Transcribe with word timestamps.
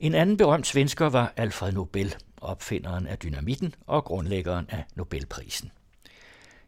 En 0.00 0.14
anden 0.14 0.36
berømt 0.36 0.66
svensker 0.66 1.08
var 1.08 1.32
Alfred 1.36 1.72
Nobel, 1.72 2.14
opfinderen 2.40 3.06
af 3.06 3.18
dynamitten 3.18 3.74
og 3.86 4.04
grundlæggeren 4.04 4.66
af 4.68 4.84
Nobelprisen. 4.94 5.70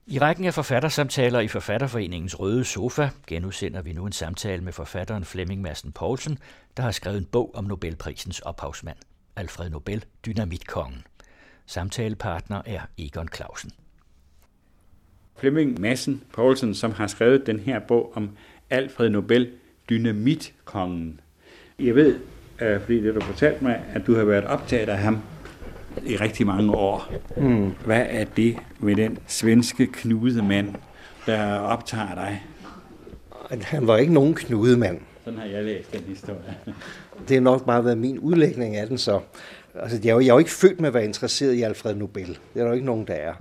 I 0.06 0.18
rækken 0.18 0.44
af 0.44 0.54
forfattersamtaler 0.54 1.40
i 1.40 1.48
Forfatterforeningens 1.48 2.40
Røde 2.40 2.64
Sofa 2.64 3.10
genudsender 3.26 3.82
vi 3.82 3.92
nu 3.92 4.06
en 4.06 4.12
samtale 4.12 4.64
med 4.64 4.72
forfatteren 4.72 5.24
Flemming 5.24 5.62
Madsen 5.62 5.92
Poulsen, 5.92 6.38
der 6.76 6.82
har 6.82 6.90
skrevet 6.90 7.18
en 7.18 7.24
bog 7.24 7.50
om 7.54 7.64
Nobelprisens 7.64 8.40
ophavsmand, 8.40 8.96
Alfred 9.36 9.70
Nobel, 9.70 10.04
Dynamitkongen. 10.26 11.02
Samtalepartner 11.66 12.62
er 12.66 12.80
Egon 12.98 13.28
Clausen. 13.34 13.70
Flemming 15.36 15.80
Madsen 15.80 16.22
Poulsen, 16.32 16.74
som 16.74 16.92
har 16.92 17.06
skrevet 17.06 17.46
den 17.46 17.60
her 17.60 17.78
bog 17.78 18.12
om 18.16 18.36
Alfred 18.70 19.10
Nobel, 19.10 19.52
Dynamitkongen. 19.88 21.20
Jeg 21.78 21.94
ved, 21.94 22.20
øh, 22.60 22.80
fordi 22.80 23.02
det 23.02 23.14
du 23.14 23.20
fortalte 23.20 23.64
mig, 23.64 23.82
at 23.94 24.06
du 24.06 24.14
har 24.14 24.24
været 24.24 24.44
optaget 24.44 24.88
af 24.88 24.98
ham 24.98 25.18
i 26.06 26.16
rigtig 26.16 26.46
mange 26.46 26.72
år. 26.72 27.12
Mm. 27.36 27.70
Hvad 27.84 28.06
er 28.08 28.24
det 28.24 28.56
med 28.78 28.96
den 28.96 29.18
svenske 29.26 29.86
knudemand, 29.86 30.74
der 31.26 31.58
optager 31.58 32.14
dig? 32.14 32.42
Han 33.62 33.86
var 33.86 33.96
ikke 33.96 34.12
nogen 34.12 34.34
knudemand. 34.34 35.00
Sådan 35.24 35.38
har 35.38 35.46
jeg 35.46 35.64
læst 35.64 35.92
den 35.92 36.02
historie. 36.08 36.56
Det 37.28 37.36
har 37.36 37.40
nok 37.40 37.66
bare 37.66 37.84
været 37.84 37.98
min 37.98 38.18
udlægning 38.18 38.76
af 38.76 38.86
den 38.86 38.98
så. 38.98 39.20
Altså, 39.74 40.00
jeg 40.04 40.10
er, 40.10 40.14
jo, 40.14 40.20
jeg 40.20 40.28
er 40.28 40.32
jo 40.32 40.38
ikke 40.38 40.50
født 40.50 40.80
med 40.80 40.88
at 40.88 40.94
være 40.94 41.04
interesseret 41.04 41.54
i 41.54 41.62
Alfred 41.62 41.94
Nobel. 41.94 42.26
Det 42.26 42.38
er 42.54 42.60
der 42.60 42.66
jo 42.66 42.72
ikke 42.72 42.86
nogen, 42.86 43.06
der 43.06 43.14
er. 43.14 43.34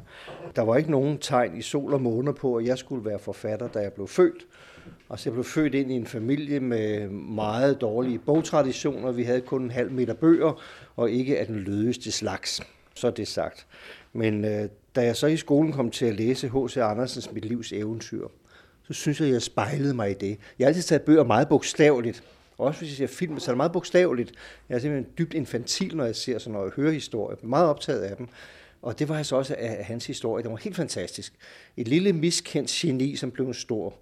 Der 0.56 0.62
var 0.62 0.76
ikke 0.78 0.92
nogen 0.92 1.18
tegn 1.18 1.58
i 1.58 1.62
sol 1.62 1.94
og 1.94 2.02
måne 2.02 2.34
på, 2.34 2.56
at 2.56 2.66
jeg 2.66 2.78
skulle 2.78 3.06
være 3.06 3.20
forfatter, 3.20 3.68
da 3.68 3.80
jeg 3.80 3.94
blev 3.94 4.08
født. 4.08 4.45
Altså, 5.10 5.30
jeg 5.30 5.34
blev 5.34 5.44
født 5.44 5.76
ind 5.76 5.92
i 5.92 5.96
en 5.96 6.06
familie 6.06 6.60
med 6.60 7.08
meget 7.10 7.82
dårlige 7.82 8.20
bogtraditioner. 8.20 9.12
Vi 9.12 9.24
havde 9.24 9.42
kun 9.42 9.62
en 9.62 9.72
halv 9.72 9.92
meter 9.92 10.14
bøger, 10.14 10.62
og 10.96 11.12
ikke 11.12 11.40
af 11.40 11.48
den 11.48 11.60
lødeste 11.60 12.12
slags. 12.12 12.62
Så 12.94 13.08
er 13.08 13.12
det 13.12 13.28
sagt. 13.28 13.68
Men 14.14 14.46
øh, 14.46 14.70
da 14.96 15.02
jeg 15.02 15.16
så 15.16 15.28
i 15.28 15.38
skolen 15.38 15.73
kom 15.73 15.92
til 15.92 16.06
at 16.06 16.16
læse 16.16 16.48
H.C. 16.48 16.78
Andersens 16.78 17.31
Mit 17.31 17.46
livs 17.46 17.72
eventyr, 17.72 18.28
så 18.88 18.94
synes 18.94 19.22
jeg, 19.22 19.30
jeg 19.30 19.42
spejlede 19.42 19.94
mig 19.94 20.12
i 20.12 20.14
det. 20.14 20.38
Jeg 20.59 20.66
har 20.66 20.68
altid 20.68 20.84
taget 20.84 21.02
bøger 21.02 21.24
meget 21.24 21.50
bogstaveligt. 21.50 22.24
Også 22.58 22.80
hvis 22.80 23.00
jeg 23.00 23.09
ser 23.09 23.16
film, 23.16 23.40
så 23.40 23.52
er 23.52 23.53
det 23.53 23.58
meget 23.58 23.72
bogstaveligt. 23.72 24.31
Jeg 24.70 24.76
er 24.76 24.80
simpelthen 24.80 25.14
dybt 25.18 25.34
infantil, 25.34 25.98
når 25.98 26.06
jeg 26.06 26.16
ser 26.16 26.38
sådan 26.38 26.53
noget, 26.53 26.74
hører 26.74 26.92
historie. 26.92 27.38
Jeg 27.42 27.44
er 27.44 27.48
meget 27.48 27.68
optaget 27.68 28.02
af 28.02 28.18
dem. 28.18 28.28
Og 28.81 29.00
det 29.00 29.09
var 29.09 29.18
altså 29.18 29.36
også 29.36 29.56
af 29.58 29.86
hans 29.86 30.08
historie. 30.08 30.44
Det 30.44 30.52
var 30.52 30.58
helt 30.58 30.76
fantastisk. 30.76 31.34
Et 31.78 31.88
lille 31.88 32.14
miskendt 32.14 32.70
geni, 32.70 33.16
som 33.16 33.31
blev 33.31 33.48
en 33.48 33.53
stor, 33.53 33.94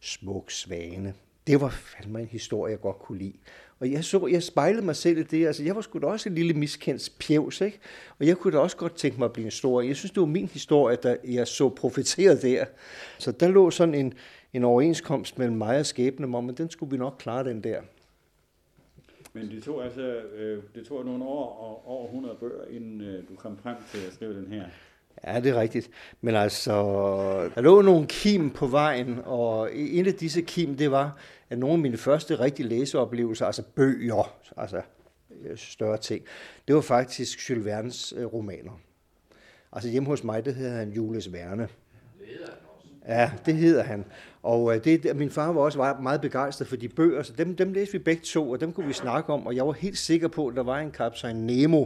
smuk 0.00 0.50
svane. 0.50 1.14
Det 1.46 1.60
var 1.60 1.68
fandme 1.68 2.20
en 2.20 2.26
historie, 2.26 2.70
jeg 2.70 2.80
godt 2.80 2.98
kunne 2.98 3.18
lide. 3.18 3.34
Og 3.80 3.92
jeg, 3.92 4.04
så, 4.04 4.26
jeg 4.26 4.42
spejlede 4.42 4.84
mig 4.84 4.96
selv 4.96 5.18
i 5.18 5.22
det. 5.22 5.46
Altså, 5.46 5.62
jeg 5.62 5.76
var 5.76 5.80
sgu 5.80 5.98
da 5.98 6.06
også 6.06 6.28
en 6.28 6.34
lille 6.34 6.54
miskendt 6.54 7.12
pjevs, 7.20 7.60
ikke? 7.60 7.78
Og 8.18 8.26
jeg 8.26 8.36
kunne 8.36 8.52
da 8.52 8.58
også 8.58 8.76
godt 8.76 8.94
tænke 8.94 9.18
mig 9.18 9.24
at 9.24 9.32
blive 9.32 9.44
en 9.44 9.50
stor. 9.50 9.80
Jeg 9.80 9.96
synes, 9.96 10.10
det 10.10 10.20
var 10.20 10.26
min 10.26 10.46
historie, 10.46 10.96
der 11.02 11.16
jeg 11.24 11.48
så 11.48 11.68
profiteret 11.68 12.42
der. 12.42 12.64
Så 13.18 13.32
der 13.32 13.48
lå 13.48 13.70
sådan 13.70 13.94
en, 13.94 14.14
en 14.52 14.64
overenskomst 14.64 15.38
mellem 15.38 15.56
mig 15.56 15.78
og 15.78 15.86
skæbnen 15.86 16.34
om, 16.34 16.48
at 16.48 16.58
den 16.58 16.70
skulle 16.70 16.90
vi 16.90 16.96
nok 16.96 17.16
klare, 17.18 17.44
den 17.44 17.64
der. 17.64 17.80
Men 19.32 19.50
det 19.50 19.62
tog 19.62 19.84
altså 19.84 20.02
øh, 20.36 20.62
det 20.74 20.86
tog 20.86 21.04
nogle 21.04 21.24
år 21.24 21.46
og 21.46 21.88
over 21.88 22.06
100 22.06 22.36
bøger, 22.40 22.64
inden 22.70 23.00
øh, 23.00 23.28
du 23.28 23.34
kom 23.34 23.58
frem 23.62 23.76
til 23.92 23.98
at 24.06 24.12
skrive 24.12 24.36
den 24.36 24.46
her. 24.46 24.64
Ja, 25.24 25.40
det 25.40 25.50
er 25.50 25.60
rigtigt. 25.60 25.90
Men 26.20 26.34
altså, 26.34 26.72
der 27.54 27.60
lå 27.60 27.82
nogle 27.82 28.06
kim 28.06 28.50
på 28.50 28.66
vejen, 28.66 29.18
og 29.24 29.68
en 29.74 30.06
af 30.06 30.14
disse 30.14 30.42
kim, 30.42 30.76
det 30.76 30.90
var, 30.90 31.16
at 31.50 31.58
nogle 31.58 31.74
af 31.74 31.78
mine 31.78 31.96
første 31.96 32.40
rigtige 32.40 32.68
læseoplevelser, 32.68 33.46
altså 33.46 33.62
bøger, 33.74 34.34
altså 34.56 34.82
øh, 35.44 35.58
større 35.58 35.98
ting, 35.98 36.24
det 36.68 36.74
var 36.74 36.80
faktisk 36.80 37.50
Jules 37.50 37.66
Verne's 37.66 38.18
øh, 38.18 38.26
romaner. 38.26 38.80
Altså 39.72 39.90
hjemme 39.90 40.08
hos 40.08 40.24
mig, 40.24 40.44
det 40.44 40.54
hedder 40.54 40.76
han 40.76 40.90
Jules 40.90 41.32
Verne. 41.32 41.68
Ja, 43.08 43.30
det 43.46 43.54
hedder 43.54 43.82
han. 43.82 44.04
Og 44.42 44.76
øh, 44.76 44.84
det, 44.84 45.16
min 45.16 45.30
far 45.30 45.52
var 45.52 45.60
også 45.60 45.96
meget 46.02 46.20
begejstret 46.20 46.68
for 46.68 46.76
de 46.76 46.88
bøger, 46.88 47.22
så 47.22 47.32
dem, 47.32 47.56
dem 47.56 47.72
læste 47.72 47.92
vi 47.92 47.98
begge 47.98 48.22
to, 48.22 48.50
og 48.50 48.60
dem 48.60 48.72
kunne 48.72 48.86
vi 48.86 48.92
snakke 48.92 49.32
om, 49.32 49.46
og 49.46 49.56
jeg 49.56 49.66
var 49.66 49.72
helt 49.72 49.98
sikker 49.98 50.28
på, 50.28 50.46
at 50.46 50.56
der 50.56 50.62
var 50.62 50.78
en 50.78 50.90
kaptajn 50.90 51.36
Nemo. 51.36 51.84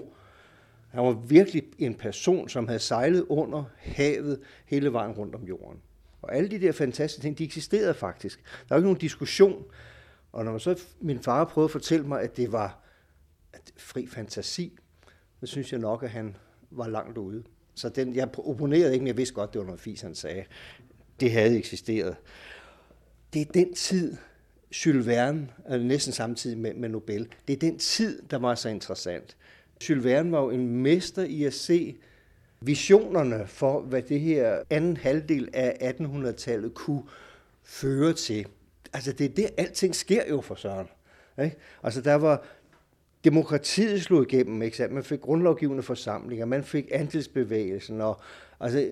Han 0.95 1.05
var 1.05 1.13
virkelig 1.13 1.63
en 1.79 1.95
person, 1.95 2.49
som 2.49 2.67
havde 2.67 2.81
sejlet 2.81 3.27
under 3.29 3.65
havet 3.79 4.41
hele 4.67 4.93
vejen 4.93 5.13
rundt 5.13 5.35
om 5.35 5.45
jorden. 5.45 5.81
Og 6.23 6.37
alle 6.37 6.51
de 6.51 6.61
der 6.61 6.73
fantastiske 6.73 7.23
ting, 7.23 7.39
de 7.39 7.45
eksisterede 7.45 7.95
faktisk. 7.95 8.43
Der 8.43 8.67
var 8.69 8.77
ikke 8.77 8.87
nogen 8.87 9.01
diskussion. 9.01 9.65
Og 10.33 10.45
når 10.45 10.59
så 10.59 10.81
min 11.01 11.21
far 11.21 11.45
prøvede 11.45 11.67
at 11.67 11.71
fortælle 11.71 12.07
mig, 12.07 12.23
at 12.23 12.37
det 12.37 12.53
var 12.53 12.81
fri 13.77 14.07
fantasi, 14.07 14.79
så 15.41 15.47
synes 15.47 15.73
jeg 15.73 15.81
nok, 15.81 16.03
at 16.03 16.11
han 16.11 16.37
var 16.71 16.89
langt 16.89 17.19
ude. 17.19 17.43
Så 17.75 17.89
den, 17.89 18.15
jeg 18.15 18.39
opponerede 18.39 18.93
ikke, 18.93 19.03
men 19.03 19.07
jeg 19.07 19.17
vidste 19.17 19.35
godt, 19.35 19.53
det 19.53 19.59
var 19.59 19.65
noget 19.65 19.81
fis, 19.81 20.01
han 20.01 20.15
sagde. 20.15 20.45
Det 21.21 21.33
havde 21.33 21.59
eksisteret. 21.59 22.17
Det 23.33 23.41
er 23.41 23.53
den 23.53 23.75
tid, 23.75 24.17
Jules 24.87 25.07
Verne, 25.07 25.49
altså 25.67 25.87
næsten 25.87 26.13
samtidig 26.13 26.59
med, 26.59 26.75
med 26.75 26.89
Nobel, 26.89 27.29
det 27.49 27.53
er 27.53 27.59
den 27.59 27.79
tid, 27.79 28.23
der 28.31 28.37
var 28.37 28.55
så 28.55 28.69
interessant. 28.69 29.37
Jules 29.91 30.05
Verne 30.05 30.33
var 30.33 30.43
jo 30.43 30.51
en 30.51 30.83
mester 30.83 31.23
i 31.23 31.45
at 31.45 31.55
se 31.55 31.97
visionerne 32.61 33.47
for, 33.47 33.81
hvad 33.81 34.03
det 34.03 34.21
her 34.21 34.63
anden 34.71 34.97
halvdel 34.97 35.49
af 35.53 35.95
1800-tallet 36.01 36.75
kunne 36.75 37.03
føre 37.65 38.13
til. 38.13 38.47
Altså 38.93 39.13
det 39.13 39.25
er 39.25 39.35
det, 39.35 39.47
alting 39.57 39.95
sker 39.95 40.23
jo 40.31 40.41
for 40.41 40.55
Søren. 40.55 40.87
Ikke? 41.43 41.57
Altså 41.83 42.01
der 42.01 42.15
var 42.15 42.45
demokratiet 43.25 44.03
slog 44.03 44.23
igennem, 44.23 44.63
ikke 44.63 44.77
sandt? 44.77 44.95
Man 44.95 45.05
fik 45.05 45.21
grundlovgivende 45.21 45.83
forsamlinger, 45.83 46.47
man 46.47 46.65
fik 46.65 46.89
andelsbevægelsen, 46.93 48.01
og 48.01 48.21
altså, 48.61 48.91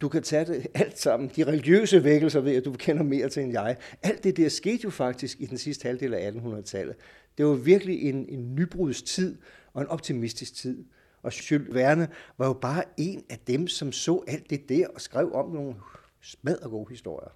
du 0.00 0.08
kan 0.08 0.22
tage 0.22 0.44
det 0.44 0.66
alt 0.74 0.98
sammen. 0.98 1.30
De 1.36 1.44
religiøse 1.44 2.04
vækkelser 2.04 2.40
ved 2.40 2.56
at 2.56 2.64
du 2.64 2.72
kender 2.72 3.02
mere 3.02 3.28
til 3.28 3.42
end 3.42 3.52
jeg. 3.52 3.76
Alt 4.02 4.24
det 4.24 4.36
der 4.36 4.48
skete 4.48 4.80
jo 4.84 4.90
faktisk 4.90 5.40
i 5.40 5.46
den 5.46 5.58
sidste 5.58 5.86
halvdel 5.86 6.14
af 6.14 6.30
1800-tallet. 6.30 6.96
Det 7.38 7.46
var 7.46 7.54
virkelig 7.54 8.02
en, 8.02 8.26
en 8.28 8.54
nybrudstid 8.54 9.36
og 9.74 9.82
en 9.82 9.88
optimistisk 9.88 10.54
tid. 10.54 10.84
Og 11.22 11.50
Jules 11.50 11.74
Verne 11.74 12.08
var 12.38 12.46
jo 12.46 12.52
bare 12.52 12.84
en 12.96 13.24
af 13.30 13.38
dem, 13.46 13.68
som 13.68 13.92
så 13.92 14.24
alt 14.28 14.50
det 14.50 14.68
der 14.68 14.86
og 14.94 15.00
skrev 15.00 15.32
om 15.32 15.50
nogle 15.50 15.74
smadret 16.20 16.70
gode 16.70 16.90
historier. 16.90 17.30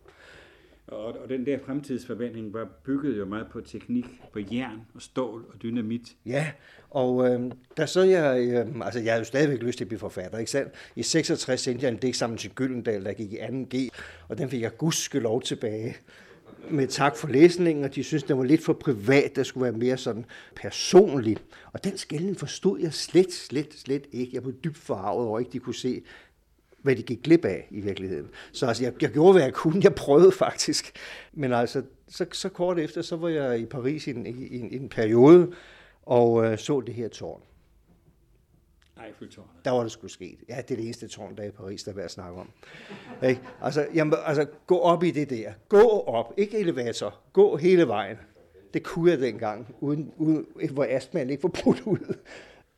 Og, 0.87 1.05
og 1.05 1.29
den 1.29 1.47
der 1.47 1.59
fremtidsforventning 1.67 2.53
var 2.53 2.69
bygget 2.85 3.19
jo 3.19 3.25
meget 3.25 3.47
på 3.51 3.61
teknik, 3.61 4.05
på 4.33 4.39
jern 4.53 4.81
og 4.95 5.03
stål 5.03 5.45
og 5.55 5.63
dynamit. 5.63 6.17
Ja, 6.27 6.51
og 6.91 7.31
øh, 7.31 7.51
der 7.77 7.87
så 7.87 8.03
jeg, 8.03 8.49
øh, 8.49 8.85
altså 8.85 9.01
jeg 9.01 9.13
havde 9.13 9.21
jo 9.21 9.25
stadigvæk 9.25 9.63
lyst 9.63 9.77
til 9.77 9.85
at 9.85 9.89
blive 9.89 9.99
forfatter, 9.99 10.39
ikke 10.39 10.51
sandt? 10.51 10.73
I 10.97 11.03
66 11.03 11.61
sendte 11.61 11.85
jeg 11.85 11.93
en 11.93 11.99
digt 11.99 12.17
sammen 12.17 12.39
til 12.39 12.51
Gyldendal, 12.51 13.05
der 13.05 13.13
gik 13.13 13.33
i 13.33 13.37
2G, 13.37 13.89
og 14.29 14.39
den 14.39 14.51
fik 14.51 14.63
jeg 14.63 14.77
gudske 14.77 15.21
lov 15.21 15.43
tilbage 15.43 15.97
med 16.71 16.87
tak 16.87 17.17
for 17.17 17.29
læsningen, 17.29 17.85
og 17.85 17.95
de 17.95 18.05
synes, 18.05 18.23
det 18.23 18.39
var 18.39 18.45
lidt 18.45 18.65
for 18.65 18.73
privat, 18.73 19.37
der 19.37 19.43
skulle 19.43 19.65
være 19.65 19.79
mere 19.79 19.97
sådan 19.97 20.25
personligt. 20.57 21.45
Og 21.73 21.85
den 21.85 21.99
skælden 21.99 22.37
forstod 22.37 22.81
jeg 22.81 22.95
slet, 22.95 23.33
slet, 23.33 23.75
slet 23.75 24.07
ikke. 24.13 24.31
Jeg 24.35 24.43
blev 24.43 24.55
dybt 24.65 24.77
farvet 24.77 25.27
over, 25.29 25.39
ikke 25.39 25.53
de 25.53 25.59
kunne 25.59 25.75
se, 25.75 26.03
hvad 26.83 26.97
de 26.97 27.03
gik 27.03 27.23
glip 27.23 27.45
af 27.45 27.67
i 27.71 27.81
virkeligheden. 27.81 28.29
Så 28.53 28.67
altså, 28.67 28.83
jeg, 28.83 28.93
jeg 29.03 29.11
gjorde, 29.11 29.33
hvad 29.33 29.43
jeg 29.43 29.53
kunne. 29.53 29.81
Jeg 29.85 29.95
prøvede 29.95 30.33
faktisk. 30.33 30.93
Men 31.33 31.53
altså, 31.53 31.83
så, 32.09 32.27
så 32.33 32.49
kort 32.49 32.79
efter, 32.79 33.03
så 33.03 33.17
var 33.17 33.29
jeg 33.29 33.59
i 33.59 33.67
Paris 33.67 34.07
i 34.07 34.11
en, 34.11 34.27
i, 34.27 34.47
i 34.47 34.77
en 34.77 34.89
periode, 34.89 35.53
og 36.03 36.45
øh, 36.45 36.59
så 36.59 36.81
det 36.81 36.95
her 36.95 37.09
tårn. 37.09 37.41
Eiffeltårnet. 39.07 39.51
Der 39.65 39.71
var 39.71 39.83
det 39.83 39.93
skulle 39.93 40.13
ske. 40.13 40.39
Ja, 40.49 40.57
det 40.57 40.71
er 40.71 40.77
det 40.77 40.85
eneste 40.85 41.09
tårn, 41.09 41.37
der 41.37 41.43
er 41.43 41.47
i 41.47 41.51
Paris, 41.51 41.83
der 41.83 41.91
er 41.91 41.95
værd 41.95 42.05
at 42.05 42.11
snakke 42.11 42.41
om. 42.41 42.51
Ikke? 43.23 43.41
Altså, 43.63 43.89
jamen, 43.95 44.15
altså, 44.25 44.47
gå 44.67 44.79
op 44.79 45.03
i 45.03 45.11
det 45.11 45.31
der. 45.31 45.53
Gå 45.69 46.01
op. 46.01 46.35
Ikke 46.37 46.59
elevator. 46.59 47.21
Gå 47.33 47.57
hele 47.57 47.89
vejen. 47.89 48.17
Det 48.75 48.83
kunne 48.83 49.11
jeg 49.11 49.21
dengang, 49.21 49.77
uden, 49.81 50.13
uden, 50.17 50.47
hvor 50.71 50.87
astmaen 50.89 51.31
ikke 51.31 51.43
var 51.43 51.49
brudt 51.49 51.81
ud. 51.81 52.17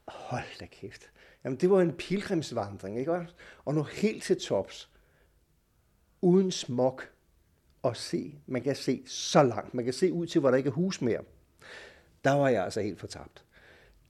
Hold 0.08 0.58
da 0.61 0.67
kæft. 0.67 1.11
Jamen, 1.44 1.58
det 1.58 1.70
var 1.70 1.81
en 1.81 1.93
pilgrimsvandring, 1.93 2.99
ikke 2.99 3.12
også? 3.12 3.35
Og 3.64 3.75
nu 3.75 3.82
helt 3.82 4.23
til 4.23 4.41
tops. 4.41 4.91
Uden 6.20 6.50
smog. 6.50 7.00
Og 7.82 7.96
se, 7.96 8.35
man 8.46 8.62
kan 8.62 8.76
se 8.76 9.02
så 9.06 9.43
langt. 9.43 9.75
Man 9.75 9.85
kan 9.85 9.94
se 9.94 10.12
ud 10.12 10.26
til, 10.26 10.41
hvor 10.41 10.50
der 10.50 10.56
ikke 10.56 10.69
er 10.69 10.73
hus 10.73 11.00
mere. 11.00 11.20
Der 12.25 12.32
var 12.32 12.49
jeg 12.49 12.64
altså 12.64 12.81
helt 12.81 13.00
fortabt. 13.00 13.44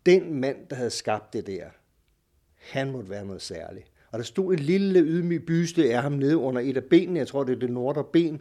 Den 0.06 0.40
mand, 0.40 0.68
der 0.68 0.76
havde 0.76 0.90
skabt 0.90 1.32
det 1.32 1.46
der, 1.46 1.70
han 2.70 2.90
måtte 2.90 3.10
være 3.10 3.26
noget 3.26 3.42
særligt. 3.42 3.86
Og 4.10 4.18
der 4.18 4.24
stod 4.24 4.52
en 4.52 4.58
lille 4.58 5.00
ydmyg 5.00 5.46
byste 5.46 5.94
af 5.94 6.02
ham 6.02 6.12
nede 6.12 6.36
under 6.36 6.60
et 6.60 6.76
af 6.76 6.84
benene, 6.84 7.18
jeg 7.18 7.28
tror 7.28 7.44
det 7.44 7.54
er 7.54 7.58
det 7.58 7.70
nordre 7.70 8.04
ben. 8.04 8.40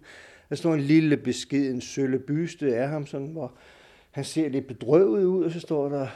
Der 0.50 0.56
stod 0.56 0.74
en 0.74 0.82
lille 0.82 1.18
beskeden 1.18 1.82
sølle 1.82 2.20
byste 2.20 2.76
af 2.76 2.90
ham, 2.90 3.06
sådan, 3.06 3.28
hvor 3.28 3.58
han 4.12 4.24
ser 4.24 4.50
lidt 4.50 4.68
bedrøvet 4.68 5.26
ud, 5.26 5.44
og 5.44 5.52
så 5.52 5.60
står 5.60 5.90
der 5.90 6.08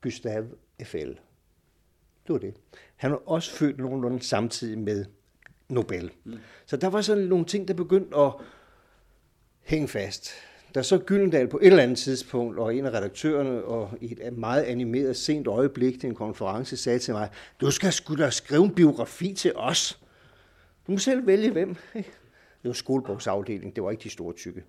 Gustave 0.00 0.48
Eiffel. 0.78 1.08
Det 2.26 2.32
var 2.32 2.38
det. 2.38 2.54
Han 2.96 3.10
var 3.10 3.22
også 3.26 3.50
født 3.50 3.78
nogenlunde 3.78 4.22
samtidig 4.22 4.78
med 4.78 5.04
Nobel. 5.68 6.10
Mm. 6.24 6.38
Så 6.66 6.76
der 6.76 6.88
var 6.88 7.00
sådan 7.00 7.24
nogle 7.24 7.44
ting, 7.44 7.68
der 7.68 7.74
begyndte 7.74 8.16
at 8.16 8.32
hænge 9.62 9.88
fast 9.88 10.30
da 10.74 10.82
så 10.82 10.98
Gyldendal 10.98 11.48
på 11.48 11.58
et 11.58 11.66
eller 11.66 11.82
andet 11.82 11.98
tidspunkt, 11.98 12.58
og 12.58 12.74
en 12.74 12.86
af 12.86 12.90
redaktørerne, 12.90 13.64
og 13.64 13.90
i 14.00 14.16
et 14.20 14.38
meget 14.38 14.62
animeret 14.62 15.16
sent 15.16 15.46
øjeblik 15.46 16.00
til 16.00 16.08
en 16.08 16.14
konference, 16.14 16.76
sagde 16.76 16.98
til 16.98 17.14
mig, 17.14 17.30
du 17.60 17.70
skal 17.70 17.92
sgu 17.92 18.16
da 18.16 18.30
skrive 18.30 18.64
en 18.64 18.74
biografi 18.74 19.34
til 19.34 19.52
os. 19.56 20.00
Du 20.86 20.92
må 20.92 20.98
selv 20.98 21.26
vælge 21.26 21.50
hvem. 21.50 21.76
Det 22.62 22.68
var 22.68 22.72
skolebogsafdelingen, 22.72 23.74
det 23.74 23.82
var 23.84 23.90
ikke 23.90 24.02
de 24.02 24.10
store 24.10 24.32
tykke. 24.32 24.64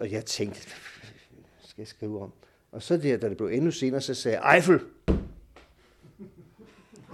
Og 0.00 0.10
jeg 0.10 0.24
tænkte, 0.24 0.60
hvad 0.66 1.68
skal 1.68 1.80
jeg 1.82 1.88
skrive 1.88 2.22
om? 2.22 2.32
Og 2.72 2.82
så 2.82 2.96
der, 2.96 3.16
da 3.16 3.28
det 3.28 3.36
blev 3.36 3.48
endnu 3.48 3.70
senere, 3.70 4.00
så 4.00 4.14
sagde 4.14 4.40
jeg, 4.40 4.54
Eiffel. 4.54 4.80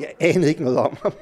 Jeg 0.00 0.14
anede 0.20 0.48
ikke 0.48 0.62
noget 0.62 0.78
om 0.78 0.96
ham. 1.02 1.12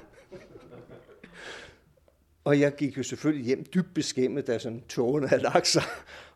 Og 2.45 2.61
jeg 2.61 2.77
gik 2.77 2.99
jo 2.99 3.03
selvfølgelig 3.03 3.47
hjem 3.47 3.65
dybt 3.75 3.95
beskæmmet, 3.95 4.47
da 4.47 4.59
sådan 4.59 4.83
togene 4.89 5.29
havde 5.29 5.43
lagt 5.43 5.67
sig, 5.67 5.83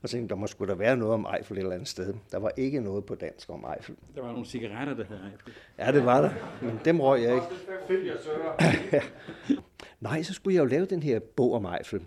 og 0.05 0.11
tænkte, 0.11 0.35
der 0.35 0.41
må 0.41 0.47
skulle 0.47 0.69
der 0.69 0.79
være 0.79 0.97
noget 0.97 1.15
om 1.15 1.27
Eiffel 1.37 1.56
et 1.56 1.61
eller 1.61 1.75
andet 1.75 1.89
sted. 1.89 2.15
Der 2.33 2.39
var 2.39 2.53
ikke 2.56 2.81
noget 2.81 3.05
på 3.05 3.15
dansk 3.15 3.51
om 3.51 3.67
Eiffel. 3.77 3.97
Der 4.15 4.23
var 4.23 4.33
nogle 4.33 4.47
cigaretter, 4.47 4.95
der 4.95 5.05
hed 5.05 5.17
Eiffel. 5.17 5.53
Ja, 5.79 5.93
det 5.93 6.05
var 6.05 6.21
der, 6.21 6.31
men 6.62 6.81
dem 6.85 7.01
røg 7.01 7.23
jeg 7.23 7.35
ikke. 7.35 7.47
Nej, 10.01 10.23
så 10.23 10.35
skulle 10.35 10.55
jeg 10.55 10.61
jo 10.61 10.67
lave 10.67 10.87
den 10.87 11.03
her 11.03 11.19
bog 11.19 11.53
om 11.55 11.65
Eiffel. 11.65 12.03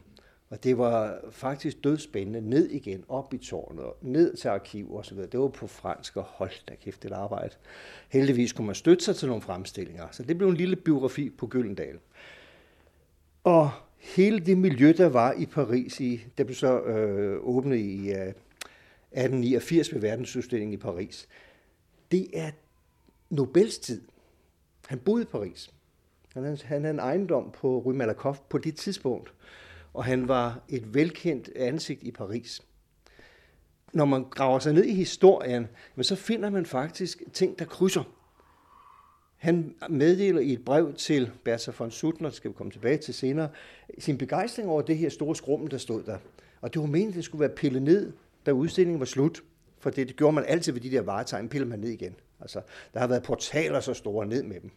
Og 0.50 0.64
det 0.64 0.78
var 0.78 1.20
faktisk 1.32 1.84
dødspændende. 1.84 2.50
Ned 2.50 2.70
igen, 2.70 3.04
op 3.10 3.34
i 3.34 3.38
tårnet, 3.38 3.86
ned 4.02 4.36
til 4.36 4.48
arkiv 4.48 4.94
og 4.94 5.06
så 5.06 5.16
videre. 5.16 5.30
Det 5.30 5.40
var 5.40 5.48
på 5.48 5.68
fransk, 5.68 6.18
og 6.18 6.24
hold 6.24 6.66
da 6.70 6.76
kæft 6.76 7.04
det 7.04 7.12
arbejde. 7.12 7.56
Heldigvis 8.10 8.54
kunne 8.54 8.66
man 8.66 8.76
støtte 8.76 9.04
sig 9.04 9.16
til 9.16 9.28
nogle 9.28 9.42
fremstillinger. 9.42 10.08
Så 10.12 10.24
det 10.24 10.38
blev 10.38 10.50
en 10.50 10.58
lille 10.58 10.76
biografi 10.76 11.30
på 11.30 11.48
Gyldendal. 11.48 12.00
Og 13.44 13.72
hele 14.16 14.40
det 14.40 14.58
miljø, 14.58 14.94
der 14.98 15.10
var 15.10 15.34
i 15.34 15.46
Paris, 15.46 16.00
i, 16.00 16.26
der 16.38 16.44
blev 16.44 16.56
så 16.56 16.82
øh, 16.82 17.40
åbnet 17.42 17.78
i 17.78 18.10
øh, 18.10 18.34
1889 19.12 19.94
ved 19.94 20.02
verdensudstillingen 20.02 20.74
i 20.74 20.78
Paris, 20.78 21.28
det 22.12 22.28
er 22.34 22.52
Nobels 23.30 23.78
tid. 23.78 24.02
Han 24.88 25.00
boede 25.00 25.24
i 25.24 25.26
Paris. 25.26 25.72
Han 26.34 26.44
havde, 26.44 26.58
han 26.64 26.82
havde 26.82 26.94
en 26.94 27.00
ejendom 27.00 27.52
på 27.52 27.78
Rue 27.78 27.94
Malakoff 27.94 28.40
på 28.50 28.58
det 28.58 28.76
tidspunkt, 28.76 29.34
og 29.94 30.06
han 30.06 30.28
var 30.28 30.60
et 30.70 30.94
velkendt 30.94 31.50
ansigt 31.56 32.04
i 32.04 32.12
Paris. 32.12 32.62
Når 33.94 34.06
man 34.06 34.24
graver 34.24 34.60
sig 34.60 34.74
ned 34.74 34.84
i 34.84 34.94
historien, 34.94 35.68
så 36.02 36.16
finder 36.16 36.50
man 36.50 36.66
faktisk 36.66 37.24
ting, 37.34 37.60
der 37.60 37.66
krydser. 37.66 38.17
Han 39.38 39.76
meddeler 39.90 40.42
i 40.42 40.54
et 40.54 40.66
brev 40.66 40.94
til 40.94 41.32
Bertha 41.44 41.72
von 41.80 41.92
Suttner, 41.92 42.30
skal 42.30 42.52
vi 42.52 42.56
komme 42.56 42.72
tilbage 42.72 42.98
til 42.98 43.14
senere, 43.14 43.50
sin 44.00 44.18
begejstring 44.18 44.70
over 44.70 44.82
det 44.82 44.98
her 44.98 45.10
store 45.10 45.36
skrummel, 45.36 45.72
der 45.72 45.78
stod 45.78 46.04
der. 46.04 46.18
Og 46.62 46.74
det 46.74 46.82
var 46.82 46.88
meningen, 46.88 47.10
at 47.10 47.16
det 47.16 47.24
skulle 47.24 47.40
være 47.40 47.56
pillet 47.56 47.82
ned, 47.82 48.12
da 48.46 48.52
udstillingen 48.52 49.00
var 49.00 49.06
slut. 49.06 49.44
For 49.80 49.90
det, 49.90 50.08
det 50.08 50.16
gjorde 50.16 50.36
man 50.36 50.46
altid 50.48 50.74
ved 50.74 50.82
de 50.82 50.92
der 50.92 51.02
varetegn, 51.02 51.50
piller 51.50 51.68
man 51.68 51.80
ned 51.80 51.90
igen. 51.90 52.16
Altså, 52.42 52.62
der 52.94 53.00
har 53.00 53.08
været 53.08 53.24
portaler 53.24 53.80
så 53.80 53.94
store 53.94 54.26
ned 54.26 54.44
med 54.44 54.60
dem. 54.60 54.72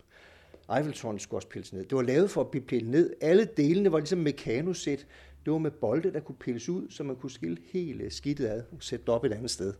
Eiffeltårnet 0.76 1.22
skulle 1.22 1.38
også 1.38 1.48
pilles 1.48 1.72
ned. 1.72 1.84
Det 1.84 1.96
var 1.96 2.02
lavet 2.02 2.30
for 2.30 2.40
at 2.40 2.48
blive 2.48 2.64
pillet 2.64 2.90
ned. 2.90 3.14
Alle 3.20 3.48
delene 3.56 3.92
var 3.92 3.98
ligesom 3.98 4.18
mekanosæt. 4.18 5.06
Det 5.44 5.52
var 5.52 5.58
med 5.58 5.70
bolde, 5.70 6.12
der 6.12 6.20
kunne 6.20 6.36
pilles 6.40 6.68
ud, 6.68 6.86
så 6.90 7.02
man 7.02 7.16
kunne 7.16 7.30
skille 7.30 7.56
hele 7.72 8.10
skidtet 8.10 8.46
ad 8.46 8.62
og 8.72 8.76
sætte 8.80 9.04
det 9.04 9.14
op 9.14 9.24
et 9.24 9.32
andet 9.32 9.50
sted. 9.50 9.74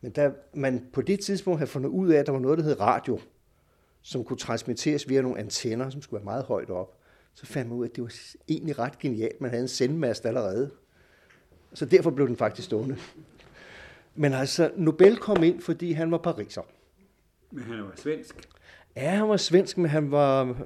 Men 0.00 0.12
da 0.12 0.32
man 0.54 0.86
på 0.92 1.02
det 1.02 1.20
tidspunkt 1.20 1.58
havde 1.58 1.70
fundet 1.70 1.88
ud 1.88 2.08
af, 2.08 2.18
at 2.18 2.26
der 2.26 2.32
var 2.32 2.38
noget, 2.38 2.58
der 2.58 2.64
hed 2.64 2.80
radio, 2.80 3.20
som 4.04 4.24
kunne 4.24 4.36
transmitteres 4.36 5.08
via 5.08 5.22
nogle 5.22 5.38
antenner, 5.38 5.90
som 5.90 6.02
skulle 6.02 6.18
være 6.18 6.24
meget 6.24 6.44
højt 6.44 6.70
op, 6.70 6.98
så 7.34 7.46
fandt 7.46 7.68
man 7.68 7.78
ud 7.78 7.84
af, 7.84 7.88
at 7.88 7.96
det 7.96 8.04
var 8.04 8.12
egentlig 8.48 8.78
ret 8.78 8.98
genialt. 8.98 9.40
Man 9.40 9.50
havde 9.50 9.62
en 9.62 9.68
sendmast 9.68 10.26
allerede. 10.26 10.70
Så 11.74 11.84
derfor 11.84 12.10
blev 12.10 12.28
den 12.28 12.36
faktisk 12.36 12.66
stående. 12.66 12.96
Men 14.14 14.32
altså, 14.32 14.70
Nobel 14.76 15.16
kom 15.16 15.42
ind, 15.42 15.60
fordi 15.60 15.92
han 15.92 16.10
var 16.10 16.18
pariser. 16.18 16.62
Men 17.50 17.64
han 17.64 17.84
var 17.84 17.92
svensk. 17.96 18.48
Ja, 18.96 19.10
han 19.10 19.28
var 19.28 19.36
svensk, 19.36 19.78
men 19.78 19.90
han 19.90 20.10
var 20.10 20.56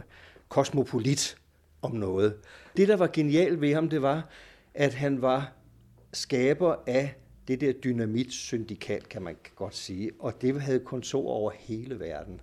kosmopolit 0.49 1.39
om 1.83 1.93
noget. 1.93 2.37
Det, 2.77 2.89
der 2.89 2.97
var 2.97 3.11
genialt 3.13 3.61
ved 3.61 3.75
ham, 3.75 3.89
det 3.89 4.03
var, 4.03 4.29
at 4.75 4.95
han 4.95 5.23
var 5.23 5.53
skaber 6.13 6.77
af 6.87 7.15
det 7.49 7.61
der 7.61 7.73
dynamitsyndikat, 7.73 9.09
kan 9.09 9.23
man 9.23 9.37
godt 9.57 9.75
sige, 9.75 10.11
og 10.19 10.43
det 10.43 10.63
havde 10.63 10.81
kontor 10.81 11.29
over 11.29 11.51
hele 11.59 12.01
verden. 12.01 12.41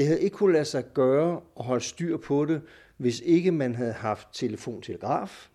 Det 0.00 0.08
havde 0.08 0.20
ikke 0.20 0.36
kunne 0.36 0.52
lade 0.52 0.64
sig 0.64 0.84
gøre 0.94 1.40
at 1.58 1.64
holde 1.64 1.84
styr 1.84 2.16
på 2.16 2.44
det, 2.44 2.62
hvis 2.96 3.20
ikke 3.20 3.52
man 3.52 3.74
havde 3.74 3.92
haft 3.92 4.28
telefontelegraf 4.32 5.48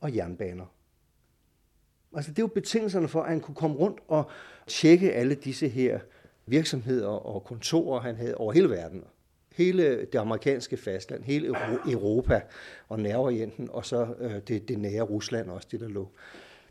og 0.00 0.16
jernbaner. 0.16 0.64
Altså 2.16 2.32
det 2.32 2.42
var 2.42 2.48
betingelserne 2.48 3.08
for, 3.08 3.22
at 3.22 3.28
han 3.28 3.40
kunne 3.40 3.54
komme 3.54 3.76
rundt 3.76 4.00
og 4.08 4.30
tjekke 4.66 5.12
alle 5.12 5.34
disse 5.34 5.68
her 5.68 6.00
virksomheder 6.46 7.08
og 7.08 7.44
kontorer, 7.44 8.00
han 8.00 8.16
havde 8.16 8.34
over 8.34 8.52
hele 8.52 8.70
verden. 8.70 9.04
Hele 9.56 10.04
det 10.04 10.18
amerikanske 10.18 10.76
fastland, 10.76 11.24
hele 11.24 11.46
Europa 11.92 12.42
og 12.88 13.00
Nærorienten, 13.00 13.68
og 13.70 13.86
så 13.86 14.14
øh, 14.18 14.40
det, 14.48 14.68
det 14.68 14.78
nære 14.78 15.02
Rusland 15.02 15.50
også, 15.50 15.68
det 15.70 15.80
der 15.80 15.88
lå 15.88 16.08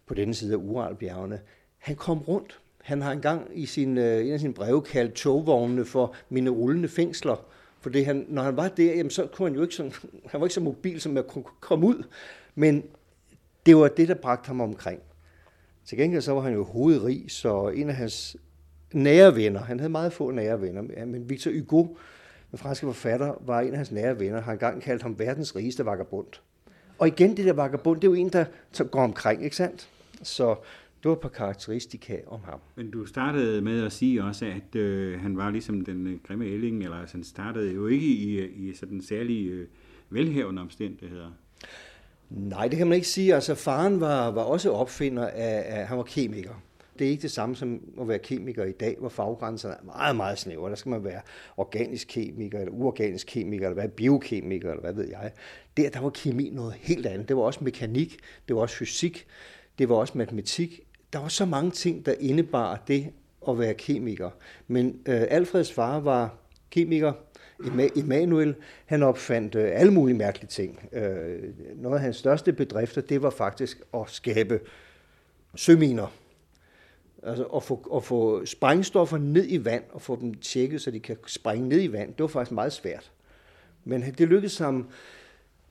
på 0.06 0.14
denne 0.14 0.34
side 0.34 0.54
af 0.54 0.58
Uralbjergene. 0.58 1.42
Han 1.78 1.96
kom 1.96 2.20
rundt. 2.20 2.62
Han 2.84 3.02
har 3.02 3.12
engang 3.12 3.48
i 3.54 3.66
sin, 3.66 3.98
øh, 3.98 4.26
en 4.26 4.34
af 4.34 4.40
sine 4.40 4.54
breve 4.54 4.82
kaldt 4.82 5.14
togvognene 5.14 5.86
for 5.86 6.16
mine 6.30 6.50
rullende 6.50 6.88
fængsler. 6.88 7.46
For 7.82 7.90
det, 7.90 8.06
han, 8.06 8.26
når 8.30 8.42
han 8.42 8.58
var 8.58 8.68
der, 8.68 8.96
jamen, 8.96 9.10
så 9.10 9.28
kunne 9.34 9.50
han 9.50 9.56
jo 9.56 9.62
ikke 9.62 9.76
sådan, 9.76 9.92
han 10.32 10.40
var 10.40 10.46
ikke 10.46 10.54
så 10.54 10.62
mobil, 10.62 11.02
som 11.02 11.18
at 11.18 11.28
kunne 11.28 11.44
komme 11.60 11.88
ud. 11.88 12.04
Men 12.56 12.84
det 13.66 13.78
var 13.78 13.88
det, 13.88 14.08
der 14.08 14.16
bragte 14.16 14.48
ham 14.48 14.62
omkring. 14.62 15.00
Til 15.86 15.98
gengæld 15.98 16.22
så 16.22 16.34
var 16.34 16.42
han 16.42 16.54
jo 16.54 16.64
hovedrig, 16.64 17.26
så 17.28 17.68
en 17.68 17.90
af 17.90 17.96
hans 17.96 18.38
nære 18.94 19.36
venner. 19.36 19.60
Han 19.60 19.80
havde 19.80 19.92
meget 19.92 20.14
få 20.14 20.32
nære 20.32 20.62
venner, 20.62 21.06
men 21.06 21.30
Victor 21.30 21.52
Hugo, 21.52 21.88
den 22.52 22.60
franske 22.60 22.86
forfatter, 22.86 23.34
var 23.46 23.62
en 23.62 23.72
af 23.72 23.78
hans 23.78 23.92
nære 23.92 24.20
venner. 24.20 24.42
Han 24.42 24.54
engang 24.54 24.82
kaldt 24.82 25.02
ham 25.02 25.20
verdens 25.20 25.56
rigeste 25.56 25.86
vagabond. 25.86 26.28
Og 26.98 27.08
igen, 27.08 27.38
det 27.38 27.46
der 27.46 27.54
vagabond, 27.54 28.02
det 28.02 28.08
er 28.08 28.12
jo 28.12 28.16
en, 28.16 28.30
der 28.30 28.84
går 28.84 29.04
omkring, 29.04 29.44
ikke 29.44 29.56
sandt? 29.56 29.90
Så 30.24 30.56
det 31.04 31.10
var 31.10 31.16
et 31.16 31.22
par 31.22 31.30
karakteristika 31.30 32.18
om 32.28 32.40
ham. 32.44 32.60
Men 32.76 32.92
du 32.92 33.06
startede 33.06 33.62
med 33.62 33.86
at 33.86 33.92
sige 33.92 34.24
også, 34.24 34.46
at 34.46 34.76
øh, 34.76 35.22
han 35.22 35.38
var 35.38 35.50
ligesom 35.50 35.86
den 35.86 36.08
øh, 36.08 36.20
grimme 36.28 36.46
ælling, 36.46 36.84
eller 36.84 36.98
altså, 36.98 37.18
han 37.18 37.24
startede 37.24 37.74
jo 37.74 37.88
ikke 37.88 38.08
i, 38.08 38.46
i 38.46 38.74
sådan 38.74 39.02
særlige 39.02 39.52
øh, 39.52 39.68
velhævende 40.10 40.62
omstændigheder. 40.62 41.32
Nej, 42.30 42.68
det 42.68 42.78
kan 42.78 42.88
man 42.88 42.96
ikke 42.96 43.08
sige. 43.08 43.36
Altså, 43.36 43.56
faren 43.56 44.00
var, 44.00 44.32
var 44.32 44.42
også 44.42 44.72
opfinder 44.72 45.28
af, 45.28 45.64
af, 45.68 45.88
han 45.88 45.98
var 45.98 46.04
kemiker 46.04 46.54
det 47.02 47.08
er 47.08 47.12
ikke 47.12 47.22
det 47.22 47.32
samme 47.32 47.56
som 47.56 47.82
at 48.02 48.08
være 48.08 48.20
kemiker 48.20 48.66
i 48.66 48.72
dag, 48.72 48.96
hvor 49.00 49.10
faggrænserne 49.10 49.76
er 49.76 49.84
meget, 49.86 50.16
meget 50.16 50.40
snævre. 50.40 50.70
Der 50.70 50.76
skal 50.76 50.90
man 50.90 51.04
være 51.04 51.22
organisk 51.58 52.08
kemiker, 52.08 52.60
eller 52.60 52.72
uorganisk 52.72 53.28
kemiker, 53.28 53.66
eller 53.66 53.76
være 53.76 53.88
biokemiker, 53.88 54.70
eller 54.70 54.82
hvad 54.82 54.94
ved 54.94 55.10
jeg. 55.10 55.32
Der, 55.78 55.90
der 55.90 56.00
var 56.00 56.10
kemi 56.10 56.50
noget 56.50 56.74
helt 56.74 57.06
andet. 57.06 57.28
Det 57.28 57.38
var 57.38 57.44
også 57.44 57.64
mekanik, 57.64 58.18
det 58.48 58.56
var 58.56 58.62
også 58.62 58.76
fysik, 58.76 59.28
det 59.80 59.90
var 59.90 59.96
også 59.96 60.18
matematik. 60.18 60.80
Der 61.14 61.20
var 61.20 61.28
så 61.28 61.46
mange 61.46 61.72
ting, 61.72 62.06
der 62.06 62.14
indebar 62.20 62.84
det 62.88 63.12
at 63.48 63.60
være 63.60 63.74
kemiker. 63.74 64.30
Men 64.68 64.88
øh, 65.06 65.22
Alfreds 65.30 65.74
far 65.74 66.00
var 66.00 66.36
kemiker, 66.70 67.14
Emanuel, 67.96 68.56
han 68.86 69.04
opfandt 69.04 69.56
øh, 69.56 69.70
alle 69.74 69.94
mulige 69.94 70.18
mærkelige 70.18 70.48
ting. 70.48 70.90
Øh, 70.94 71.40
noget 71.76 71.96
af 71.96 72.02
hans 72.02 72.16
største 72.16 72.54
bedrifter, 72.54 73.02
det 73.02 73.22
var 73.22 73.30
faktisk 73.30 73.82
at 73.94 74.04
skabe 74.08 74.60
søminer. 75.56 76.08
Altså 77.24 77.44
at 77.44 77.64
få, 77.64 77.96
at 77.96 78.04
få 78.04 78.46
sprængstoffer 78.46 79.18
ned 79.18 79.46
i 79.48 79.66
vand 79.66 79.84
og 79.92 80.02
få 80.02 80.18
dem 80.22 80.34
tjekket, 80.34 80.82
så 80.82 80.92
de 80.92 81.00
kan 81.00 81.18
sprænge 81.28 81.70
ned 81.70 81.82
i 81.82 81.92
vand, 81.92 82.10
det 82.14 82.20
var 82.20 82.28
faktisk 82.28 82.52
meget 82.52 82.74
svært. 82.74 83.12
Men 83.84 84.02
det 84.02 84.28
lykkedes 84.28 84.58
ham, 84.58 84.90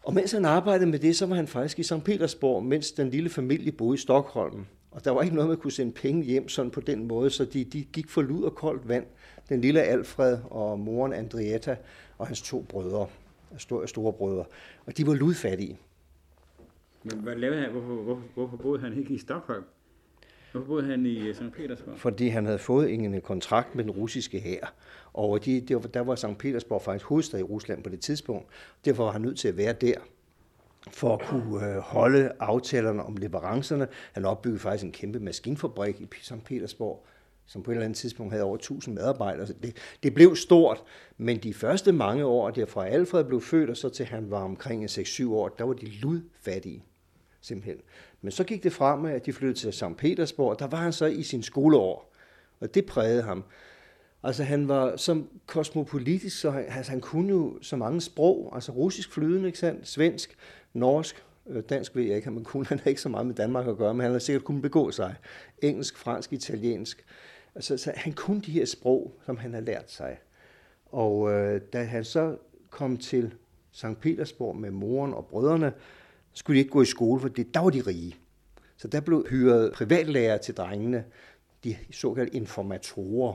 og 0.02 0.14
mens 0.14 0.32
han 0.32 0.44
arbejdede 0.44 0.90
med 0.90 0.98
det, 0.98 1.16
så 1.16 1.26
var 1.26 1.36
han 1.36 1.46
faktisk 1.46 1.78
i 1.78 1.82
St. 1.82 2.04
Petersborg, 2.04 2.64
mens 2.64 2.92
den 2.92 3.10
lille 3.10 3.30
familie 3.30 3.72
boede 3.72 3.94
i 3.94 3.98
Stockholm. 3.98 4.66
Og 4.90 5.04
der 5.04 5.10
var 5.10 5.22
ikke 5.22 5.34
noget, 5.34 5.48
man 5.48 5.58
kunne 5.58 5.72
sende 5.72 5.92
penge 5.92 6.22
hjem 6.22 6.48
sådan 6.48 6.70
på 6.70 6.80
den 6.80 7.08
måde, 7.08 7.30
så 7.30 7.44
de, 7.44 7.64
de 7.64 7.84
gik 7.84 8.08
for 8.08 8.22
lud 8.22 8.42
og 8.42 8.54
koldt 8.54 8.88
vand. 8.88 9.06
Den 9.48 9.60
lille 9.60 9.82
Alfred 9.82 10.38
og 10.50 10.78
moren 10.78 11.12
Andrietta 11.12 11.76
og 12.18 12.26
hans 12.26 12.42
to 12.42 12.66
brødre, 12.68 13.06
store, 13.58 13.88
store 13.88 14.12
brødre. 14.12 14.44
Og 14.86 14.96
de 14.96 15.06
var 15.06 15.14
ludfattige. 15.14 15.78
Men 17.02 17.18
hvad 17.18 17.36
lavede 17.36 17.60
han? 17.60 17.70
Hvorfor, 17.70 17.94
hvorfor, 17.94 18.22
hvorfor 18.34 18.56
boede 18.56 18.80
han 18.80 18.98
ikke 18.98 19.14
i 19.14 19.18
Stockholm? 19.18 19.64
Hvorfor 20.52 20.66
boede 20.66 20.84
han 20.86 21.06
i 21.06 21.28
øh, 21.28 21.34
St. 21.34 21.42
Petersborg? 21.56 21.98
Fordi 21.98 22.28
han 22.28 22.44
havde 22.44 22.58
fået 22.58 22.94
en 22.94 23.20
kontrakt 23.20 23.74
med 23.74 23.84
den 23.84 23.90
russiske 23.90 24.40
hær. 24.40 24.74
Og 25.12 25.44
de, 25.44 25.60
der 25.94 26.00
var 26.00 26.14
St. 26.14 26.38
Petersborg 26.38 26.82
faktisk 26.82 27.04
hovedstad 27.04 27.40
i 27.40 27.42
Rusland 27.42 27.82
på 27.82 27.90
det 27.90 28.00
tidspunkt. 28.00 28.46
Derfor 28.84 29.04
var 29.04 29.12
han 29.12 29.20
nødt 29.20 29.38
til 29.38 29.48
at 29.48 29.56
være 29.56 29.72
der 29.72 29.94
for 30.88 31.16
at 31.16 31.26
kunne 31.26 31.66
øh, 31.66 31.78
holde 31.78 32.32
aftalerne 32.40 33.02
om 33.02 33.16
leverancerne. 33.16 33.88
Han 34.12 34.24
opbyggede 34.24 34.60
faktisk 34.60 34.84
en 34.84 34.92
kæmpe 34.92 35.20
maskinfabrik 35.20 36.00
i 36.00 36.06
St. 36.22 36.44
Petersborg, 36.44 37.06
som 37.46 37.62
på 37.62 37.70
et 37.70 37.74
eller 37.74 37.84
andet 37.84 37.98
tidspunkt 37.98 38.32
havde 38.32 38.44
over 38.44 38.54
1000 38.54 38.94
medarbejdere. 38.94 39.46
Så 39.46 39.54
det, 39.62 39.76
det 40.02 40.14
blev 40.14 40.36
stort, 40.36 40.82
men 41.16 41.38
de 41.38 41.54
første 41.54 41.92
mange 41.92 42.24
år, 42.24 42.50
der 42.50 42.66
fra 42.66 42.86
Alfred 42.86 43.24
blev 43.24 43.40
født, 43.40 43.70
og 43.70 43.76
så 43.76 43.88
til 43.88 44.06
han 44.06 44.30
var 44.30 44.42
omkring 44.42 44.84
6-7 44.84 45.30
år, 45.30 45.48
der 45.48 45.64
var 45.64 45.72
de 45.72 45.86
ludfattige. 45.86 46.84
simpelthen. 47.40 47.76
Men 48.20 48.32
så 48.32 48.44
gik 48.44 48.62
det 48.62 48.72
frem, 48.72 49.04
at 49.04 49.26
de 49.26 49.32
flyttede 49.32 49.58
til 49.58 49.72
St. 49.72 49.96
Petersborg, 49.98 50.58
der 50.58 50.66
var 50.66 50.78
han 50.78 50.92
så 50.92 51.06
i 51.06 51.22
sin 51.22 51.42
skoleår, 51.42 52.12
og 52.60 52.74
det 52.74 52.86
prægede 52.86 53.22
ham. 53.22 53.44
Altså 54.22 54.42
han 54.42 54.68
var 54.68 54.96
som 54.96 55.28
kosmopolitisk, 55.46 56.40
så 56.40 56.50
han, 56.50 56.64
altså, 56.68 56.90
han 56.90 57.00
kunne 57.00 57.28
jo 57.30 57.58
så 57.62 57.76
mange 57.76 58.00
sprog, 58.00 58.50
altså 58.54 58.72
russisk 58.72 59.12
flydende, 59.12 59.46
ikke 59.46 59.58
sandt? 59.58 59.88
svensk, 59.88 60.36
norsk, 60.74 61.24
øh, 61.46 61.62
dansk 61.68 61.96
ved 61.96 62.02
jeg 62.02 62.16
ikke, 62.16 62.28
han 62.28 62.44
kunne, 62.44 62.66
han 62.72 62.78
har 62.78 62.88
ikke 62.88 63.00
så 63.00 63.08
meget 63.08 63.26
med 63.26 63.34
Danmark 63.34 63.66
at 63.66 63.76
gøre, 63.76 63.94
men 63.94 64.02
han 64.02 64.12
har 64.12 64.18
sikkert 64.18 64.44
kunnet 64.44 64.62
begå 64.62 64.90
sig. 64.90 65.14
Engelsk, 65.62 65.96
fransk, 65.96 66.32
italiensk. 66.32 67.04
Altså, 67.54 67.76
så 67.76 67.92
han 67.96 68.12
kunne 68.12 68.40
de 68.40 68.50
her 68.50 68.64
sprog, 68.64 69.14
som 69.26 69.36
han 69.36 69.54
har 69.54 69.60
lært 69.60 69.90
sig. 69.90 70.18
Og 70.86 71.32
øh, 71.32 71.60
da 71.72 71.84
han 71.84 72.04
så 72.04 72.36
kom 72.70 72.96
til 72.96 73.34
St. 73.72 74.00
Petersborg 74.00 74.56
med 74.56 74.70
moren 74.70 75.14
og 75.14 75.26
brødrene, 75.26 75.72
skulle 76.32 76.54
de 76.54 76.58
ikke 76.58 76.70
gå 76.70 76.82
i 76.82 76.86
skole, 76.86 77.20
for 77.20 77.28
det, 77.28 77.54
der 77.54 77.60
var 77.60 77.70
de 77.70 77.80
rige. 77.80 78.16
Så 78.76 78.88
der 78.88 79.00
blev 79.00 79.26
hyret 79.30 79.72
privatlærer 79.72 80.38
til 80.38 80.56
drengene, 80.56 81.04
de 81.64 81.76
såkaldte 81.90 82.36
informatorer, 82.36 83.34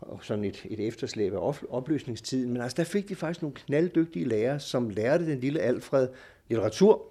og 0.00 0.20
sådan 0.22 0.44
et, 0.44 0.66
et 0.70 0.86
efterslæb 0.86 1.34
af 1.34 1.54
opløsningstiden. 1.68 2.52
Men 2.52 2.62
altså, 2.62 2.76
der 2.76 2.84
fik 2.84 3.08
de 3.08 3.14
faktisk 3.14 3.42
nogle 3.42 3.54
knalddygtige 3.54 4.24
lærere, 4.24 4.60
som 4.60 4.90
lærte 4.90 5.26
den 5.26 5.40
lille 5.40 5.60
Alfred 5.60 6.08
litteratur. 6.48 7.02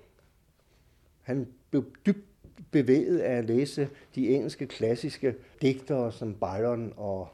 Han 1.21 1.47
blev 1.69 1.85
dybt 2.05 2.25
bevæget 2.71 3.19
af 3.19 3.37
at 3.37 3.45
læse 3.45 3.89
de 4.15 4.29
engelske 4.29 4.67
klassiske 4.67 5.35
digtere 5.61 6.11
som 6.11 6.33
Byron 6.33 6.93
og, 6.97 7.27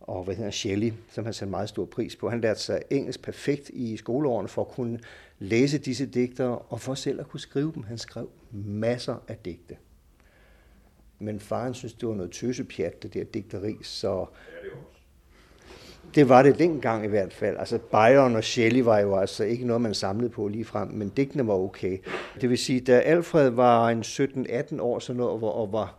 og 0.00 0.24
hvad 0.24 0.34
hedder 0.34 0.50
Shelley, 0.50 0.92
som 1.10 1.24
han 1.24 1.34
satte 1.34 1.50
meget 1.50 1.68
stor 1.68 1.84
pris 1.84 2.16
på. 2.16 2.30
Han 2.30 2.40
lærte 2.40 2.60
sig 2.60 2.82
engelsk 2.90 3.22
perfekt 3.22 3.68
i 3.68 3.96
skoleårene 3.96 4.48
for 4.48 4.62
at 4.62 4.68
kunne 4.68 5.00
læse 5.38 5.78
disse 5.78 6.06
digtere 6.06 6.58
og 6.58 6.80
for 6.80 6.94
selv 6.94 7.20
at 7.20 7.28
kunne 7.28 7.40
skrive 7.40 7.72
dem. 7.74 7.82
Han 7.82 7.98
skrev 7.98 8.30
masser 8.50 9.16
af 9.28 9.36
digte. 9.36 9.76
Men 11.18 11.40
faren 11.40 11.74
synes, 11.74 11.94
det 11.94 12.08
var 12.08 12.14
noget 12.14 12.32
tøsepjat, 12.32 13.02
det 13.02 13.14
der 13.14 13.24
digteri, 13.24 13.76
så 13.82 14.26
det 16.14 16.28
var 16.28 16.42
det 16.42 16.58
dengang 16.58 17.04
i 17.04 17.08
hvert 17.08 17.32
fald. 17.32 17.56
Altså 17.56 17.78
Byron 17.78 18.36
og 18.36 18.44
Shelley 18.44 18.80
var 18.80 18.98
jo 18.98 19.16
altså 19.16 19.44
ikke 19.44 19.66
noget, 19.66 19.82
man 19.82 19.94
samlede 19.94 20.30
på 20.30 20.48
lige 20.48 20.64
frem, 20.64 20.88
men 20.88 21.08
digtene 21.08 21.46
var 21.46 21.54
okay. 21.54 21.98
Det 22.40 22.50
vil 22.50 22.58
sige, 22.58 22.80
da 22.80 22.98
Alfred 22.98 23.50
var 23.50 23.88
en 23.88 24.00
17-18 24.00 24.80
år 24.80 24.98
sådan 24.98 25.16
noget, 25.18 25.42
og 25.42 25.72
var 25.72 25.98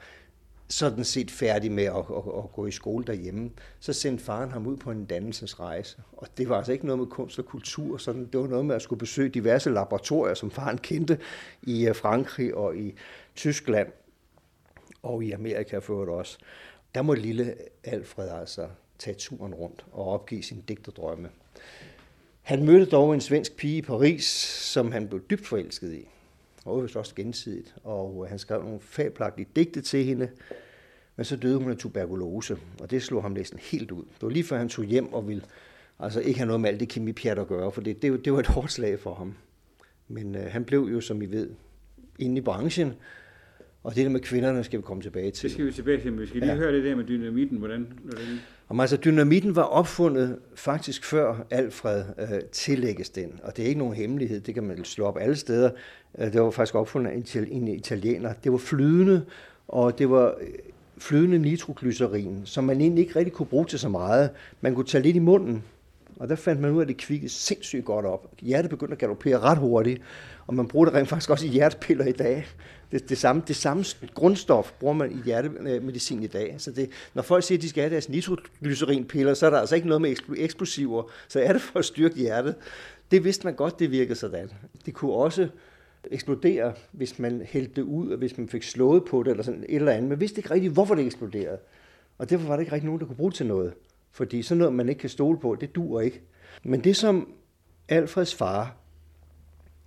sådan 0.69 1.03
set 1.03 1.31
færdig 1.31 1.71
med 1.71 1.83
at, 1.83 1.95
at, 1.95 2.23
at 2.37 2.51
gå 2.53 2.65
i 2.65 2.71
skole 2.71 3.05
derhjemme, 3.05 3.51
så 3.79 3.93
sendte 3.93 4.23
faren 4.23 4.51
ham 4.51 4.67
ud 4.67 4.77
på 4.77 4.91
en 4.91 5.05
dannelsesrejse. 5.05 5.97
Og 6.11 6.27
det 6.37 6.49
var 6.49 6.57
altså 6.57 6.71
ikke 6.71 6.85
noget 6.85 6.99
med 6.99 7.07
kunst 7.07 7.39
og 7.39 7.45
kultur, 7.45 7.97
sådan, 7.97 8.25
det 8.25 8.39
var 8.39 8.47
noget 8.47 8.65
med 8.65 8.75
at 8.75 8.81
skulle 8.81 8.99
besøge 8.99 9.29
diverse 9.29 9.69
laboratorier, 9.69 10.33
som 10.33 10.51
faren 10.51 10.77
kendte 10.77 11.19
i 11.61 11.87
øh, 11.87 11.95
Frankrig 11.95 12.55
og 12.55 12.77
i 12.77 12.95
Tyskland 13.35 13.87
og 15.03 15.23
i 15.23 15.31
Amerika 15.31 15.77
for 15.77 15.93
øvrigt 15.93 16.11
også. 16.11 16.37
Der 16.95 17.01
må 17.01 17.13
lille 17.13 17.55
Alfred 17.83 18.29
altså 18.29 18.67
tage 18.99 19.15
turen 19.15 19.53
rundt 19.53 19.85
og 19.91 20.07
opgive 20.07 20.43
sin 20.43 20.63
digterdrømme. 20.67 21.29
Han 22.41 22.65
mødte 22.65 22.85
dog 22.85 23.13
en 23.13 23.21
svensk 23.21 23.55
pige 23.55 23.77
i 23.77 23.81
Paris, 23.81 24.23
som 24.73 24.91
han 24.91 25.07
blev 25.07 25.21
dybt 25.29 25.47
forelsket 25.47 25.93
i. 25.93 26.07
Og 26.65 26.83
vist 26.83 26.95
også 26.95 27.15
gensidigt. 27.15 27.75
Og 27.83 28.21
øh, 28.23 28.29
han 28.29 28.39
skrev 28.39 28.63
nogle 28.63 28.79
fabelagtige 28.79 29.47
digte 29.55 29.81
til 29.81 30.03
hende. 30.05 30.29
Men 31.15 31.25
så 31.25 31.35
døde 31.35 31.57
hun 31.57 31.71
af 31.71 31.77
tuberkulose, 31.77 32.57
og 32.81 32.91
det 32.91 33.03
slog 33.03 33.21
ham 33.21 33.31
næsten 33.31 33.59
helt 33.59 33.91
ud. 33.91 34.03
Det 34.03 34.21
var 34.21 34.29
lige 34.29 34.43
før 34.43 34.57
han 34.57 34.69
tog 34.69 34.85
hjem 34.85 35.13
og 35.13 35.27
ville 35.27 35.43
altså 35.99 36.19
ikke 36.19 36.39
have 36.39 36.47
noget 36.47 36.61
med 36.61 36.69
alt 36.69 36.79
det 36.79 36.89
kemipjat 36.89 37.39
at 37.39 37.47
gøre, 37.47 37.71
for 37.71 37.81
det, 37.81 38.01
det, 38.01 38.25
det 38.25 38.33
var 38.33 38.39
et 38.39 38.47
hårdt 38.47 38.71
slag 38.71 38.99
for 38.99 39.13
ham. 39.13 39.35
Men 40.07 40.35
øh, 40.35 40.51
han 40.51 40.65
blev 40.65 40.89
jo, 40.91 41.01
som 41.01 41.21
I 41.21 41.25
ved, 41.25 41.49
inde 42.19 42.37
i 42.37 42.41
branchen, 42.41 42.93
og 43.83 43.95
det 43.95 44.03
der 44.03 44.09
med 44.09 44.19
kvinderne 44.19 44.63
skal 44.63 44.79
vi 44.79 44.83
komme 44.83 45.03
tilbage 45.03 45.31
til. 45.31 45.43
Det 45.43 45.51
skal 45.51 45.65
vi 45.65 45.71
tilbage 45.71 46.01
til, 46.01 46.11
men 46.11 46.21
vi 46.21 46.27
skal 46.27 46.41
lige 46.41 46.51
ja. 46.51 46.57
høre 46.57 46.73
det 46.73 46.83
der 46.83 46.95
med 46.95 47.03
dynamitten. 47.03 47.57
Hvordan, 47.57 47.87
hvordan... 48.03 48.25
Om 48.69 48.79
altså, 48.79 48.97
dynamitten 48.97 49.55
var 49.55 49.63
opfundet 49.63 50.39
faktisk 50.55 51.05
før 51.05 51.45
Alfred 51.49 52.03
øh, 52.19 52.41
tillægges 52.51 53.09
den, 53.09 53.39
og 53.43 53.57
det 53.57 53.63
er 53.63 53.67
ikke 53.67 53.79
nogen 53.79 53.93
hemmelighed, 53.93 54.39
det 54.39 54.53
kan 54.53 54.63
man 54.63 54.83
slå 54.83 55.05
op 55.05 55.17
alle 55.19 55.35
steder. 55.35 55.69
Øh, 56.19 56.33
det 56.33 56.41
var 56.41 56.51
faktisk 56.51 56.75
opfundet 56.75 57.11
af 57.11 57.47
en 57.51 57.67
italiener. 57.67 58.33
Det 58.43 58.51
var 58.51 58.57
flydende, 58.57 59.25
og 59.67 59.99
det 59.99 60.09
var 60.09 60.27
øh, 60.41 60.47
flydende 60.97 61.39
nitroglycerin, 61.39 62.41
som 62.45 62.63
man 62.63 62.81
egentlig 62.81 63.01
ikke 63.01 63.19
rigtig 63.19 63.33
kunne 63.33 63.45
bruge 63.45 63.65
til 63.65 63.79
så 63.79 63.89
meget. 63.89 64.29
Man 64.61 64.75
kunne 64.75 64.85
tage 64.85 65.01
lidt 65.01 65.15
i 65.15 65.19
munden, 65.19 65.63
og 66.19 66.29
der 66.29 66.35
fandt 66.35 66.61
man 66.61 66.71
ud 66.71 66.77
af, 66.77 66.81
at 66.81 66.87
det 66.87 66.97
kvikkede 66.97 67.31
sindssygt 67.31 67.85
godt 67.85 68.05
op. 68.05 68.31
Hjertet 68.41 68.69
begyndte 68.69 68.91
at 68.91 68.99
galopere 68.99 69.39
ret 69.39 69.57
hurtigt, 69.57 70.01
og 70.47 70.55
man 70.55 70.67
bruger 70.67 70.85
det 70.85 70.93
rent 70.93 71.09
faktisk 71.09 71.29
også 71.29 71.45
i 71.45 71.49
hjertepiller 71.49 72.05
i 72.05 72.11
dag. 72.11 72.47
Det, 72.91 73.09
det, 73.09 73.17
samme, 73.17 73.41
det 73.47 73.55
samme 73.55 73.85
grundstof 74.13 74.71
bruger 74.79 74.93
man 74.93 75.11
i 75.11 75.17
hjertemedicin 75.25 76.23
i 76.23 76.27
dag. 76.27 76.55
Så 76.57 76.71
det, 76.71 76.89
når 77.13 77.21
folk 77.21 77.43
siger, 77.43 77.57
at 77.57 77.61
de 77.61 77.69
skal 77.69 77.81
have 77.81 77.91
deres 77.91 78.09
nitroglycerinpiller, 78.09 79.33
så 79.33 79.45
er 79.45 79.49
der 79.49 79.57
altså 79.57 79.75
ikke 79.75 79.87
noget 79.87 80.01
med 80.01 80.15
eksplosiver. 80.37 81.11
Så 81.27 81.39
er 81.39 81.53
det 81.53 81.61
for 81.61 81.79
at 81.79 81.85
styrke 81.85 82.15
hjertet. 82.15 82.55
Det 83.11 83.23
vidste 83.23 83.47
man 83.47 83.55
godt, 83.55 83.79
det 83.79 83.91
virkede 83.91 84.15
sådan. 84.15 84.51
Det 84.85 84.93
kunne 84.93 85.13
også 85.13 85.47
eksplodere, 86.11 86.73
hvis 86.91 87.19
man 87.19 87.41
hældte 87.45 87.75
det 87.75 87.81
ud, 87.81 88.11
og 88.11 88.17
hvis 88.17 88.37
man 88.37 88.49
fik 88.49 88.63
slået 88.63 89.05
på 89.05 89.23
det, 89.23 89.31
eller 89.31 89.43
sådan 89.43 89.65
et 89.69 89.75
eller 89.75 89.91
andet. 89.91 90.09
Man 90.09 90.19
vidste 90.19 90.39
ikke 90.39 90.53
rigtigt, 90.53 90.73
hvorfor 90.73 90.95
det 90.95 91.05
eksploderede. 91.05 91.57
Og 92.17 92.29
derfor 92.29 92.47
var 92.47 92.55
det 92.55 92.61
ikke 92.61 92.71
rigtig 92.71 92.85
nogen, 92.85 92.99
der 92.99 93.05
kunne 93.05 93.15
bruge 93.15 93.31
det 93.31 93.37
til 93.37 93.45
noget. 93.45 93.73
Fordi 94.13 94.41
sådan 94.41 94.59
noget, 94.59 94.73
man 94.73 94.89
ikke 94.89 94.99
kan 94.99 95.09
stole 95.09 95.37
på, 95.37 95.57
det 95.61 95.75
dur 95.75 96.01
ikke. 96.01 96.21
Men 96.63 96.83
det, 96.83 96.95
som 96.95 97.33
Alfreds 97.89 98.35
far 98.35 98.75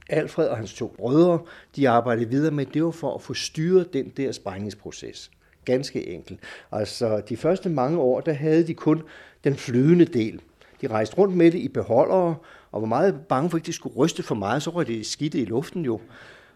Alfred 0.09 0.49
og 0.49 0.57
hans 0.57 0.75
to 0.75 0.95
brødre, 0.97 1.39
de 1.77 1.89
arbejdede 1.89 2.29
videre 2.29 2.55
med, 2.55 2.67
det 2.67 2.85
var 2.85 2.91
for 2.91 3.15
at 3.15 3.23
få 3.23 3.35
styret 3.35 3.93
den 3.93 4.13
der 4.17 4.33
sprængningsproces. 4.33 5.31
Ganske 5.65 6.09
enkelt. 6.09 6.41
Altså, 6.73 7.23
de 7.29 7.37
første 7.37 7.69
mange 7.69 7.99
år, 7.99 8.21
der 8.21 8.33
havde 8.33 8.67
de 8.67 8.75
kun 8.75 9.03
den 9.45 9.57
flydende 9.57 10.05
del. 10.05 10.41
De 10.81 10.87
rejste 10.87 11.19
rundt 11.19 11.37
med 11.37 11.51
det 11.51 11.59
i 11.59 11.69
beholdere, 11.69 12.37
og 12.73 12.83
var 12.83 12.89
meget 12.89 13.21
bange 13.29 13.51
for, 13.51 13.59
at 13.59 13.67
de 13.67 13.73
skulle 13.73 13.97
ryste 13.97 14.23
for 14.23 14.35
meget, 14.35 14.63
så 14.63 14.71
røg 14.71 14.87
det 14.87 15.07
skidt 15.07 15.35
i 15.35 15.45
luften 15.45 15.85
jo. 15.85 16.01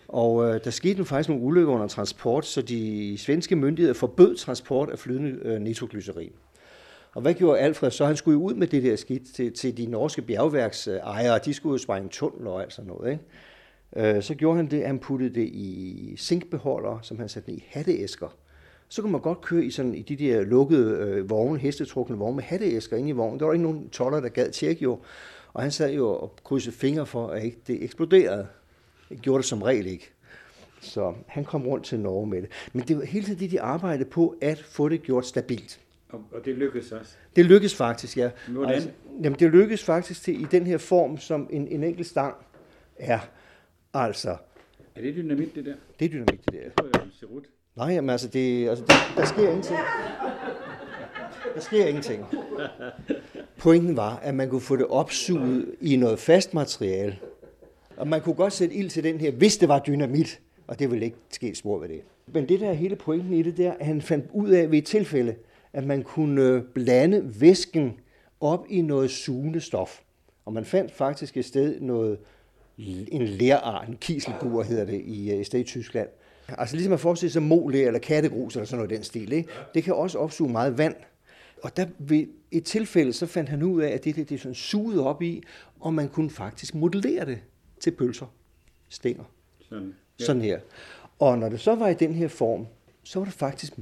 Og 0.08 0.48
øh, 0.48 0.64
der 0.64 0.70
skete 0.70 0.98
nu 0.98 1.04
faktisk 1.04 1.28
nogle 1.28 1.44
ulykker 1.44 1.72
under 1.72 1.86
transport, 1.86 2.46
så 2.46 2.62
de 2.62 3.18
svenske 3.18 3.56
myndigheder 3.56 3.94
forbød 3.94 4.36
transport 4.36 4.90
af 4.90 4.98
flydende 4.98 5.38
øh, 5.42 5.60
nitroglycerin. 5.60 6.32
Og 7.14 7.22
hvad 7.22 7.34
gjorde 7.34 7.58
Alfred 7.58 7.90
så? 7.90 8.06
Han 8.06 8.16
skulle 8.16 8.38
jo 8.38 8.44
ud 8.44 8.54
med 8.54 8.66
det 8.66 8.82
der 8.82 8.96
skidt 8.96 9.34
til, 9.34 9.52
til 9.52 9.76
de 9.76 9.86
norske 9.86 10.22
bjergværksejere, 10.22 11.40
de 11.44 11.54
skulle 11.54 11.72
jo 11.72 11.78
sprænge 11.78 12.08
tunnel 12.08 12.46
og 12.46 12.62
alt 12.62 12.72
sådan 12.72 12.88
noget. 12.88 13.10
Ikke? 13.12 14.16
Øh, 14.16 14.22
så 14.22 14.34
gjorde 14.34 14.56
han 14.56 14.70
det, 14.70 14.86
han 14.86 14.98
puttede 14.98 15.34
det 15.34 15.46
i 15.46 16.14
zinkbeholdere, 16.18 16.98
som 17.02 17.18
han 17.18 17.28
satte 17.28 17.52
i 17.52 17.64
hatteæsker. 17.68 18.36
Så 18.88 19.02
kunne 19.02 19.12
man 19.12 19.20
godt 19.20 19.40
køre 19.40 19.64
i, 19.64 19.70
sådan, 19.70 19.94
i 19.94 20.02
de 20.02 20.16
der 20.16 20.42
lukkede 20.42 20.96
øh, 20.96 21.30
vogne, 21.30 21.58
hestetrukne 21.58 22.16
vogne 22.16 22.36
med 22.36 22.44
hatteæsker 22.44 22.96
inde 22.96 23.08
i 23.08 23.12
vognen. 23.12 23.40
Der 23.40 23.46
var 23.46 23.52
ikke 23.52 23.62
nogen 23.62 23.88
toller, 23.88 24.20
der 24.20 24.28
gad 24.28 24.50
tjekke 24.50 24.82
jo. 24.82 24.98
Og 25.52 25.62
han 25.62 25.70
sad 25.70 25.92
jo 25.92 26.08
og 26.08 26.36
krydsede 26.44 26.76
fingre 26.76 27.06
for, 27.06 27.28
at 27.28 27.44
ikke 27.44 27.58
det 27.66 27.84
eksploderede. 27.84 28.46
Det 29.08 29.22
gjorde 29.22 29.38
det 29.38 29.48
som 29.48 29.62
regel 29.62 29.86
ikke. 29.86 30.10
Så 30.80 31.14
han 31.26 31.44
kom 31.44 31.66
rundt 31.66 31.84
til 31.84 32.00
Norge 32.00 32.26
med 32.26 32.42
det. 32.42 32.50
Men 32.72 32.88
det 32.88 32.96
var 32.96 33.04
hele 33.04 33.26
tiden 33.26 33.40
det, 33.40 33.50
de 33.50 33.60
arbejdede 33.60 34.08
på, 34.08 34.36
at 34.40 34.58
få 34.58 34.88
det 34.88 35.02
gjort 35.02 35.26
stabilt. 35.26 35.80
Og, 36.12 36.24
og 36.32 36.44
det 36.44 36.54
lykkedes 36.54 36.92
også? 36.92 37.12
Det 37.36 37.44
lykkedes 37.44 37.74
faktisk, 37.74 38.16
ja. 38.16 38.30
Hvordan? 38.48 38.74
Altså, 38.74 38.90
jamen, 39.22 39.38
det 39.38 39.50
lykkedes 39.50 39.84
faktisk 39.84 40.22
til, 40.22 40.40
i 40.40 40.44
den 40.50 40.66
her 40.66 40.78
form, 40.78 41.18
som 41.18 41.48
en, 41.50 41.68
en 41.68 41.84
enkelt 41.84 42.06
stang 42.06 42.34
er. 42.96 43.18
Altså. 43.94 44.36
Er 44.94 45.00
det 45.02 45.14
dynamit, 45.14 45.54
det 45.54 45.64
der? 45.64 45.74
Det 45.98 46.04
er 46.04 46.08
dynamit, 46.08 46.44
det 46.44 46.52
der. 46.52 46.60
Jeg 46.60 46.72
tror, 46.78 46.86
det 46.86 46.96
er 46.96 47.00
serut. 47.20 47.44
Nej, 47.76 47.86
jamen 47.86 48.10
altså, 48.10 48.28
det, 48.28 48.68
altså 48.68 48.84
det, 48.84 48.94
der 49.16 49.24
sker 49.24 49.48
ingenting. 49.48 49.78
Der 51.54 51.60
sker 51.60 51.86
ingenting. 51.86 52.24
Pointen 53.58 53.96
var, 53.96 54.16
at 54.16 54.34
man 54.34 54.50
kunne 54.50 54.60
få 54.60 54.76
det 54.76 54.86
opsuget 54.86 55.74
i 55.80 55.96
noget 55.96 56.18
fast 56.18 56.54
materiale. 56.54 57.18
Og 57.96 58.08
man 58.08 58.20
kunne 58.20 58.34
godt 58.34 58.52
sætte 58.52 58.74
ild 58.74 58.90
til 58.90 59.04
den 59.04 59.20
her, 59.20 59.30
hvis 59.30 59.56
det 59.56 59.68
var 59.68 59.78
dynamit. 59.78 60.40
Og 60.66 60.78
det 60.78 60.90
ville 60.90 61.04
ikke 61.04 61.16
ske 61.30 61.54
spor 61.54 61.78
ved 61.78 61.88
det. 61.88 62.00
Men 62.26 62.48
det 62.48 62.60
der 62.60 62.68
er 62.68 62.72
hele 62.72 62.96
pointen 62.96 63.32
i 63.32 63.42
det 63.42 63.56
der, 63.56 63.72
at 63.72 63.86
han 63.86 64.02
fandt 64.02 64.26
ud 64.32 64.50
af 64.50 64.70
ved 64.70 64.78
et 64.78 64.84
tilfælde, 64.84 65.34
at 65.72 65.84
man 65.84 66.02
kunne 66.02 66.62
blande 66.74 67.40
væsken 67.40 67.92
op 68.40 68.66
i 68.68 68.80
noget 68.80 69.10
sugende 69.10 69.60
stof. 69.60 70.00
Og 70.44 70.52
man 70.52 70.64
fandt 70.64 70.92
faktisk 70.92 71.36
et 71.36 71.44
sted 71.44 71.80
noget, 71.80 72.18
en 73.08 73.22
lærart, 73.22 73.88
en 73.88 73.96
kiselgur 74.00 74.62
hedder 74.62 74.84
det 74.84 75.00
i, 75.04 75.40
i 75.40 75.44
stedet 75.44 75.64
i 75.64 75.66
Tyskland. 75.66 76.08
Altså 76.48 76.76
ligesom 76.76 76.92
at 76.92 77.00
forestille 77.00 77.32
sig 77.32 77.42
molæ 77.42 77.86
eller 77.86 78.00
kattegrus 78.00 78.56
eller 78.56 78.66
sådan 78.66 78.78
noget 78.78 78.90
den 78.90 79.04
stil. 79.04 79.32
Ikke? 79.32 79.48
Det 79.74 79.84
kan 79.84 79.94
også 79.94 80.18
opsuge 80.18 80.52
meget 80.52 80.78
vand. 80.78 80.94
Og 81.62 81.76
der 81.76 81.86
ved 81.98 82.26
et 82.50 82.64
tilfælde, 82.64 83.12
så 83.12 83.26
fandt 83.26 83.48
han 83.48 83.62
ud 83.62 83.82
af, 83.82 83.88
at 83.88 84.04
det, 84.04 84.16
det, 84.16 84.28
det 84.28 84.34
er 84.34 84.38
sådan 84.38 84.54
suget 84.54 85.00
op 85.00 85.22
i, 85.22 85.42
og 85.80 85.94
man 85.94 86.08
kunne 86.08 86.30
faktisk 86.30 86.74
modellere 86.74 87.26
det 87.26 87.38
til 87.80 87.90
pølser, 87.90 88.26
stænger. 88.88 89.24
Sådan, 89.68 89.94
ja. 90.20 90.24
sådan 90.24 90.42
her. 90.42 90.60
Og 91.18 91.38
når 91.38 91.48
det 91.48 91.60
så 91.60 91.74
var 91.74 91.88
i 91.88 91.94
den 91.94 92.14
her 92.14 92.28
form, 92.28 92.66
så 93.02 93.18
var 93.18 93.24
det 93.24 93.34
faktisk 93.34 93.72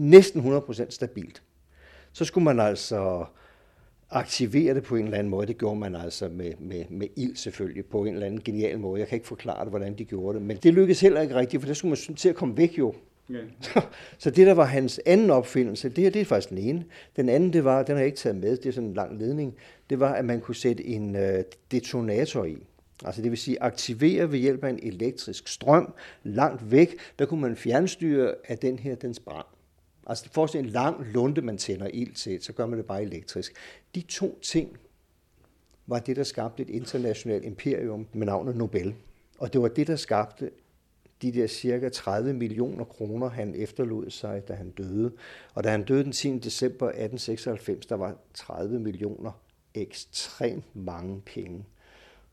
næsten 0.00 0.56
100% 0.56 0.90
stabilt. 0.90 1.42
Så 2.12 2.24
skulle 2.24 2.44
man 2.44 2.60
altså 2.60 3.24
aktivere 4.10 4.74
det 4.74 4.82
på 4.82 4.96
en 4.96 5.04
eller 5.04 5.18
anden 5.18 5.30
måde. 5.30 5.46
Det 5.46 5.58
gjorde 5.58 5.80
man 5.80 5.96
altså 5.96 6.28
med, 6.28 6.52
med, 6.58 6.84
med 6.90 7.08
ild 7.16 7.36
selvfølgelig, 7.36 7.84
på 7.84 8.04
en 8.04 8.14
eller 8.14 8.26
anden 8.26 8.40
genial 8.40 8.78
måde. 8.78 9.00
Jeg 9.00 9.08
kan 9.08 9.16
ikke 9.16 9.28
forklare 9.28 9.64
det, 9.64 9.68
hvordan 9.70 9.98
de 9.98 10.04
gjorde 10.04 10.38
det. 10.38 10.46
Men 10.46 10.56
det 10.56 10.74
lykkedes 10.74 11.00
heller 11.00 11.20
ikke 11.20 11.34
rigtigt, 11.34 11.62
for 11.62 11.66
der 11.66 11.74
skulle 11.74 11.96
man 12.08 12.16
til 12.16 12.28
at 12.28 12.34
komme 12.34 12.56
væk 12.56 12.78
jo. 12.78 12.94
Yeah. 13.30 13.44
så 14.18 14.30
det, 14.30 14.46
der 14.46 14.54
var 14.54 14.64
hans 14.64 15.00
anden 15.06 15.30
opfindelse, 15.30 15.88
det 15.88 16.04
her 16.04 16.10
det 16.10 16.20
er 16.20 16.24
faktisk 16.24 16.50
den 16.50 16.58
ene. 16.58 16.84
Den 17.16 17.28
anden, 17.28 17.52
det 17.52 17.64
var, 17.64 17.82
den 17.82 17.94
har 17.94 18.00
jeg 18.00 18.06
ikke 18.06 18.18
taget 18.18 18.36
med, 18.36 18.56
det 18.56 18.66
er 18.66 18.72
sådan 18.72 18.88
en 18.88 18.94
lang 18.94 19.18
ledning, 19.18 19.54
det 19.90 20.00
var, 20.00 20.12
at 20.12 20.24
man 20.24 20.40
kunne 20.40 20.54
sætte 20.54 20.86
en 20.86 21.16
øh, 21.16 21.44
detonator 21.70 22.44
i. 22.44 22.56
Altså 23.04 23.22
det 23.22 23.30
vil 23.30 23.38
sige 23.38 23.62
aktivere 23.62 24.32
ved 24.32 24.38
hjælp 24.38 24.64
af 24.64 24.70
en 24.70 24.80
elektrisk 24.82 25.48
strøm 25.48 25.94
langt 26.24 26.70
væk, 26.70 26.96
der 27.18 27.26
kunne 27.26 27.40
man 27.40 27.56
fjernstyre, 27.56 28.34
at 28.44 28.62
den 28.62 28.78
her, 28.78 28.94
den 28.94 29.14
sprang. 29.14 29.46
Altså 30.10 30.28
forestil 30.32 30.60
en 30.60 30.66
lang 30.66 31.06
lunde, 31.06 31.40
man 31.40 31.58
tænder 31.58 31.86
ild 31.86 32.14
til, 32.14 32.42
så 32.42 32.52
gør 32.52 32.66
man 32.66 32.78
det 32.78 32.86
bare 32.86 33.02
elektrisk. 33.02 33.52
De 33.94 34.00
to 34.00 34.38
ting 34.42 34.76
var 35.86 35.98
det, 35.98 36.16
der 36.16 36.22
skabte 36.22 36.62
et 36.62 36.70
internationalt 36.70 37.44
imperium 37.44 38.06
med 38.12 38.26
navnet 38.26 38.56
Nobel. 38.56 38.94
Og 39.38 39.52
det 39.52 39.62
var 39.62 39.68
det, 39.68 39.86
der 39.86 39.96
skabte 39.96 40.50
de 41.22 41.32
der 41.32 41.46
cirka 41.46 41.88
30 41.88 42.32
millioner 42.32 42.84
kroner, 42.84 43.28
han 43.28 43.54
efterlod 43.54 44.10
sig, 44.10 44.48
da 44.48 44.52
han 44.54 44.70
døde. 44.70 45.12
Og 45.54 45.64
da 45.64 45.70
han 45.70 45.84
døde 45.84 46.04
den 46.04 46.12
10. 46.12 46.38
december 46.38 46.86
1896, 46.86 47.86
der 47.86 47.94
var 47.94 48.16
30 48.34 48.78
millioner 48.78 49.32
ekstremt 49.74 50.76
mange 50.76 51.20
penge. 51.20 51.64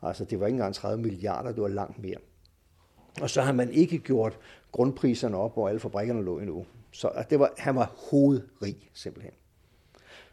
Altså 0.02 0.26
det 0.26 0.40
var 0.40 0.48
ikke 0.48 0.56
engang 0.56 0.76
30 0.76 1.04
milliarder, 1.04 1.52
det 1.52 1.62
var 1.62 1.68
langt 1.68 2.00
mere. 2.00 2.18
Og 3.22 3.30
så 3.30 3.42
har 3.42 3.52
man 3.52 3.72
ikke 3.72 3.98
gjort 3.98 4.40
grundpriserne 4.72 5.38
op, 5.38 5.54
hvor 5.54 5.68
alle 5.68 5.80
fabrikkerne 5.80 6.24
lå 6.24 6.40
endnu. 6.40 6.66
Så 6.92 7.26
det 7.30 7.40
var, 7.40 7.54
han 7.58 7.76
var 7.76 7.94
hovedrig 8.12 8.90
simpelthen. 8.94 9.34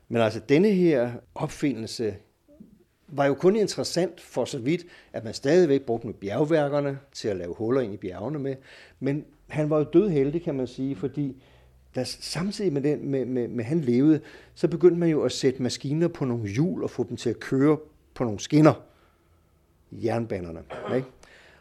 Men 0.09 0.23
altså 0.23 0.41
denne 0.49 0.71
her 0.71 1.13
opfindelse 1.35 2.17
var 3.09 3.27
jo 3.27 3.35
kun 3.35 3.57
interessant 3.57 4.21
for 4.21 4.45
så 4.45 4.59
vidt, 4.59 4.87
at 5.13 5.25
man 5.25 5.35
stadigvæk 5.35 5.83
brugte 5.83 6.07
med 6.07 6.15
bjergværkerne 6.15 6.99
til 7.13 7.29
at 7.29 7.37
lave 7.37 7.55
huller 7.55 7.81
ind 7.81 7.95
i 7.95 7.97
bjergene 7.97 8.39
med. 8.39 8.57
Men 9.01 9.25
han 9.49 9.71
var 9.71 9.79
jo 9.79 9.85
død 9.85 10.09
heldig, 10.09 10.43
kan 10.43 10.55
man 10.55 10.67
sige, 10.67 10.97
fordi 10.97 11.43
der 11.95 12.05
samtidig 12.05 12.73
med, 12.73 12.83
den, 12.83 13.09
med, 13.09 13.25
med, 13.25 13.49
med 13.49 13.65
han 13.65 13.81
levede, 13.81 14.21
så 14.55 14.69
begyndte 14.69 14.99
man 14.99 15.09
jo 15.09 15.23
at 15.23 15.33
sætte 15.33 15.63
maskiner 15.63 16.09
på 16.09 16.25
nogle 16.25 16.49
hjul 16.49 16.83
og 16.83 16.91
få 16.91 17.07
dem 17.09 17.17
til 17.17 17.31
at 17.31 17.41
køre 17.41 17.79
på 18.15 18.25
nogle 18.25 18.41
skinner. 18.41 18.83
Jernbanerne. 19.93 20.63
Ikke? 20.97 21.09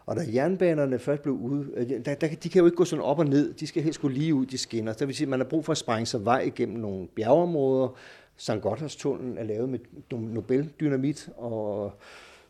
Og 0.06 0.16
da 0.16 0.22
jernbanerne 0.34 1.00
først 1.00 1.22
blev 1.22 1.36
ude, 1.36 1.68
øh, 1.74 1.90
der, 1.90 2.16
der, 2.16 2.28
de 2.28 2.50
kan 2.50 2.60
jo 2.60 2.66
ikke 2.66 2.78
gå 2.78 2.86
sådan 2.86 3.06
op 3.06 3.20
og 3.20 3.26
ned, 3.26 3.54
de 3.54 3.68
skal 3.68 3.84
helst 3.84 4.02
gå 4.02 4.08
lige 4.08 4.36
ud, 4.36 4.46
de 4.46 4.58
skinner. 4.58 4.94
Det 4.94 5.08
vil 5.08 5.16
sige, 5.16 5.26
at 5.26 5.30
man 5.30 5.40
har 5.40 5.48
brug 5.48 5.66
for 5.66 5.72
at 5.72 5.78
sprænge 5.78 6.06
sig 6.06 6.26
vej 6.26 6.40
igennem 6.40 6.80
nogle 6.80 7.08
bjergeområder. 7.08 7.98
St. 8.38 8.62
Gotthardstunnelen 8.62 9.38
er 9.38 9.44
lavet 9.44 9.70
med 9.70 9.80
Nobel-dynamit, 10.12 11.30
og 11.38 11.94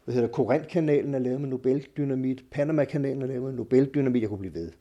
hvad 0.06 0.16
hedder 0.16 0.30
Korinth-kanalen 0.30 1.16
er 1.16 1.20
lavet 1.20 1.42
med 1.42 1.50
Nobel-dynamit, 1.50 2.46
Panama-kanalen 2.52 3.22
er 3.22 3.28
lavet 3.28 3.44
med 3.44 3.54
Nobel-dynamit, 3.54 4.22
jeg 4.22 4.30
kunne 4.30 4.40
blive 4.40 4.54
ved. 4.54 4.72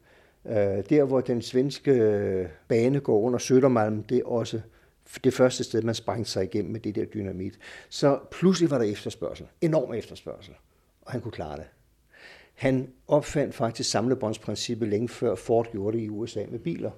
Uh, 0.45 0.85
der, 0.91 1.05
hvor 1.05 1.21
den 1.21 1.43
svenske 1.43 1.91
øh, 1.91 2.49
bane 2.69 3.01
går 3.01 3.21
under 3.21 3.39
Sødermalm, 3.39 4.03
det 4.03 4.19
er 4.19 4.25
også 4.25 4.61
det 5.25 5.35
første 5.35 5.65
sted, 5.65 5.83
man 5.83 5.95
sprængte 5.95 6.31
sig 6.31 6.45
igennem 6.45 6.73
med 6.73 6.81
det 6.81 6.95
der 6.95 7.05
dynamit. 7.05 7.59
Så 7.89 8.19
pludselig 8.31 8.71
var 8.71 8.79
der 8.79 8.85
efterspørgsel, 8.85 9.47
enorm 9.61 9.95
efterspørgsel, 9.95 10.55
og 11.03 11.13
han 11.13 11.21
kunne 11.21 11.33
klare 11.33 11.57
det. 11.57 11.67
Han 12.63 12.89
opfandt 13.09 13.55
faktisk 13.55 13.91
samlebåndsprincippet 13.91 14.89
længe 14.89 15.09
før 15.09 15.35
Ford 15.35 15.73
gjorde 15.73 15.97
det 15.97 16.05
i 16.05 16.09
USA 16.09 16.45
med 16.51 16.59
biler. 16.59 16.91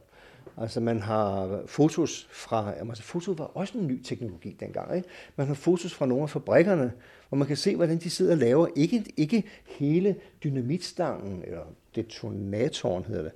Altså 0.57 0.81
man 0.81 1.01
har 1.01 1.63
fotos 1.67 2.29
fra, 2.31 2.73
altså 2.89 3.03
foto 3.03 3.33
var 3.33 3.45
også 3.45 3.79
en 3.79 3.87
ny 3.87 4.03
teknologi 4.03 4.57
dengang, 4.61 4.97
ikke? 4.97 5.09
Man 5.37 5.47
har 5.47 5.55
fotos 5.55 5.95
fra 5.95 6.07
nogle 6.07 6.23
af 6.23 6.31
fabrikkerne, 6.31 6.93
hvor 7.29 7.39
man 7.39 7.49
kan 7.49 7.57
se, 7.57 7.77
hvordan 7.77 7.99
de 7.99 8.11
sidder 8.11 8.33
og 8.33 8.39
laver, 8.39 8.67
ikke, 8.77 9.05
ikke 9.17 9.45
hele 9.67 10.17
dynamitstangen, 10.45 11.43
eller 11.47 11.63
detonatoren 11.95 13.05
hedder 13.05 13.23
det, 13.23 13.33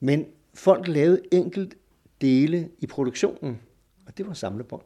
men 0.00 0.26
folk 0.54 0.88
lavede 0.88 1.20
enkelt 1.32 1.76
dele 2.20 2.68
i 2.78 2.86
produktionen, 2.86 3.58
og 4.06 4.18
det 4.18 4.26
var 4.26 4.32
samlebånd. 4.32 4.82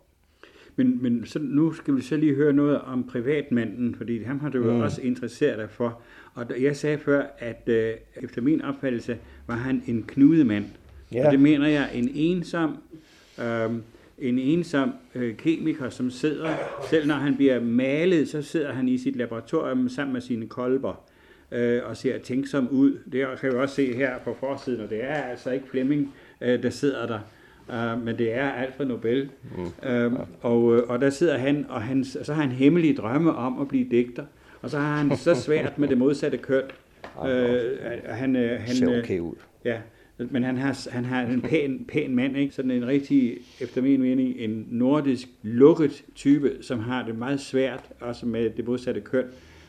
Men, 0.76 1.02
men 1.02 1.26
så, 1.26 1.38
nu 1.38 1.72
skal 1.72 1.96
vi 1.96 2.02
så 2.02 2.16
lige 2.16 2.34
høre 2.34 2.52
noget 2.52 2.80
om 2.80 3.06
privatmanden, 3.08 3.94
fordi 3.94 4.22
ham 4.22 4.40
har 4.40 4.48
du 4.48 4.58
jo 4.58 4.72
mm. 4.72 4.80
også 4.80 5.02
interesseret 5.02 5.58
dig 5.58 5.70
for. 5.70 6.02
Og 6.34 6.46
jeg 6.60 6.76
sagde 6.76 6.98
før, 6.98 7.22
at 7.38 7.62
øh, 7.66 7.94
efter 8.22 8.42
min 8.42 8.62
opfattelse 8.62 9.18
var 9.46 9.56
han 9.56 9.82
en 9.86 10.04
knudemand. 10.08 10.64
Ja. 11.12 11.26
Og 11.26 11.32
det 11.32 11.40
mener 11.40 11.68
jeg, 11.68 11.90
en 11.94 12.10
ensom, 12.14 12.76
øh, 13.38 13.70
en 14.18 14.38
ensom 14.38 14.92
øh, 15.14 15.36
kemiker, 15.36 15.90
som 15.90 16.10
sidder, 16.10 16.50
selv 16.90 17.06
når 17.06 17.14
han 17.14 17.36
bliver 17.36 17.60
malet, 17.60 18.28
så 18.28 18.42
sidder 18.42 18.72
han 18.72 18.88
i 18.88 18.98
sit 18.98 19.16
laboratorium 19.16 19.88
sammen 19.88 20.12
med 20.12 20.20
sine 20.20 20.46
kolber 20.46 21.04
øh, 21.52 21.80
og 21.84 21.96
ser 21.96 22.18
tænksom 22.18 22.68
ud. 22.68 22.98
Det 23.12 23.26
kan 23.40 23.52
vi 23.52 23.56
også 23.56 23.74
se 23.74 23.94
her 23.94 24.18
på 24.18 24.36
forsiden, 24.40 24.80
og 24.80 24.90
det 24.90 25.04
er 25.04 25.14
altså 25.14 25.50
ikke 25.50 25.68
Flemming, 25.70 26.14
øh, 26.40 26.62
der 26.62 26.70
sidder 26.70 27.06
der. 27.06 27.20
Uh, 27.68 28.04
men 28.04 28.18
det 28.18 28.32
er 28.32 28.50
Alfred 28.50 28.86
Nobel. 28.86 29.30
Mm. 29.56 30.14
Uh, 30.14 30.20
og, 30.40 30.62
og 30.64 31.00
der 31.00 31.10
sidder 31.10 31.38
han, 31.38 31.66
og 31.68 31.82
han, 31.82 32.04
så 32.04 32.34
har 32.34 32.42
han 32.42 32.52
hemmelige 32.52 32.96
drømme 32.96 33.34
om 33.34 33.60
at 33.60 33.68
blive 33.68 33.90
digter. 33.90 34.24
Og 34.62 34.70
så 34.70 34.78
har 34.78 34.96
han 34.96 35.16
så 35.16 35.34
svært 35.34 35.78
med 35.78 35.88
det 35.88 35.98
modsatte 35.98 36.38
køn. 36.38 36.62
Uh, 37.18 37.26
han, 38.04 38.34
han, 38.34 38.76
ser 38.76 38.98
okay 38.98 39.18
ud. 39.18 39.34
Ja, 39.64 39.78
men 40.18 40.42
han 40.42 40.56
har, 40.56 40.90
han 40.90 41.04
har 41.04 41.22
en 41.22 41.40
pæn, 41.40 41.84
pæn 41.88 42.14
mand, 42.14 42.36
ikke? 42.36 42.54
sådan 42.54 42.70
en 42.70 42.86
rigtig, 42.86 43.38
efter 43.60 43.82
min 43.82 44.00
mening, 44.00 44.36
en 44.38 44.66
nordisk 44.70 45.28
lukket 45.42 46.04
type, 46.14 46.52
som 46.60 46.78
har 46.78 47.04
det 47.04 47.18
meget 47.18 47.40
svært, 47.40 47.84
også 48.00 48.26
med 48.26 48.50
det 48.50 48.66
modsatte 48.66 49.00
køn. 49.00 49.24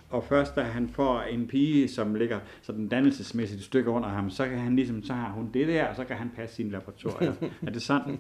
Og 0.10 0.24
først 0.24 0.56
da 0.56 0.62
han 0.62 0.90
får 0.90 1.22
en 1.22 1.48
pige, 1.48 1.88
som 1.88 2.16
ligger 2.16 2.40
sådan 2.62 2.88
dannelsesmæssigt 2.88 3.60
et 3.60 3.66
stykke 3.66 3.90
under 3.90 4.10
ham, 4.10 4.30
så 4.30 4.46
kan 4.46 4.58
han 4.58 4.76
ligesom, 4.76 5.04
så 5.04 5.14
har 5.14 5.32
hun 5.32 5.50
det 5.54 5.68
der, 5.68 5.86
og 5.86 5.96
så 5.96 6.04
kan 6.04 6.16
han 6.16 6.32
passe 6.36 6.56
sine 6.56 6.72
laboratorier. 6.72 7.34
er 7.68 7.72
det 7.72 7.82
sådan? 7.82 8.20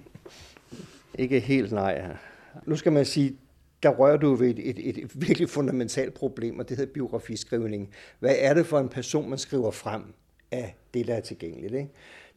Ikke 1.20 1.40
helt 1.40 1.72
nej. 1.72 2.16
Nu 2.66 2.76
skal 2.76 2.92
man 2.92 3.06
sige, 3.06 3.38
der 3.84 3.89
rører 3.89 4.17
du 4.17 4.36
ved 4.36 4.50
et, 4.50 4.60
et, 4.60 4.98
et 4.98 5.22
virkelig 5.28 5.50
fundamentalt 5.50 6.13
problem, 6.13 6.60
og 6.60 6.69
det 6.69 6.78
hedder 6.78 6.93
biografiskrivning. 6.93 7.89
Hvad 8.19 8.36
er 8.39 8.54
det 8.54 8.65
for 8.65 8.80
en 8.80 8.89
person, 8.89 9.30
man 9.30 9.38
skriver 9.38 9.72
frem 9.72 10.02
af 10.52 10.76
det, 10.93 11.08
der 11.08 11.13
er 11.13 11.22
tilgængeligt? 11.22 11.74
Ikke? 11.74 11.89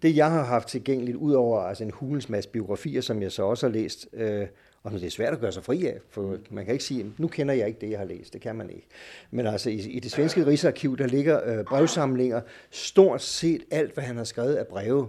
Det, 0.02 0.16
jeg 0.16 0.30
har 0.30 0.44
haft 0.44 0.68
tilgængeligt, 0.68 1.16
udover 1.16 1.60
altså 1.60 1.84
en 1.84 1.90
hulens 1.90 2.28
masse 2.28 2.50
biografier, 2.50 3.00
som 3.00 3.22
jeg 3.22 3.32
så 3.32 3.42
også 3.42 3.66
har 3.66 3.72
læst, 3.72 4.08
øh, 4.12 4.46
og 4.82 4.92
det 4.92 5.04
er 5.04 5.10
svært 5.10 5.32
at 5.32 5.40
gøre 5.40 5.52
sig 5.52 5.64
fri 5.64 5.86
af, 5.86 5.98
for 6.10 6.36
man 6.50 6.64
kan 6.64 6.72
ikke 6.72 6.84
sige, 6.84 7.12
nu 7.18 7.28
kender 7.28 7.54
jeg 7.54 7.66
ikke 7.66 7.80
det, 7.80 7.90
jeg 7.90 7.98
har 7.98 8.06
læst. 8.06 8.32
Det 8.32 8.40
kan 8.40 8.56
man 8.56 8.70
ikke. 8.70 8.86
Men 9.30 9.46
altså 9.46 9.70
i, 9.70 9.74
i 9.74 10.00
det 10.00 10.10
svenske 10.10 10.46
Rigsarkiv, 10.46 10.96
der 10.96 11.06
ligger 11.06 11.58
øh, 11.58 11.64
brevsamlinger, 11.64 12.40
stort 12.70 13.22
set 13.22 13.64
alt, 13.70 13.94
hvad 13.94 14.04
han 14.04 14.16
har 14.16 14.24
skrevet 14.24 14.54
af 14.54 14.66
breve. 14.66 15.08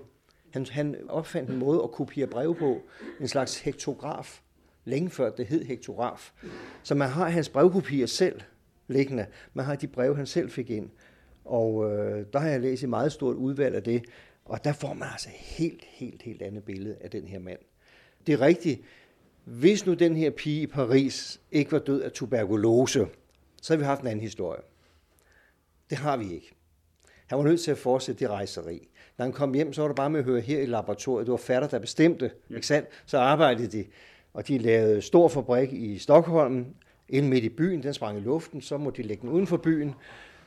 Han, 0.51 0.65
han 0.71 0.95
opfandt 1.09 1.49
en 1.49 1.57
måde 1.57 1.81
at 1.83 1.91
kopiere 1.91 2.27
breve 2.27 2.55
på, 2.55 2.81
en 3.21 3.27
slags 3.27 3.59
hektograf, 3.59 4.41
længe 4.87 5.09
før 5.09 5.29
det 5.29 5.45
hed 5.45 5.63
hektograf. 5.63 6.31
Så 6.83 6.95
man 6.95 7.09
har 7.09 7.29
hans 7.29 7.49
brevkopier 7.49 8.05
selv 8.05 8.41
liggende. 8.87 9.25
Man 9.53 9.65
har 9.65 9.75
de 9.75 9.87
breve, 9.87 10.15
han 10.15 10.25
selv 10.25 10.49
fik 10.49 10.69
ind. 10.69 10.89
Og 11.45 11.91
øh, 11.91 12.25
der 12.33 12.39
har 12.39 12.49
jeg 12.49 12.61
læst 12.61 12.83
et 12.83 12.89
meget 12.89 13.11
stort 13.11 13.35
udvalg 13.35 13.75
af 13.75 13.83
det. 13.83 14.05
Og 14.45 14.63
der 14.63 14.73
får 14.73 14.93
man 14.93 15.07
altså 15.11 15.29
helt, 15.31 15.83
helt, 15.87 16.21
helt 16.21 16.41
andet 16.41 16.63
billede 16.63 16.97
af 17.01 17.09
den 17.09 17.27
her 17.27 17.39
mand. 17.39 17.59
Det 18.27 18.33
er 18.33 18.41
rigtigt. 18.41 18.81
Hvis 19.43 19.85
nu 19.85 19.93
den 19.93 20.15
her 20.15 20.29
pige 20.29 20.61
i 20.61 20.67
Paris 20.67 21.41
ikke 21.51 21.71
var 21.71 21.79
død 21.79 22.01
af 22.01 22.11
tuberkulose, 22.11 23.07
så 23.61 23.73
har 23.73 23.77
vi 23.77 23.83
haft 23.83 24.01
en 24.01 24.07
anden 24.07 24.21
historie. 24.21 24.61
Det 25.89 25.97
har 25.97 26.17
vi 26.17 26.33
ikke. 26.33 26.55
Han 27.27 27.37
var 27.37 27.43
nødt 27.43 27.61
til 27.61 27.71
at 27.71 27.77
fortsætte 27.77 28.19
det 28.19 28.29
rejseri. 28.29 28.87
Når 29.17 29.25
han 29.25 29.33
kom 29.33 29.53
hjem, 29.53 29.73
så 29.73 29.81
var 29.81 29.87
det 29.87 29.95
bare 29.95 30.09
med 30.09 30.19
at 30.19 30.25
høre 30.25 30.41
her 30.41 30.59
i 30.59 30.65
laboratoriet. 30.65 31.27
Det 31.27 31.31
var 31.31 31.37
fatter, 31.37 31.67
der 31.67 31.79
bestemte. 31.79 32.31
Ikke 32.49 32.67
sandt? 32.67 32.89
Så 33.05 33.17
arbejdede 33.17 33.67
de. 33.67 33.85
Og 34.37 34.47
de 34.47 34.57
lavede 34.57 35.01
stor 35.01 35.27
fabrik 35.27 35.73
i 35.73 35.97
Stockholm, 35.97 36.65
ind 37.09 37.27
midt 37.27 37.43
i 37.43 37.49
byen. 37.49 37.83
Den 37.83 37.93
sprang 37.93 38.17
i 38.17 38.21
luften. 38.21 38.61
Så 38.61 38.77
måtte 38.77 39.01
de 39.01 39.07
lægge 39.07 39.21
den 39.21 39.29
uden 39.29 39.47
for 39.47 39.57
byen 39.57 39.93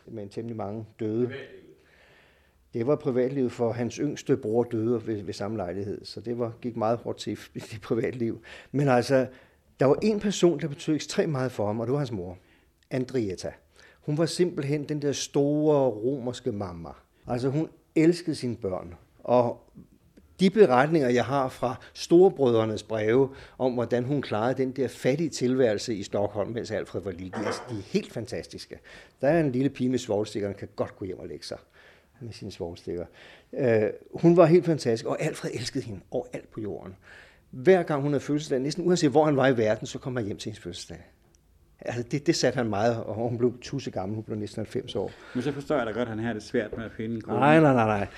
med 0.07 0.23
en 0.23 0.29
temmelig 0.29 0.57
mange 0.57 0.87
døde. 1.01 1.33
Det 2.75 2.87
var 2.87 2.97
privatlivet 2.97 3.53
for 3.53 3.73
hans 3.73 3.95
yngste 3.95 4.37
bror 4.37 4.65
døde 4.65 5.07
ved, 5.07 5.23
ved 5.23 5.35
samme 5.35 5.57
lejlighed, 5.57 6.05
så 6.05 6.21
det 6.21 6.39
var, 6.39 6.53
gik 6.61 6.77
meget 6.77 6.99
hårdt 6.99 7.19
til 7.19 7.39
i 7.55 7.59
det 7.59 7.81
privatliv. 7.83 8.43
Men 8.73 8.89
altså, 8.89 9.27
der 9.81 9.87
var 9.87 9.99
en 10.03 10.21
person, 10.21 10.61
der 10.61 10.69
betød 10.69 10.95
ekstremt 10.95 11.33
meget 11.33 11.53
for 11.53 11.67
ham, 11.67 11.81
og 11.81 11.87
det 11.87 11.93
var 11.93 11.99
hans 11.99 12.13
mor, 12.13 12.39
Andrietta. 12.91 13.53
Hun 14.01 14.19
var 14.19 14.27
simpelthen 14.27 14.85
den 14.85 15.03
der 15.03 15.13
store 15.13 15.91
romerske 15.91 16.53
mamma. 16.53 16.91
Altså 17.27 17.49
hun 17.49 17.69
elskede 17.95 18.37
sine 18.37 18.57
børn, 18.57 18.95
og 19.19 19.71
de 20.41 20.51
beretninger, 20.51 21.09
jeg 21.09 21.25
har 21.25 21.49
fra 21.49 21.75
storebrødrenes 21.95 22.83
breve 22.83 23.29
om, 23.59 23.73
hvordan 23.73 24.05
hun 24.05 24.23
klarede 24.23 24.55
den 24.55 24.73
der 24.73 24.89
fattige 24.89 25.31
tilværelse 25.31 25.95
i 25.95 26.03
Stockholm, 26.03 26.51
mens 26.51 26.71
Alfred 26.71 27.01
var 27.01 27.11
lille, 27.11 27.31
de 27.31 27.47
er, 27.47 27.65
de 27.71 27.79
er 27.79 27.83
helt 27.83 28.13
fantastiske. 28.13 28.79
Der 29.21 29.29
er 29.29 29.41
en 29.41 29.53
lille 29.53 29.71
pige 29.71 29.91
med 29.91 29.99
svovlstikkerne, 29.99 30.55
kan 30.55 30.69
godt 30.77 30.97
gå 30.97 31.05
hjem 31.05 31.19
og 31.19 31.29
lægge 31.29 31.47
sig 31.47 31.59
med 32.21 32.33
sine 32.33 32.53
svovlstikker. 32.53 33.05
Øh, 33.53 33.83
hun 34.15 34.37
var 34.37 34.47
helt 34.47 34.67
fantastisk, 34.67 35.07
og 35.07 35.23
Alfred 35.23 35.51
elskede 35.55 35.85
hende 35.85 36.01
overalt 36.11 36.51
på 36.51 36.61
jorden. 36.61 36.97
Hver 37.51 37.83
gang 37.83 38.03
hun 38.03 38.13
havde 38.13 38.25
fødselsdag, 38.25 38.61
næsten 38.61 38.87
uanset 38.87 39.11
hvor 39.11 39.25
han 39.25 39.37
var 39.37 39.49
i 39.49 39.57
verden, 39.57 39.87
så 39.87 39.99
kom 39.99 40.17
han 40.17 40.25
hjem 40.25 40.37
til 40.37 40.51
hendes 40.51 40.63
fødselsdag. 40.63 40.99
Altså, 41.81 42.03
det, 42.03 42.27
det 42.27 42.37
satte 42.37 42.57
han 42.57 42.69
meget, 42.69 43.05
og 43.05 43.15
hun 43.15 43.39
blev 43.39 43.55
tusse 43.61 43.91
gammel, 43.91 44.15
hun 44.15 44.25
blev 44.25 44.39
næsten 44.39 44.61
90 44.61 44.97
år. 44.97 45.11
Men 45.35 45.43
så 45.43 45.53
forstår 45.53 45.77
jeg 45.77 45.87
da 45.87 45.91
godt, 45.91 46.09
at 46.09 46.09
han 46.09 46.19
har 46.19 46.33
det 46.33 46.43
svært 46.43 46.77
med 46.77 46.85
at 46.85 46.93
finde 46.97 47.15
en 47.15 47.21
kone. 47.21 47.39
Nej, 47.39 47.61
nej, 47.61 47.73
nej, 47.73 47.87
nej. 47.87 48.09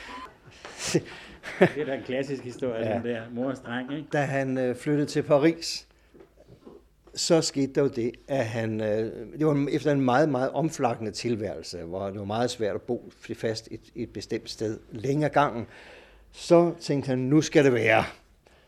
Det 1.59 1.81
er 1.81 1.85
da 1.85 1.95
en 1.95 2.03
klassisk 2.03 2.45
historie, 2.45 2.89
ja. 2.89 2.95
den 2.95 3.05
der 3.05 3.23
mor 3.31 3.51
og 3.51 3.57
streng, 3.57 3.97
ikke? 3.97 4.09
Da 4.13 4.21
han 4.21 4.59
øh, 4.59 4.77
flyttede 4.77 5.07
til 5.07 5.23
Paris, 5.23 5.89
så 7.15 7.41
skete 7.41 7.73
der 7.73 7.83
jo 7.83 7.89
det, 7.89 8.13
at 8.29 8.47
han, 8.47 8.81
øh, 8.81 9.39
det 9.39 9.47
var 9.47 9.69
efter 9.71 9.93
en 9.93 10.01
meget, 10.01 10.29
meget 10.29 10.51
omflakkende 10.51 11.11
tilværelse, 11.11 11.83
hvor 11.83 12.07
det 12.07 12.19
var 12.19 12.25
meget 12.25 12.51
svært 12.51 12.75
at 12.75 12.83
bo 12.83 13.13
fast 13.37 13.69
et, 13.71 13.81
et 13.95 14.11
bestemt 14.11 14.51
sted 14.51 14.79
længere 14.91 15.31
gangen, 15.31 15.67
så 16.33 16.75
tænkte 16.81 17.07
han, 17.07 17.19
nu 17.19 17.41
skal 17.41 17.65
det 17.65 17.75
være. 17.75 18.05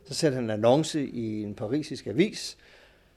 Så 0.04 0.14
satte 0.14 0.34
han 0.34 0.44
en 0.44 0.50
annonce 0.50 1.06
i 1.06 1.42
en 1.42 1.54
parisisk 1.54 2.06
avis, 2.06 2.56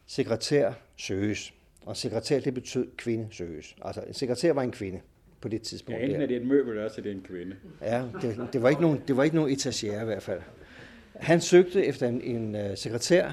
sekretær 0.06 0.74
søges. 0.96 1.54
Og 1.86 1.98
sekretær, 1.98 2.39
det 2.39 2.54
betød 2.54 2.88
kvinde 2.98 3.28
søges. 3.32 3.76
Altså, 3.82 4.02
en 4.08 4.13
sekretær 4.13 4.54
var 4.54 4.62
en 4.62 4.72
kvinde 4.72 5.00
på 5.41 5.47
det 5.47 5.62
tidspunkt. 5.62 6.00
Ja, 6.00 6.06
enten 6.06 6.21
er 6.21 6.26
det 6.26 6.38
et 6.38 6.47
møbel, 6.47 6.71
eller 6.71 6.84
også 6.84 7.02
er 7.02 7.04
det 7.04 7.12
en 7.12 7.21
kvinde. 7.21 7.56
Ja, 7.82 8.04
det, 8.21 8.47
det, 8.54 8.62
var 8.62 8.69
ikke 8.69 8.82
nogen, 8.82 9.02
det 9.08 9.17
var 9.17 9.23
ikke 9.23 9.36
nogen 9.36 9.52
etagere 9.52 10.02
i 10.02 10.06
hvert 10.06 10.23
fald. 10.23 10.41
Han 11.15 11.41
søgte 11.41 11.86
efter 11.86 12.08
en, 12.08 12.21
en 12.21 12.56
uh, 12.56 12.62
sekretær, 12.76 13.32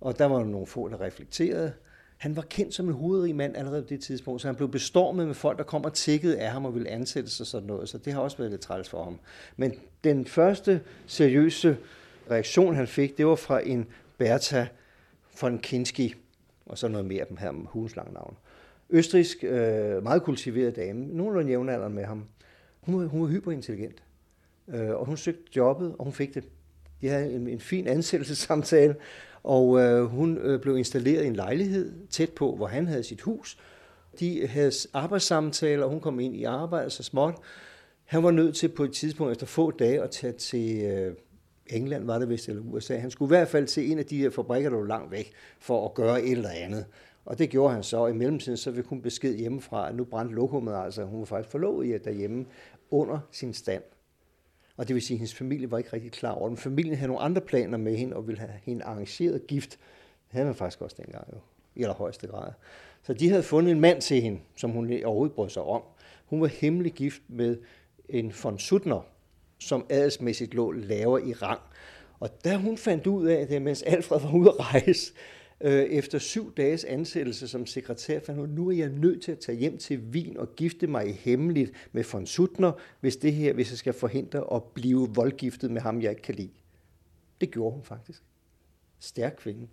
og 0.00 0.18
der 0.18 0.24
var 0.24 0.44
nogle 0.44 0.66
få, 0.66 0.88
der 0.88 1.00
reflekterede. 1.00 1.72
Han 2.16 2.36
var 2.36 2.42
kendt 2.42 2.74
som 2.74 2.88
en 2.88 2.94
hovedrig 2.94 3.36
mand 3.36 3.56
allerede 3.56 3.82
på 3.82 3.88
det 3.88 4.00
tidspunkt, 4.00 4.42
så 4.42 4.48
han 4.48 4.54
blev 4.54 4.70
bestormet 4.70 5.26
med 5.26 5.34
folk, 5.34 5.58
der 5.58 5.64
kom 5.64 5.84
og 5.84 5.94
tikkede 5.94 6.38
af 6.38 6.50
ham 6.50 6.64
og 6.64 6.74
ville 6.74 6.88
ansætte 6.88 7.30
sig 7.30 7.46
sådan 7.46 7.66
noget, 7.66 7.88
så 7.88 7.98
det 7.98 8.12
har 8.12 8.20
også 8.20 8.36
været 8.36 8.50
lidt 8.50 8.60
træls 8.60 8.88
for 8.88 9.04
ham. 9.04 9.20
Men 9.56 9.74
den 10.04 10.26
første 10.26 10.80
seriøse 11.06 11.76
reaktion, 12.30 12.74
han 12.74 12.86
fik, 12.86 13.18
det 13.18 13.26
var 13.26 13.34
fra 13.34 13.66
en 13.66 13.86
Bertha 14.18 14.66
von 15.40 15.58
Kinski, 15.58 16.14
og 16.66 16.78
så 16.78 16.88
noget 16.88 17.06
mere 17.06 17.20
af 17.20 17.26
dem 17.26 17.36
her 17.36 17.50
med 17.50 17.94
lange 17.96 18.12
navn. 18.12 18.36
Østrisk, 18.90 19.44
øh, 19.44 20.02
meget 20.02 20.22
kultiveret 20.22 20.76
dame, 20.76 21.06
nogenlunde 21.06 21.48
jævnaldrende 21.48 21.96
med 21.96 22.04
ham. 22.04 22.24
Hun 22.80 23.00
var, 23.00 23.06
hun 23.06 23.22
var 23.22 23.28
hyperintelligent, 23.28 24.02
øh, 24.68 24.90
og 24.90 25.06
hun 25.06 25.16
søgte 25.16 25.42
jobbet, 25.56 25.94
og 25.98 26.04
hun 26.04 26.12
fik 26.12 26.34
det. 26.34 26.44
De 27.00 27.08
havde 27.08 27.32
en, 27.32 27.46
en 27.46 27.60
fin 27.60 27.86
ansættelsessamtale, 27.86 28.96
og 29.42 29.80
øh, 29.80 30.04
hun 30.04 30.38
øh, 30.38 30.60
blev 30.60 30.78
installeret 30.78 31.24
i 31.24 31.26
en 31.26 31.36
lejlighed 31.36 31.92
tæt 32.10 32.30
på, 32.30 32.56
hvor 32.56 32.66
han 32.66 32.86
havde 32.86 33.02
sit 33.02 33.20
hus. 33.20 33.58
De 34.20 34.46
havde 34.46 34.72
arbejdssamtaler, 34.92 35.84
og 35.84 35.90
hun 35.90 36.00
kom 36.00 36.20
ind 36.20 36.36
i 36.36 36.44
arbejde 36.44 36.90
så 36.90 37.02
småt. 37.02 37.34
Han 38.04 38.22
var 38.22 38.30
nødt 38.30 38.56
til 38.56 38.68
på 38.68 38.84
et 38.84 38.92
tidspunkt 38.92 39.32
efter 39.32 39.46
få 39.46 39.70
dage 39.70 40.02
at 40.02 40.10
tage 40.10 40.32
til 40.32 40.82
øh, 40.82 41.14
England, 41.66 42.06
var 42.06 42.18
det 42.18 42.28
vist, 42.28 42.48
eller 42.48 42.62
USA. 42.62 42.96
Han 42.96 43.10
skulle 43.10 43.28
i 43.28 43.36
hvert 43.36 43.48
fald 43.48 43.66
til 43.66 43.90
en 43.90 43.98
af 43.98 44.06
de 44.06 44.18
her 44.18 44.30
fabrikker, 44.30 44.70
der 44.70 44.76
var 44.76 44.86
langt 44.86 45.10
væk, 45.10 45.32
for 45.58 45.88
at 45.88 45.94
gøre 45.94 46.22
et 46.22 46.32
eller 46.32 46.50
andet. 46.50 46.84
Og 47.24 47.38
det 47.38 47.50
gjorde 47.50 47.74
han 47.74 47.82
så. 47.82 47.96
Og 47.96 48.10
i 48.10 48.12
mellemtiden 48.12 48.56
så 48.56 48.74
fik 48.74 48.84
hun 48.84 49.02
besked 49.02 49.36
hjemmefra, 49.36 49.88
at 49.88 49.94
nu 49.94 50.04
brændte 50.04 50.34
lokummet, 50.34 50.74
altså 50.74 51.04
hun 51.04 51.18
var 51.18 51.26
faktisk 51.26 51.50
forlovet 51.50 51.86
i 51.86 51.98
derhjemme 51.98 52.46
under 52.90 53.18
sin 53.30 53.54
stand. 53.54 53.82
Og 54.76 54.88
det 54.88 54.94
vil 54.94 55.02
sige, 55.02 55.14
at 55.14 55.18
hendes 55.18 55.34
familie 55.34 55.70
var 55.70 55.78
ikke 55.78 55.92
rigtig 55.92 56.12
klar 56.12 56.32
over 56.32 56.48
den. 56.48 56.56
Familien 56.56 56.96
havde 56.96 57.08
nogle 57.08 57.22
andre 57.22 57.40
planer 57.40 57.78
med 57.78 57.96
hende, 57.96 58.16
og 58.16 58.26
ville 58.26 58.40
have 58.40 58.52
hende 58.62 58.84
arrangeret 58.84 59.46
gift. 59.46 59.70
Det 59.70 59.78
havde 60.28 60.46
man 60.46 60.54
faktisk 60.54 60.82
også 60.82 60.96
dengang 60.98 61.28
jo, 61.32 61.38
i 61.74 61.82
allerhøjeste 61.82 62.26
grad. 62.26 62.52
Så 63.02 63.12
de 63.12 63.28
havde 63.28 63.42
fundet 63.42 63.72
en 63.72 63.80
mand 63.80 64.00
til 64.00 64.20
hende, 64.20 64.40
som 64.56 64.70
hun 64.70 65.04
overhovedet 65.04 65.34
brød 65.34 65.48
sig 65.48 65.62
om. 65.62 65.82
Hun 66.26 66.40
var 66.40 66.46
hemmelig 66.46 66.92
gift 66.92 67.22
med 67.28 67.56
en 68.08 68.32
von 68.42 68.58
Suttner, 68.58 69.00
som 69.58 69.86
adelsmæssigt 69.90 70.54
lå 70.54 70.72
lavere 70.72 71.26
i 71.26 71.32
rang. 71.32 71.60
Og 72.20 72.44
da 72.44 72.56
hun 72.56 72.78
fandt 72.78 73.06
ud 73.06 73.26
af 73.26 73.46
det, 73.46 73.62
mens 73.62 73.82
Alfred 73.82 74.20
var 74.20 74.34
ude 74.34 74.48
at 74.48 74.74
rejse, 74.74 75.12
øh, 75.60 75.82
efter 75.82 76.18
syv 76.18 76.54
dages 76.54 76.84
ansættelse 76.84 77.48
som 77.48 77.66
sekretær, 77.66 78.20
fandt 78.20 78.40
hun, 78.40 78.48
nu 78.48 78.68
er 78.68 78.76
jeg 78.76 78.88
nødt 78.88 79.22
til 79.22 79.32
at 79.32 79.38
tage 79.38 79.58
hjem 79.58 79.78
til 79.78 79.98
Wien 79.98 80.36
og 80.36 80.56
gifte 80.56 80.86
mig 80.86 81.08
i 81.08 81.12
hemmeligt 81.12 81.72
med 81.92 82.04
von 82.12 82.26
Suttner, 82.26 82.72
hvis 83.00 83.16
det 83.16 83.32
her, 83.32 83.52
hvis 83.52 83.70
jeg 83.70 83.78
skal 83.78 83.92
forhindre 83.92 84.54
at 84.54 84.62
blive 84.62 85.08
voldgiftet 85.14 85.70
med 85.70 85.80
ham, 85.80 86.02
jeg 86.02 86.10
ikke 86.10 86.22
kan 86.22 86.34
lide. 86.34 86.50
Det 87.40 87.50
gjorde 87.50 87.74
hun 87.74 87.82
faktisk. 87.84 88.22
Stærk 88.98 89.34
kvinde. 89.38 89.68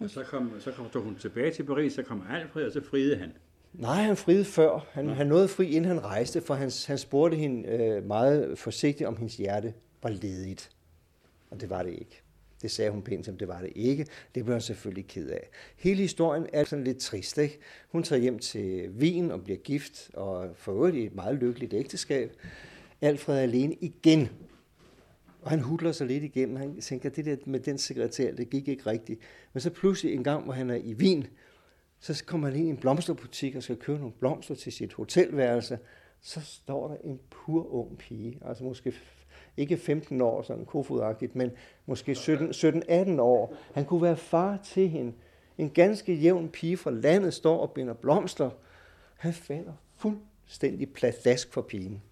Og 0.00 0.10
så 0.10 0.22
kom, 0.22 0.52
så 0.58 0.72
kom 0.72 0.86
så 0.92 0.98
hun 0.98 1.16
tilbage 1.16 1.52
til 1.52 1.64
Paris, 1.64 1.92
så 1.92 2.02
kom 2.02 2.22
Alfred, 2.30 2.66
og 2.66 2.72
så 2.72 2.84
friede 2.84 3.16
han. 3.16 3.32
Nej, 3.72 4.02
han 4.02 4.16
friede 4.16 4.44
før. 4.44 4.86
Han, 4.90 5.08
han 5.08 5.26
nåede 5.26 5.48
fri, 5.48 5.66
inden 5.66 5.84
han 5.84 6.04
rejste, 6.04 6.40
for 6.40 6.54
han, 6.54 6.70
han 6.86 6.98
spurgte 6.98 7.36
hende 7.36 7.68
øh, 7.68 8.04
meget 8.04 8.58
forsigtigt, 8.58 9.08
om 9.08 9.16
hendes 9.16 9.36
hjerte 9.36 9.74
var 10.02 10.10
ledigt. 10.10 10.70
Og 11.50 11.60
det 11.60 11.70
var 11.70 11.82
det 11.82 11.90
ikke. 11.92 12.22
Det 12.62 12.70
sagde 12.70 12.90
hun 12.90 13.02
pænt, 13.02 13.26
som 13.26 13.38
det 13.38 13.48
var 13.48 13.60
det 13.60 13.72
ikke. 13.74 14.06
Det 14.34 14.44
blev 14.44 14.54
hun 14.54 14.60
selvfølgelig 14.60 15.06
ked 15.06 15.28
af. 15.28 15.48
Hele 15.76 16.02
historien 16.02 16.46
er 16.52 16.64
sådan 16.64 16.84
lidt 16.84 16.98
trist, 16.98 17.38
ikke? 17.38 17.58
Hun 17.88 18.02
tager 18.02 18.22
hjem 18.22 18.38
til 18.38 18.90
Wien 18.90 19.30
og 19.30 19.44
bliver 19.44 19.58
gift, 19.58 20.10
og 20.14 20.50
får 20.56 20.72
øvrigt 20.72 20.96
et 20.96 21.14
meget 21.14 21.36
lykkeligt 21.36 21.74
ægteskab. 21.74 22.32
Alfred 23.00 23.36
er 23.36 23.42
alene 23.42 23.74
igen. 23.80 24.28
Og 25.42 25.50
han 25.50 25.60
hudler 25.60 25.92
sig 25.92 26.06
lidt 26.06 26.24
igennem. 26.24 26.56
Han 26.56 26.80
tænker, 26.80 27.08
det 27.08 27.24
der 27.24 27.36
med 27.46 27.60
den 27.60 27.78
sekretær, 27.78 28.34
det 28.34 28.50
gik 28.50 28.68
ikke 28.68 28.86
rigtigt. 28.86 29.20
Men 29.52 29.60
så 29.60 29.70
pludselig 29.70 30.14
en 30.14 30.24
gang, 30.24 30.44
hvor 30.44 30.52
han 30.52 30.70
er 30.70 30.74
i 30.74 30.94
Wien, 30.94 31.26
så 32.00 32.24
kommer 32.26 32.48
han 32.48 32.56
ind 32.56 32.66
i 32.66 32.70
en 32.70 32.76
blomsterbutik 32.76 33.56
og 33.56 33.62
skal 33.62 33.76
købe 33.76 33.98
nogle 33.98 34.14
blomster 34.20 34.54
til 34.54 34.72
sit 34.72 34.92
hotelværelse. 34.92 35.78
Så 36.20 36.40
står 36.40 36.88
der 36.88 36.96
en 37.04 37.20
pur 37.30 37.74
ung 37.74 37.98
pige, 37.98 38.38
altså 38.44 38.64
måske 38.64 38.94
ikke 39.56 39.76
15 39.76 40.20
år, 40.20 40.42
sådan 40.42 40.64
kofodagtigt, 40.64 41.36
men 41.36 41.50
måske 41.86 42.12
17-18 42.12 43.20
år. 43.20 43.54
Han 43.74 43.84
kunne 43.84 44.02
være 44.02 44.16
far 44.16 44.58
til 44.64 44.88
hende. 44.88 45.12
En 45.58 45.70
ganske 45.70 46.14
jævn 46.14 46.48
pige 46.48 46.76
fra 46.76 46.90
landet 46.90 47.34
står 47.34 47.58
og 47.58 47.70
binder 47.70 47.94
blomster. 47.94 48.50
Han 49.16 49.32
falder 49.32 49.72
fuldstændig 49.96 50.92
pladask 50.92 51.52
for 51.52 51.62
pigen. 51.62 52.02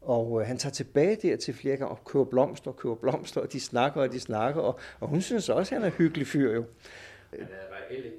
Og 0.00 0.40
øh, 0.40 0.46
han 0.46 0.58
tager 0.58 0.72
tilbage 0.72 1.16
der 1.16 1.36
til 1.36 1.54
flere 1.54 1.76
gange 1.76 1.90
og 1.90 2.04
køber 2.04 2.24
blomster 2.24 2.70
og 2.70 2.76
køber 2.76 2.94
blomster, 2.94 3.40
og 3.40 3.52
de 3.52 3.60
snakker 3.60 4.00
og 4.00 4.12
de 4.12 4.20
snakker, 4.20 4.60
og, 4.60 4.78
og 5.00 5.08
hun 5.08 5.20
synes 5.20 5.48
også, 5.48 5.74
at 5.74 5.82
han 5.82 5.90
er 5.90 5.94
hyggelig 5.96 6.26
fyr 6.26 6.52
jo. 6.52 6.64
Han 7.30 7.40
er 7.40 7.90
reelle 7.90 8.10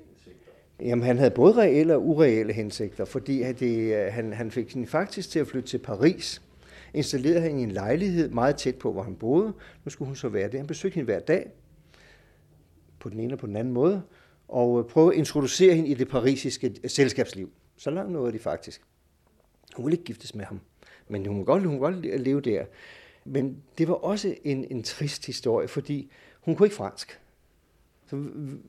Jamen, 0.79 1.05
han 1.05 1.17
havde 1.17 1.31
både 1.31 1.53
reelle 1.53 1.95
og 1.95 2.07
ureelle 2.07 2.53
hensigter, 2.53 3.05
fordi 3.05 3.53
det, 3.53 3.95
øh, 3.95 4.13
han, 4.13 4.33
han 4.33 4.51
fik 4.51 4.73
hende 4.73 4.87
faktisk 4.87 5.29
til 5.29 5.39
at 5.39 5.47
flytte 5.47 5.69
til 5.69 5.77
Paris. 5.77 6.41
Installerede 6.95 7.41
han 7.41 7.59
i 7.59 7.63
en 7.63 7.71
lejlighed 7.71 8.29
meget 8.29 8.55
tæt 8.55 8.75
på, 8.75 8.91
hvor 8.91 9.03
han 9.03 9.15
boede. 9.15 9.53
Nu 9.85 9.89
skulle 9.89 10.07
hun 10.07 10.15
så 10.15 10.29
være 10.29 10.51
der. 10.51 10.57
Han 10.57 10.67
besøgte 10.67 10.95
hende 10.95 11.05
hver 11.05 11.19
dag, 11.19 11.51
på 12.99 13.09
den 13.09 13.19
ene 13.19 13.33
og 13.33 13.39
på 13.39 13.47
den 13.47 13.55
anden 13.55 13.73
måde, 13.73 14.01
og 14.47 14.79
øh, 14.79 14.85
prøvede 14.85 15.13
at 15.13 15.17
introducere 15.17 15.75
hende 15.75 15.89
i 15.89 15.93
det 15.93 16.07
parisiske 16.07 16.75
øh, 16.83 16.89
selskabsliv. 16.89 17.51
Så 17.77 17.89
langt 17.89 18.11
nåede 18.11 18.33
de 18.33 18.39
faktisk. 18.39 18.81
Hun 19.75 19.85
ville 19.85 19.93
ikke 19.93 20.03
giftes 20.03 20.35
med 20.35 20.45
ham, 20.45 20.59
men 21.07 21.25
hun 21.25 21.35
kunne 21.35 21.45
godt, 21.45 21.63
hun 21.63 21.79
kunne 21.79 21.91
godt 21.91 22.21
leve 22.21 22.41
der. 22.41 22.65
Men 23.25 23.63
det 23.77 23.87
var 23.87 23.93
også 23.93 24.35
en, 24.43 24.65
en 24.71 24.83
trist 24.83 25.25
historie, 25.25 25.67
fordi 25.67 26.11
hun 26.41 26.55
kunne 26.55 26.65
ikke 26.65 26.75
fransk. 26.75 27.19
Så 28.09 28.15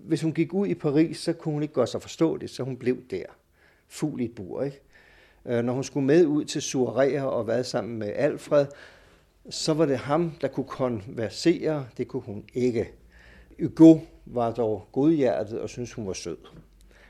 hvis 0.00 0.22
hun 0.22 0.32
gik 0.32 0.54
ud 0.54 0.66
i 0.66 0.74
Paris, 0.74 1.16
så 1.18 1.32
kunne 1.32 1.52
hun 1.52 1.62
ikke 1.62 1.74
gøre 1.74 1.86
sig 1.86 2.02
forstå 2.02 2.36
det, 2.36 2.50
så 2.50 2.62
hun 2.62 2.76
blev 2.76 3.02
der. 3.10 3.24
Fugl 3.88 4.20
i 4.20 4.24
et 4.24 4.34
bur, 4.34 4.62
ikke? 4.62 4.80
Øh, 5.48 5.64
når 5.64 5.72
hun 5.72 5.84
skulle 5.84 6.06
med 6.06 6.26
ud 6.26 6.44
til 6.44 6.62
Surerer 6.62 7.22
og 7.22 7.46
være 7.46 7.64
sammen 7.64 7.98
med 7.98 8.12
Alfred, 8.14 8.66
så 9.50 9.74
var 9.74 9.86
det 9.86 9.98
ham, 9.98 10.32
der 10.40 10.48
kunne 10.48 10.66
konversere. 10.66 11.86
Det 11.96 12.08
kunne 12.08 12.22
hun 12.22 12.44
ikke. 12.54 12.92
Hugo 13.60 13.98
var 14.26 14.52
dog 14.52 14.88
godhjertet 14.92 15.60
og 15.60 15.68
syntes, 15.68 15.92
hun 15.92 16.06
var 16.06 16.12
sød. 16.12 16.36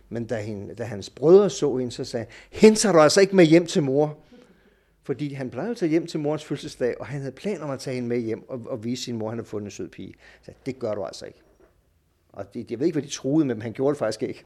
Men 0.08 0.26
da, 0.26 0.40
hende, 0.40 0.74
da 0.74 0.84
hans 0.84 1.10
brødre 1.10 1.50
så 1.50 1.76
hende, 1.76 1.92
så 1.92 2.04
sagde 2.04 2.26
hende 2.50 2.76
tager 2.76 2.92
du 2.92 3.00
altså 3.00 3.20
ikke 3.20 3.36
med 3.36 3.44
hjem 3.44 3.66
til 3.66 3.82
mor. 3.82 4.18
Fordi 5.02 5.32
han 5.32 5.50
plejede 5.50 5.70
at 5.70 5.76
tage 5.76 5.90
hjem 5.90 6.06
til 6.06 6.20
morens 6.20 6.44
fødselsdag, 6.44 7.00
og 7.00 7.06
han 7.06 7.20
havde 7.20 7.32
planer 7.32 7.64
om 7.64 7.70
at 7.70 7.80
tage 7.80 7.94
hende 7.94 8.08
med 8.08 8.18
hjem 8.18 8.48
og, 8.48 8.60
og 8.66 8.84
vise 8.84 9.04
sin 9.04 9.16
mor, 9.16 9.26
at 9.26 9.30
han 9.30 9.38
havde 9.38 9.48
fundet 9.48 9.66
en 9.66 9.70
sød 9.70 9.88
pige. 9.88 10.14
Så 10.42 10.52
det 10.66 10.78
gør 10.78 10.94
du 10.94 11.04
altså 11.04 11.26
ikke. 11.26 11.42
Og 12.32 12.54
det, 12.54 12.70
jeg 12.70 12.78
ved 12.78 12.86
ikke, 12.86 12.94
hvad 12.94 13.08
de 13.08 13.14
troede 13.14 13.46
med, 13.46 13.54
men 13.54 13.62
han 13.62 13.72
gjorde 13.72 13.94
det 13.94 13.98
faktisk 13.98 14.22
ikke. 14.22 14.44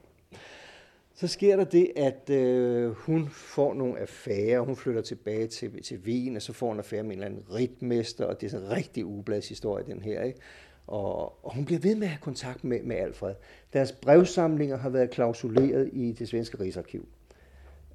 Så 1.20 1.26
sker 1.26 1.56
der 1.56 1.64
det, 1.64 1.92
at 1.96 2.30
øh, 2.30 2.90
hun 2.90 3.28
får 3.28 3.74
nogle 3.74 3.98
affærer, 3.98 4.60
hun 4.60 4.76
flytter 4.76 5.02
tilbage 5.02 5.46
til, 5.46 5.82
til 5.82 5.98
Wien, 5.98 6.36
og 6.36 6.42
så 6.42 6.52
får 6.52 6.68
hun 6.68 6.78
affære 6.78 7.02
med 7.02 7.10
en 7.10 7.22
eller 7.22 7.26
anden 7.26 7.54
ritmester, 7.54 8.24
og 8.24 8.40
det 8.40 8.46
er 8.46 8.50
sådan 8.50 8.66
en 8.66 8.72
rigtig 8.72 9.04
ubladshistorie, 9.04 9.84
den 9.84 10.02
her. 10.02 10.22
Ikke? 10.22 10.38
Og, 10.86 11.44
og 11.44 11.54
hun 11.54 11.64
bliver 11.64 11.80
ved 11.80 11.94
med 11.94 12.02
at 12.02 12.08
have 12.08 12.20
kontakt 12.20 12.64
med, 12.64 12.82
med 12.82 12.96
Alfred. 12.96 13.34
Deres 13.72 13.92
brevsamlinger 13.92 14.76
har 14.76 14.88
været 14.88 15.10
klausuleret 15.10 15.90
i 15.92 16.12
det 16.12 16.28
svenske 16.28 16.60
Rigsarkiv. 16.60 17.08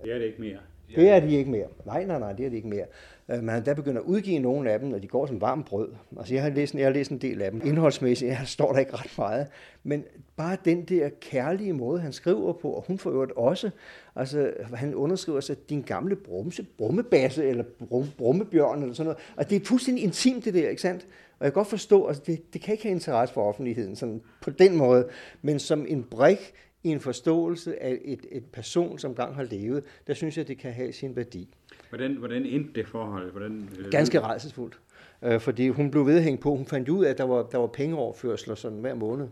Det 0.04 0.14
er 0.14 0.18
det 0.18 0.26
ikke 0.26 0.42
mere. 0.42 0.60
Det 0.96 1.10
er 1.10 1.20
de 1.20 1.36
ikke 1.36 1.52
mere. 1.52 1.68
Nej, 1.86 2.06
nej, 2.06 2.20
nej, 2.20 2.34
det 2.34 2.46
er 2.46 2.50
de 2.50 2.56
ikke 2.56 2.68
mere. 2.68 2.86
Øh, 3.30 3.44
man 3.44 3.64
har 3.66 3.74
begynder 3.74 4.02
at 4.02 4.06
udgive 4.06 4.40
nogle 4.40 4.72
af 4.72 4.80
dem, 4.80 4.94
og 4.94 5.02
de 5.02 5.08
går 5.08 5.26
som 5.26 5.42
varmt 5.42 5.66
brød. 5.66 5.90
Altså, 6.18 6.34
jeg 6.34 6.44
har 6.44 6.50
læst, 6.50 6.76
jeg 6.76 6.86
har 6.86 6.94
læst 6.94 7.12
en 7.12 7.18
del 7.18 7.42
af 7.42 7.52
dem. 7.52 7.62
Indholdsmæssigt 7.66 8.32
jeg 8.32 8.42
står 8.46 8.72
der 8.72 8.80
ikke 8.80 8.94
ret 8.94 9.14
meget. 9.18 9.48
Men 9.84 10.04
bare 10.38 10.58
den 10.66 10.86
der 10.86 11.10
kærlige 11.22 11.74
måde, 11.74 12.00
han 12.02 12.14
skriver 12.14 12.54
på, 12.54 12.70
og 12.70 12.84
hun 12.88 12.98
får 12.98 13.12
øvrigt 13.12 13.32
også, 13.32 13.70
altså, 14.16 14.52
han 14.74 14.96
underskriver 14.96 15.40
sig, 15.40 15.70
din 15.70 15.82
gamle 15.82 16.16
brumse, 16.16 16.66
brummebasse, 16.78 17.46
eller 17.46 17.64
brum, 17.90 18.06
brummebjørn, 18.18 18.82
eller 18.82 18.94
sådan 18.94 19.06
noget. 19.06 19.24
Og 19.36 19.50
det 19.50 19.62
er 19.62 19.66
fuldstændig 19.66 20.04
intimt, 20.04 20.46
det 20.46 20.54
der, 20.54 20.70
ikke 20.70 20.82
sandt? 20.82 21.08
Og 21.40 21.46
jeg 21.46 21.54
kan 21.54 21.60
godt 21.60 21.68
forstå, 21.68 22.04
at 22.04 22.10
altså, 22.10 22.24
det, 22.28 22.54
det 22.54 22.62
kan 22.62 22.72
ikke 22.72 22.84
have 22.84 22.92
interesse 22.92 23.34
for 23.34 23.48
offentligheden 23.48 23.96
sådan 23.96 24.22
på 24.42 24.50
den 24.50 24.78
måde, 24.78 25.08
men 25.42 25.60
som 25.60 25.86
en 25.90 26.04
brik 26.04 26.54
i 26.86 26.90
en 26.90 27.00
forståelse 27.00 27.84
af 27.84 28.00
et, 28.06 28.26
et 28.32 28.46
person, 28.46 29.00
som 29.00 29.16
gang 29.16 29.36
har 29.36 29.44
levet, 29.44 29.84
der 30.08 30.14
synes 30.14 30.38
jeg, 30.38 30.48
det 30.48 30.58
kan 30.58 30.74
have 30.74 30.94
sin 30.94 31.16
værdi. 31.16 31.50
Hvordan, 31.90 32.14
hvordan 32.14 32.46
endte 32.46 32.74
det 32.76 32.88
forhold? 32.88 33.32
Hvordan, 33.32 33.70
øh, 33.80 33.92
Ganske 33.92 34.20
rejsesfuldt. 34.20 34.80
Øh, 35.24 35.40
fordi 35.40 35.70
hun 35.70 35.92
blev 35.92 36.08
ved 36.08 36.18
at 36.18 36.24
hænge 36.24 36.38
på. 36.38 36.56
Hun 36.56 36.66
fandt 36.66 36.90
ud 36.90 37.06
af, 37.06 37.10
at 37.10 37.18
der 37.18 37.24
var, 37.24 37.44
der 37.44 37.58
var 37.58 37.68
pengeoverførsler 37.68 38.56
sådan 38.56 38.78
hver 38.78 38.94
måned. 38.94 39.28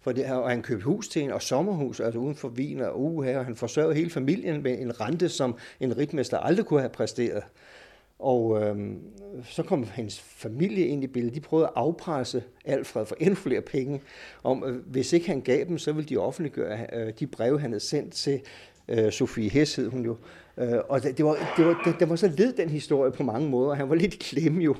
For 0.00 0.12
det, 0.12 0.26
og 0.26 0.50
han 0.50 0.62
købte 0.62 0.84
hus 0.84 1.08
til 1.08 1.22
en, 1.22 1.30
og 1.30 1.42
sommerhus, 1.42 2.00
altså 2.00 2.18
uden 2.20 2.34
for 2.34 2.48
Wien 2.48 2.80
og 2.80 3.24
her, 3.24 3.38
og 3.38 3.44
han 3.44 3.56
forsørgede 3.56 3.94
hele 3.94 4.10
familien 4.10 4.62
med 4.62 4.78
en 4.78 5.00
rente, 5.00 5.28
som 5.28 5.56
en 5.80 5.96
ritmester 5.96 6.38
aldrig 6.38 6.66
kunne 6.66 6.80
have 6.80 6.90
præsteret. 6.90 7.42
Og 8.18 8.62
øh, 8.62 8.76
så 9.44 9.62
kom 9.62 9.84
hans 9.84 10.20
familie 10.20 10.86
ind 10.86 11.04
i 11.04 11.06
billedet. 11.06 11.34
De 11.34 11.40
prøvede 11.40 11.66
at 11.66 11.72
afpresse 11.76 12.42
Alfred 12.64 13.06
for 13.06 13.16
endnu 13.20 13.34
flere 13.34 13.60
penge. 13.60 14.00
Om, 14.42 14.64
øh, 14.66 14.76
hvis 14.86 15.12
ikke 15.12 15.26
han 15.26 15.40
gav 15.40 15.64
dem, 15.64 15.78
så 15.78 15.92
ville 15.92 16.08
de 16.08 16.16
offentliggøre 16.16 16.86
øh, 16.92 17.12
de 17.20 17.26
breve, 17.26 17.60
han 17.60 17.70
havde 17.70 17.84
sendt 17.84 18.14
til 18.14 18.40
øh, 18.88 19.12
Sofie 19.12 19.50
Hess, 19.50 19.76
hed 19.76 19.88
hun 19.88 20.04
jo. 20.04 20.16
Øh, 20.56 20.78
og 20.88 21.02
det, 21.02 21.16
det, 21.16 21.24
var, 21.24 21.54
det, 21.56 21.66
var, 21.66 21.82
det, 21.84 21.96
det 22.00 22.08
var 22.08 22.16
så 22.16 22.32
led 22.38 22.52
den 22.52 22.68
historie 22.68 23.12
på 23.12 23.22
mange 23.22 23.48
måder. 23.50 23.74
Han 23.74 23.88
var 23.88 23.94
lidt 23.94 24.18
klem 24.18 24.60
jo. 24.60 24.76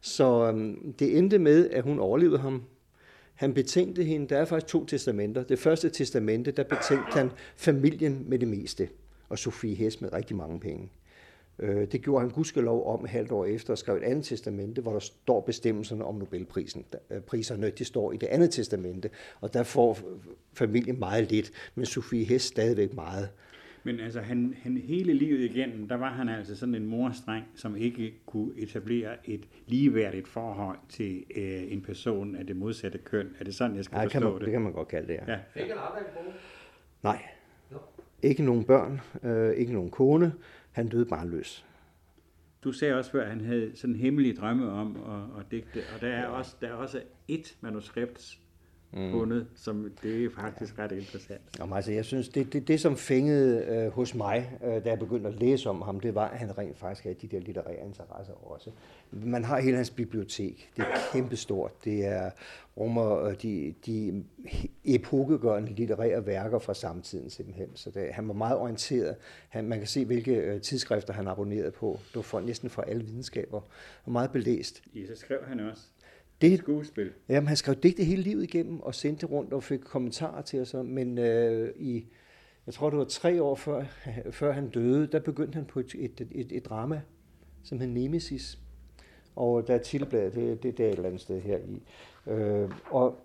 Så 0.00 0.52
øh, 0.52 0.74
det 0.98 1.18
endte 1.18 1.38
med, 1.38 1.70
at 1.70 1.84
hun 1.84 1.98
overlevede 1.98 2.38
ham. 2.38 2.62
Han 3.34 3.54
betænkte 3.54 4.04
hende. 4.04 4.28
Der 4.28 4.38
er 4.38 4.44
faktisk 4.44 4.72
to 4.72 4.84
testamenter. 4.84 5.42
Det 5.42 5.58
første 5.58 5.90
testamente, 5.90 6.50
der 6.50 6.62
betænkte 6.62 7.18
han 7.18 7.30
familien 7.56 8.24
med 8.26 8.38
det 8.38 8.48
meste. 8.48 8.88
Og 9.28 9.38
Sofie 9.38 9.74
Hess 9.74 10.00
med 10.00 10.12
rigtig 10.12 10.36
mange 10.36 10.60
penge. 10.60 10.90
Øh, 11.62 11.86
det 11.92 12.02
gjorde 12.02 12.20
han 12.20 12.30
gudskelov 12.30 12.94
om 12.94 13.04
et 13.04 13.10
halvt 13.10 13.32
år 13.32 13.44
efter 13.44 13.72
og 13.72 13.78
skrev 13.78 13.96
et 13.96 14.02
andet 14.02 14.24
testamente, 14.24 14.82
hvor 14.82 14.92
der 14.92 14.98
står 14.98 15.40
bestemmelserne 15.40 16.04
om 16.04 16.14
Nobelprisen. 16.14 16.84
Øh, 17.10 17.20
priserne, 17.20 17.70
de 17.70 17.84
står 17.84 18.12
i 18.12 18.16
det 18.16 18.26
andet 18.26 18.50
testamente, 18.50 19.10
og 19.40 19.54
der 19.54 19.62
får 19.62 19.98
familien 20.54 20.98
meget 20.98 21.30
lidt, 21.30 21.52
men 21.74 21.86
Sofie 21.86 22.24
Hess 22.24 22.44
stadigvæk 22.44 22.94
meget. 22.94 23.28
Men 23.82 24.00
altså, 24.00 24.20
han, 24.20 24.54
han 24.62 24.76
hele 24.76 25.12
livet 25.12 25.40
igennem, 25.40 25.88
der 25.88 25.96
var 25.96 26.10
han 26.10 26.28
altså 26.28 26.56
sådan 26.56 26.74
en 26.74 26.86
morstreng, 26.86 27.44
som 27.54 27.76
ikke 27.76 28.14
kunne 28.26 28.50
etablere 28.56 29.10
et 29.24 29.48
ligeværdigt 29.66 30.28
forhold 30.28 30.78
til 30.88 31.24
øh, 31.36 31.72
en 31.72 31.80
person 31.80 32.36
af 32.36 32.46
det 32.46 32.56
modsatte 32.56 32.98
køn. 32.98 33.28
Er 33.38 33.44
det 33.44 33.54
sådan, 33.54 33.76
jeg 33.76 33.84
skal 33.84 33.96
ja, 33.96 34.04
forstå 34.04 34.18
kan 34.18 34.22
man, 34.22 34.34
det? 34.34 34.40
det 34.40 34.52
kan 34.52 34.62
man 34.62 34.72
godt 34.72 34.88
kalde 34.88 35.08
det, 35.08 35.14
ja. 35.14 35.32
ja. 35.32 35.38
Fik 35.54 35.62
han 35.62 35.78
aldrig 35.78 36.26
en 36.26 36.32
Nej. 37.02 37.22
No. 37.70 37.78
Ikke 38.22 38.42
nogen 38.42 38.64
børn, 38.64 39.00
øh, 39.22 39.54
ikke 39.54 39.72
nogen 39.72 39.90
kone. 39.90 40.32
Han 40.72 40.88
døde 40.88 41.06
barnløs. 41.06 41.66
Du 42.64 42.72
sagde 42.72 42.94
også 42.94 43.10
før, 43.10 43.22
at 43.22 43.30
han 43.30 43.40
havde 43.40 43.76
sådan 43.76 43.96
hemmelige 43.96 44.36
drømme 44.36 44.70
om 44.70 44.96
at, 44.96 45.40
at 45.40 45.50
digte, 45.50 45.82
og 45.94 46.00
der 46.00 46.08
er, 46.08 46.20
ja. 46.20 46.28
også, 46.28 46.56
der 46.60 46.68
er 46.68 46.72
også 46.72 47.02
et 47.28 47.56
manuskript 47.60 48.38
mm. 48.92 49.10
fundet, 49.10 49.46
som 49.56 49.92
det 50.02 50.24
er 50.24 50.30
faktisk 50.30 50.78
ja. 50.78 50.82
ret 50.82 50.92
interessant. 50.92 51.40
Jamen, 51.58 51.76
altså, 51.76 51.92
jeg 51.92 52.04
synes, 52.04 52.28
det, 52.28 52.52
det, 52.52 52.68
det 52.68 52.80
som 52.80 52.96
fængede 52.96 53.64
øh, 53.64 53.92
hos 53.92 54.14
mig, 54.14 54.58
øh, 54.64 54.84
da 54.84 54.88
jeg 54.88 54.98
begyndte 54.98 55.28
at 55.28 55.40
læse 55.40 55.70
om 55.70 55.82
ham, 55.82 56.00
det 56.00 56.14
var, 56.14 56.28
at 56.28 56.38
han 56.38 56.58
rent 56.58 56.78
faktisk 56.78 57.04
havde 57.04 57.16
de 57.22 57.28
der 57.28 57.40
litterære 57.40 57.86
interesser 57.86 58.32
også. 58.32 58.70
Man 59.10 59.44
har 59.44 59.60
hele 59.60 59.76
hans 59.76 59.90
bibliotek. 59.90 60.70
Det 60.76 60.82
er 60.82 61.12
kæmpestort. 61.12 61.84
Det 61.84 62.06
er 62.06 62.30
rummer 62.76 63.24
øh, 63.24 63.34
de, 63.42 63.74
de 63.86 64.24
epokegørende 64.84 65.72
litterære 65.72 66.26
værker 66.26 66.58
fra 66.58 66.74
samtiden 66.74 67.30
simpelthen. 67.30 67.68
Så 67.74 67.90
det, 67.90 68.12
han 68.12 68.28
var 68.28 68.34
meget 68.34 68.58
orienteret. 68.58 69.16
Han, 69.48 69.68
man 69.68 69.78
kan 69.78 69.86
se, 69.86 70.04
hvilke 70.04 70.34
øh, 70.34 70.60
tidsskrifter 70.60 71.12
han 71.12 71.28
abonnerede 71.28 71.70
på. 71.70 71.98
Det 72.08 72.16
var 72.16 72.22
for, 72.22 72.40
næsten 72.40 72.70
fra 72.70 72.84
alle 72.86 73.04
videnskaber. 73.04 73.60
Og 74.04 74.12
meget 74.12 74.30
belæst. 74.30 74.82
Ja, 74.94 75.06
så 75.06 75.16
skrev 75.16 75.38
han 75.44 75.60
også 75.60 75.82
det, 76.40 76.58
skuespil. 76.58 77.10
Jamen, 77.28 77.48
han 77.48 77.56
skrev 77.56 77.74
digte 77.74 78.04
hele 78.04 78.22
livet 78.22 78.42
igennem 78.42 78.80
og 78.80 78.94
sendte 78.94 79.26
rundt 79.26 79.52
og 79.52 79.62
fik 79.62 79.80
kommentarer 79.80 80.42
til 80.42 80.60
os. 80.60 80.74
Men 80.84 81.18
øh, 81.18 81.72
i, 81.76 82.04
jeg 82.66 82.74
tror 82.74 82.90
det 82.90 82.98
var 82.98 83.04
tre 83.04 83.42
år 83.42 83.54
før, 83.54 83.84
før 84.30 84.52
han 84.52 84.68
døde, 84.68 85.06
der 85.06 85.20
begyndte 85.20 85.56
han 85.56 85.64
på 85.64 85.80
et, 85.80 85.94
et, 85.98 86.28
et, 86.30 86.52
et 86.52 86.64
drama, 86.64 87.00
som 87.64 87.80
hed 87.80 87.88
Nemesis. 87.88 88.58
Og 89.36 89.66
der 89.66 89.74
er 89.74 89.78
tilbladet, 89.78 90.34
det, 90.34 90.62
det, 90.62 90.78
det 90.78 90.86
er 90.86 90.90
et 90.90 90.94
eller 90.94 91.08
andet 91.08 91.20
sted 91.20 91.40
her 91.40 91.58
i. 91.58 91.82
Øh, 92.30 92.70
og 92.90 93.18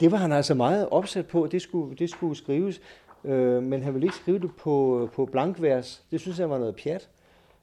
det 0.00 0.12
var 0.12 0.16
han 0.16 0.32
altså 0.32 0.54
meget 0.54 0.88
opsat 0.88 1.26
på, 1.26 1.46
det 1.46 1.62
skulle, 1.62 1.96
det 1.96 2.10
skulle 2.10 2.36
skrives. 2.36 2.80
Øh, 3.24 3.62
men 3.62 3.82
han 3.82 3.94
ville 3.94 4.06
ikke 4.06 4.16
skrive 4.16 4.38
det 4.38 4.50
på, 4.56 5.08
på 5.12 5.26
blankvers. 5.26 6.04
Det 6.10 6.20
synes 6.20 6.38
jeg 6.38 6.50
var 6.50 6.58
noget 6.58 6.76
pjat. 6.76 7.08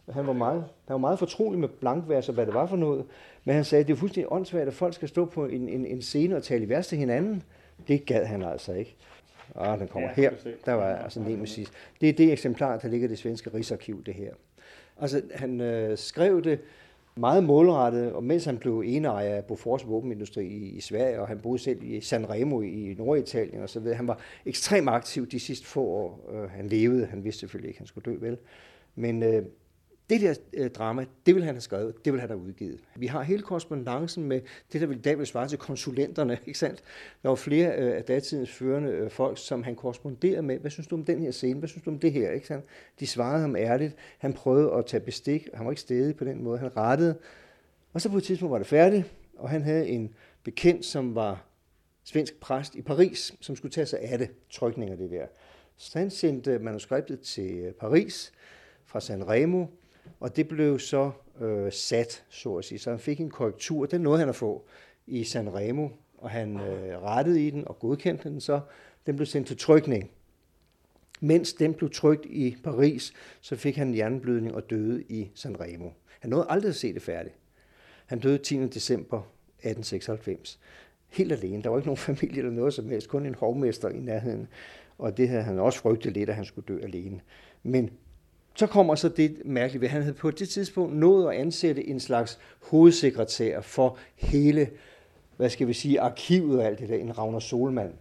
Han 0.10 0.28
var 0.28 0.34
meget, 0.34 0.60
han 0.88 0.94
var 0.94 0.98
meget 0.98 1.20
fortrolig 1.20 1.60
med 1.60 1.68
blankvers 1.68 2.30
og 2.30 2.36
hvad 2.36 2.46
det 2.46 2.54
var 2.54 2.66
for 2.66 2.78
noget. 2.78 3.06
Men 3.46 3.56
han 3.56 3.64
sagde, 3.64 3.82
at 3.82 3.88
det 3.88 3.94
er 3.94 3.98
fuldstændig 3.98 4.32
åndssvagt, 4.32 4.68
at 4.68 4.74
folk 4.74 4.94
skal 4.94 5.08
stå 5.08 5.26
på 5.26 5.46
en, 5.46 5.70
en, 5.70 5.86
en 5.86 6.02
scene 6.02 6.36
og 6.36 6.44
tale 6.44 6.64
i 6.64 6.70
vers 6.70 6.88
til 6.88 6.98
hinanden. 6.98 7.44
Det 7.88 8.06
gad 8.06 8.26
han 8.26 8.44
altså 8.44 8.74
ikke. 8.74 8.96
Ah, 9.56 9.80
den 9.80 9.88
kommer 9.88 10.10
ja, 10.18 10.22
her. 10.22 10.32
Der 10.66 10.74
var 10.74 10.96
altså 10.96 11.20
Nemesis. 11.20 11.72
Det 12.02 12.10
er 12.10 12.14
det 12.14 12.32
eksemplar, 12.32 12.78
der 12.78 12.88
ligger 12.88 13.08
i 13.08 13.10
det 13.12 13.18
svenske 13.18 13.54
Rigsarkiv, 13.54 14.04
det 14.04 14.14
her. 14.14 14.34
Altså, 15.02 15.22
han 15.36 15.62
øh, 15.62 15.98
skrev 15.98 16.44
det 16.44 16.60
meget 17.16 17.44
målrettet, 17.44 18.14
og 18.14 18.24
mens 18.24 18.46
han 18.46 18.58
blev 18.58 18.84
eneejer 18.86 19.36
af 19.36 19.46
Bofors 19.46 19.88
våbenindustri 19.88 20.46
i, 20.46 20.70
i 20.70 20.82
Sverige, 20.82 21.22
og 21.22 21.28
han 21.28 21.40
boede 21.40 21.60
selv 21.60 21.84
i 21.84 22.02
Sanremo 22.02 22.62
i 22.62 22.96
Norditalien 22.98 23.62
og 23.62 23.70
så 23.70 23.80
videre. 23.80 23.96
Han 23.96 24.08
var 24.08 24.20
ekstremt 24.46 24.90
aktiv 24.90 25.28
de 25.28 25.40
sidste 25.40 25.66
få 25.66 25.84
år, 25.84 26.30
øh, 26.32 26.50
han 26.50 26.68
levede. 26.68 27.06
Han 27.06 27.24
vidste 27.24 27.40
selvfølgelig 27.40 27.70
ikke, 27.70 27.78
at 27.78 27.80
han 27.80 27.88
skulle 27.88 28.12
dø, 28.12 28.18
vel? 28.20 28.38
Men 28.96 29.24
øh, 29.24 29.44
det 30.10 30.22
der 30.22 30.36
øh, 30.54 30.70
drama, 30.70 31.06
det 31.26 31.36
vil 31.36 31.44
han 31.44 31.56
have 31.56 31.62
skrevet, 31.62 32.06
det 32.06 32.14
vil 32.14 32.20
han 32.20 32.30
have 32.30 32.40
udgivet. 32.40 32.80
Vi 32.96 33.08
har 33.08 33.22
hele 33.22 33.42
korrespondancen 33.42 34.24
med 34.24 34.42
det, 34.74 34.82
der 34.82 34.88
vil 34.88 34.98
i 34.98 35.02
dag 35.02 35.18
vil 35.18 35.28
svare 35.28 35.48
til 35.48 35.58
konsulenterne, 35.58 36.40
ikke 36.48 36.60
sandt? 36.60 36.84
Der 37.24 37.30
var 37.30 37.36
flere 37.36 37.78
øh, 37.78 37.98
af 37.98 38.04
datidens 38.04 38.52
førende 38.52 38.90
øh, 38.90 39.10
folk, 39.10 39.38
som 39.38 39.64
han 39.64 39.76
korresponderede 39.76 40.42
med. 40.42 40.60
Hvad 40.60 40.72
synes 40.72 40.88
du 40.88 40.96
om 40.96 41.06
den 41.06 41.20
her 41.20 41.32
scene? 41.32 41.60
Hvad 41.60 41.70
synes 41.70 41.84
du 41.84 41.90
om 41.90 42.00
det 42.00 42.12
her? 42.12 42.32
Ikke 42.32 42.48
sandt? 42.48 42.66
De 43.00 43.08
svarede 43.08 43.42
ham 43.42 43.56
ærligt. 43.56 43.96
Han 44.18 44.34
prøvede 44.34 44.74
at 44.74 44.86
tage 44.86 45.02
bestik. 45.02 45.48
Han 45.54 45.66
var 45.66 45.72
ikke 45.72 45.82
stedig 45.82 46.16
på 46.16 46.26
den 46.26 46.44
måde. 46.44 46.60
Han 46.60 46.78
rettede. 46.78 47.18
Og 47.94 48.02
så 48.02 48.10
på 48.10 48.18
et 48.18 48.24
tidspunkt 48.24 48.52
var 48.52 48.58
det 48.58 48.68
færdigt, 48.68 49.14
og 49.38 49.50
han 49.50 49.62
havde 49.62 49.88
en 49.88 50.14
bekendt, 50.44 50.86
som 50.86 51.16
var 51.16 51.46
svensk 52.04 52.40
præst 52.40 52.76
i 52.76 52.82
Paris, 52.82 53.34
som 53.42 53.56
skulle 53.56 53.72
tage 53.72 53.86
sig 53.86 54.00
af 54.02 54.18
det, 54.18 54.30
trykning 54.50 54.92
af 54.92 54.98
det 54.98 55.12
der. 55.12 55.26
Så 55.78 56.00
han 56.00 56.10
sendte 56.10 56.60
manuskriptet 56.60 57.20
til 57.20 57.58
øh, 57.58 57.74
Paris 57.74 58.34
fra 58.86 59.00
Sanremo, 59.00 59.66
og 60.20 60.36
det 60.36 60.48
blev 60.48 60.80
så 60.80 61.12
øh, 61.42 61.72
sat, 61.72 62.24
så 62.30 62.56
at 62.56 62.66
sige. 62.66 62.80
Så 62.80 62.90
han 62.90 63.00
fik 63.00 63.20
en 63.20 63.30
korrektur, 63.30 63.86
den 63.86 64.02
nåede 64.02 64.20
han 64.20 64.30
at 64.30 64.36
få 64.36 64.66
i 65.08 65.24
San 65.24 65.56
Remo, 65.56 65.90
og 66.18 66.30
han 66.30 66.60
øh, 66.60 67.02
rettede 67.04 67.48
i 67.48 67.50
den 67.50 67.68
og 67.68 67.80
godkendte 67.80 68.30
den 68.30 68.42
så. 68.42 68.60
Den 69.06 69.16
blev 69.16 69.26
sendt 69.26 69.48
til 69.48 69.58
trykning. 69.58 70.12
Mens 71.20 71.54
den 71.54 71.74
blev 71.74 71.90
trykt 71.90 72.26
i 72.26 72.58
Paris, 72.64 73.14
så 73.42 73.56
fik 73.56 73.78
han 73.78 73.88
en 73.88 73.94
hjerneblødning 73.94 74.56
og 74.56 74.70
døde 74.70 75.04
i 75.04 75.32
San 75.36 75.60
Remo. 75.60 75.90
Han 76.20 76.30
nåede 76.30 76.46
aldrig 76.50 76.70
at 76.70 76.76
se 76.76 76.94
det 76.94 77.02
færdigt. 77.02 77.36
Han 78.06 78.20
døde 78.20 78.38
10. 78.38 78.68
december 78.68 79.18
1896. 79.18 80.60
Helt 81.08 81.32
alene. 81.32 81.64
Der 81.64 81.70
var 81.70 81.78
ikke 81.78 81.88
nogen 81.88 81.98
familie 82.16 82.38
eller 82.38 82.52
noget 82.52 82.74
som 82.74 82.90
helst. 82.90 83.08
Kun 83.08 83.26
en 83.26 83.36
hovmester 83.36 83.90
i 83.90 84.00
nærheden. 84.00 84.48
Og 84.98 85.18
det 85.18 85.30
havde 85.30 85.44
han 85.44 85.60
også 85.60 85.80
frygtet 85.80 86.14
lidt, 86.14 86.30
at 86.30 86.36
han 86.36 86.46
skulle 86.46 86.66
dø 86.68 86.80
alene. 86.84 87.22
Men 87.64 87.90
så 88.58 88.68
kommer 88.68 88.96
så 88.96 89.10
det 89.10 89.42
mærkelige 89.46 89.82
ved, 89.82 89.90
han 89.90 90.02
havde 90.02 90.14
på 90.14 90.32
det 90.32 90.50
tidspunkt 90.50 90.96
nået 90.96 91.34
at 91.34 91.40
ansætte 91.40 91.88
en 91.88 92.00
slags 92.00 92.40
hovedsekretær 92.62 93.62
for 93.62 93.98
hele, 94.16 94.70
hvad 95.38 95.50
skal 95.50 95.68
vi 95.68 95.74
sige, 95.74 96.02
arkivet 96.02 96.60
og 96.60 96.66
alt 96.66 96.80
det 96.80 96.90
der, 96.90 96.96
en 96.96 97.18
Ravner 97.18 97.40
Solmand. 97.40 97.94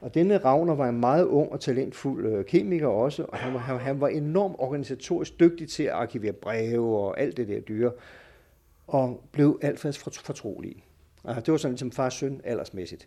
Og 0.00 0.14
denne 0.14 0.38
Ravner 0.38 0.74
var 0.74 0.88
en 0.88 1.00
meget 1.00 1.24
ung 1.24 1.52
og 1.52 1.60
talentfuld 1.60 2.26
øh, 2.26 2.44
kemiker 2.44 2.86
også, 2.86 3.24
og 3.28 3.38
han 3.38 3.54
var, 3.54 3.60
han, 3.60 3.78
han 3.78 4.00
var 4.00 4.08
enormt 4.08 4.56
organisatorisk 4.58 5.40
dygtig 5.40 5.68
til 5.68 5.82
at 5.82 5.92
arkivere 5.92 6.32
breve 6.32 6.98
og 6.98 7.20
alt 7.20 7.36
det 7.36 7.48
der 7.48 7.60
dyre, 7.60 7.92
og 8.86 9.20
blev 9.32 9.58
alt 9.62 9.78
for 9.78 9.90
fortrolig. 10.24 10.84
Altså, 11.24 11.40
det 11.40 11.52
var 11.52 11.58
sådan 11.58 11.72
ligesom 11.72 11.92
fars 11.92 12.14
søn 12.14 12.40
aldersmæssigt. 12.44 13.06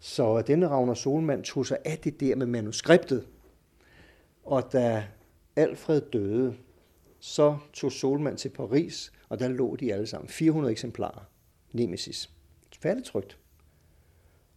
Så 0.00 0.42
denne 0.42 0.68
Ravner 0.68 0.94
Solmand 0.94 1.44
tog 1.44 1.66
sig 1.66 1.78
af 1.84 1.98
det 1.98 2.20
der 2.20 2.36
med 2.36 2.46
manuskriptet, 2.46 3.26
og 4.44 4.72
da 4.72 5.04
Alfred 5.56 6.00
døde, 6.00 6.56
så 7.20 7.56
tog 7.72 7.92
Solmand 7.92 8.38
til 8.38 8.48
Paris, 8.48 9.12
og 9.28 9.38
der 9.38 9.48
lå 9.48 9.76
de 9.76 9.92
alle 9.92 10.06
sammen. 10.06 10.28
400 10.28 10.72
eksemplarer. 10.72 11.24
Nemesis. 11.72 12.30
Færdigtrygt. 12.80 13.38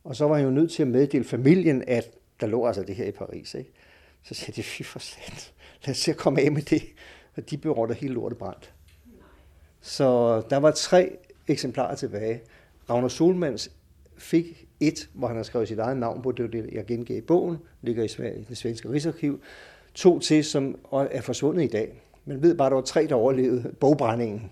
Og 0.04 0.16
så 0.16 0.28
var 0.28 0.36
han 0.36 0.46
jo 0.46 0.52
nødt 0.52 0.72
til 0.72 0.82
at 0.82 0.88
meddele 0.88 1.24
familien, 1.24 1.84
at 1.88 2.12
der 2.40 2.48
lå 2.48 2.66
altså 2.66 2.84
det 2.84 2.96
her 2.96 3.06
i 3.06 3.12
Paris. 3.12 3.54
Ikke? 3.54 3.72
Så 4.24 4.34
sagde 4.34 4.54
de, 4.54 4.64
fy 4.64 4.84
for 4.84 5.00
sat, 5.00 5.54
lad 5.86 5.92
os 5.92 5.98
se 5.98 6.12
at 6.12 6.18
komme 6.18 6.42
af 6.42 6.52
med 6.52 6.62
det. 6.62 6.84
Og 7.36 7.50
de 7.50 7.58
berådte 7.58 7.94
hele 7.94 8.14
lortet 8.14 8.38
brændt. 8.38 8.74
Så 9.82 10.42
der 10.50 10.58
var 10.58 10.72
tre 10.72 11.18
eksemplarer 11.48 11.96
tilbage. 11.96 12.42
Ragnar 12.90 13.08
Solmans 13.08 13.72
fik 14.18 14.68
et, 14.80 15.10
hvor 15.14 15.28
han 15.28 15.36
har 15.36 15.44
skrevet 15.44 15.68
sit 15.68 15.80
eget 15.80 15.98
navn 15.98 16.22
på, 16.22 16.32
det 16.32 16.44
var 16.44 16.52
det, 16.52 16.70
jeg 16.72 16.86
gengav 16.86 17.18
i 17.18 17.22
bogen, 17.22 17.58
ligger 17.82 18.04
i 18.04 18.44
det 18.50 18.58
svenske 18.58 18.90
Rigsarkiv. 18.90 19.42
To 19.98 20.20
til, 20.20 20.44
som 20.44 20.80
er 20.92 21.22
forsvundet 21.22 21.64
i 21.64 21.68
dag. 21.68 21.94
Man 22.26 22.42
ved 22.42 22.56
bare, 22.56 22.66
at 22.66 22.70
der 22.70 22.76
var 22.76 22.82
tre, 22.82 23.08
der 23.08 23.16
overlevede 23.16 23.74
bogbrændingen. 23.80 24.52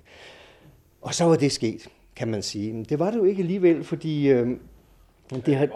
Og 1.01 1.13
så 1.13 1.25
var 1.25 1.35
det 1.35 1.51
sket, 1.51 1.87
kan 2.15 2.27
man 2.27 2.41
sige. 2.41 2.73
Men 2.73 2.83
det 2.83 2.99
var 2.99 3.11
det 3.11 3.17
jo 3.17 3.23
ikke 3.23 3.41
alligevel, 3.41 3.83
fordi 3.83 4.29
øh, 4.29 4.47
det, 5.45 5.55
har, 5.55 5.67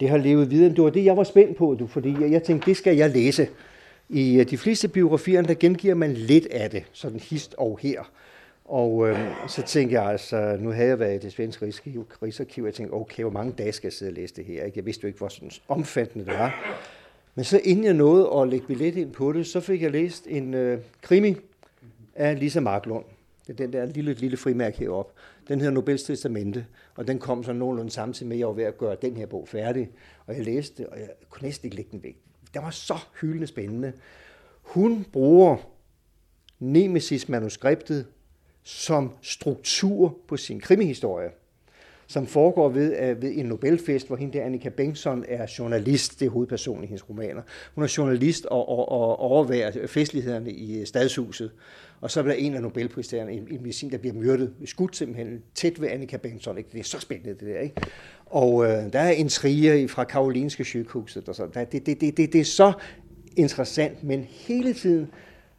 det 0.00 0.08
har 0.08 0.16
levet 0.16 0.50
videre. 0.50 0.70
Det 0.70 0.84
var 0.84 0.90
det, 0.90 1.04
jeg 1.04 1.16
var 1.16 1.24
spændt 1.24 1.56
på, 1.56 1.76
du, 1.78 1.86
fordi 1.86 2.16
jeg, 2.20 2.32
jeg 2.32 2.42
tænkte, 2.42 2.66
det 2.66 2.76
skal 2.76 2.96
jeg 2.96 3.10
læse. 3.10 3.48
I 4.08 4.40
øh, 4.40 4.50
de 4.50 4.58
fleste 4.58 4.88
biografier, 4.88 5.42
der 5.42 5.54
gengiver 5.54 5.94
man 5.94 6.12
lidt 6.12 6.46
af 6.46 6.70
det, 6.70 6.84
sådan 6.92 7.20
hist 7.20 7.54
og 7.58 7.78
her. 7.82 8.10
Og 8.64 9.08
øh, 9.08 9.18
så 9.48 9.62
tænkte 9.62 9.94
jeg 9.94 10.10
altså, 10.10 10.56
nu 10.60 10.70
havde 10.70 10.88
jeg 10.88 10.98
været 10.98 11.14
i 11.14 11.18
det 11.18 11.32
svenske 11.32 11.66
Rigsarkiv, 12.22 12.64
og 12.64 12.66
jeg 12.66 12.74
tænkte, 12.74 12.92
okay, 12.94 13.22
hvor 13.22 13.32
mange 13.32 13.52
dage 13.52 13.72
skal 13.72 13.86
jeg 13.86 13.92
sidde 13.92 14.10
og 14.10 14.14
læse 14.14 14.34
det 14.34 14.44
her? 14.44 14.70
Jeg 14.76 14.86
vidste 14.86 15.04
jo 15.04 15.06
ikke, 15.06 15.18
hvor 15.18 15.28
sådan 15.28 15.50
omfattende 15.68 16.24
det 16.24 16.34
var. 16.34 16.78
Men 17.34 17.44
så 17.44 17.60
inden 17.64 17.84
jeg 17.84 17.94
nåede 17.94 18.30
at 18.40 18.48
lægge 18.48 18.66
billet 18.66 18.96
ind 18.96 19.12
på 19.12 19.32
det, 19.32 19.46
så 19.46 19.60
fik 19.60 19.82
jeg 19.82 19.90
læst 19.90 20.26
en 20.26 20.54
øh, 20.54 20.80
krimi 21.02 21.36
af 22.14 22.40
Lisa 22.40 22.60
Marklund. 22.60 23.04
Det 23.46 23.52
er 23.52 23.56
den 23.56 23.72
der 23.72 23.86
lille, 23.86 24.14
lille 24.14 24.36
frimærke 24.36 24.78
heroppe. 24.78 25.12
Den 25.48 25.60
hedder 25.60 25.74
Nobels 25.74 26.02
Testamente, 26.02 26.66
og 26.94 27.06
den 27.06 27.18
kom 27.18 27.44
så 27.44 27.52
nogenlunde 27.52 27.90
samtidig 27.90 28.28
med, 28.28 28.36
at 28.36 28.38
jeg 28.38 28.46
var 28.46 28.52
ved 28.52 28.64
at 28.64 28.78
gøre 28.78 28.96
den 29.02 29.16
her 29.16 29.26
bog 29.26 29.48
færdig. 29.48 29.90
Og 30.26 30.36
jeg 30.36 30.44
læste, 30.44 30.88
og 30.88 30.98
jeg 30.98 31.08
kunne 31.30 31.42
næsten 31.46 31.66
ikke 31.66 31.76
lægge 31.76 31.90
den 31.92 32.02
væk. 32.02 32.16
Det 32.54 32.62
var 32.62 32.70
så 32.70 32.98
hyldende 33.20 33.46
spændende. 33.46 33.92
Hun 34.62 35.06
bruger 35.12 35.56
Nemesis-manuskriptet 36.58 38.06
som 38.62 39.10
struktur 39.22 40.18
på 40.28 40.36
sin 40.36 40.60
krimihistorie, 40.60 41.30
som 42.12 42.26
foregår 42.26 42.68
ved, 42.68 42.96
øh, 43.00 43.22
ved 43.22 43.32
en 43.36 43.46
Nobelfest, 43.46 44.06
hvor 44.06 44.16
hende 44.16 44.38
der 44.38 44.44
Annika 44.44 44.68
Bengtsson 44.68 45.24
er 45.28 45.46
journalist, 45.58 46.20
det 46.20 46.26
er 46.26 46.30
hovedpersonen 46.30 46.84
i 46.84 46.86
hendes 46.86 47.08
romaner. 47.10 47.42
Hun 47.74 47.84
er 47.84 47.94
journalist 47.98 48.46
og, 48.46 48.68
og, 48.68 48.88
og 48.88 49.18
overværer 49.18 49.86
festlighederne 49.86 50.50
i 50.50 50.80
øh, 50.80 50.86
stadshuset. 50.86 51.52
Og 52.00 52.10
så 52.10 52.22
bliver 52.22 52.34
en 52.34 52.54
af 52.54 52.62
Nobelpristagerne, 52.62 53.32
en, 53.32 53.46
en 53.50 53.62
medicin, 53.62 53.90
der 53.90 53.98
bliver 53.98 54.14
myrdet, 54.14 54.52
skudt 54.64 54.96
simpelthen 54.96 55.42
tæt 55.54 55.80
ved 55.80 55.88
Annika 55.88 56.16
Bengtsson. 56.16 56.58
Ikke? 56.58 56.70
Det 56.72 56.80
er 56.80 56.84
så 56.84 57.00
spændende, 57.00 57.34
det 57.34 57.48
der. 57.48 57.60
Ikke? 57.60 57.76
Og 58.26 58.64
øh, 58.64 58.92
der 58.92 59.00
er 59.00 59.10
intriger 59.10 59.88
fra 59.88 60.04
Karolinske 60.04 60.64
syghuset. 60.64 61.28
Og 61.28 61.34
så. 61.34 61.46
Det, 61.54 61.72
det, 61.72 61.86
det, 61.86 62.00
det, 62.00 62.32
det 62.32 62.40
er 62.40 62.44
så 62.44 62.72
interessant, 63.36 64.04
men 64.04 64.26
hele 64.30 64.74
tiden 64.74 65.08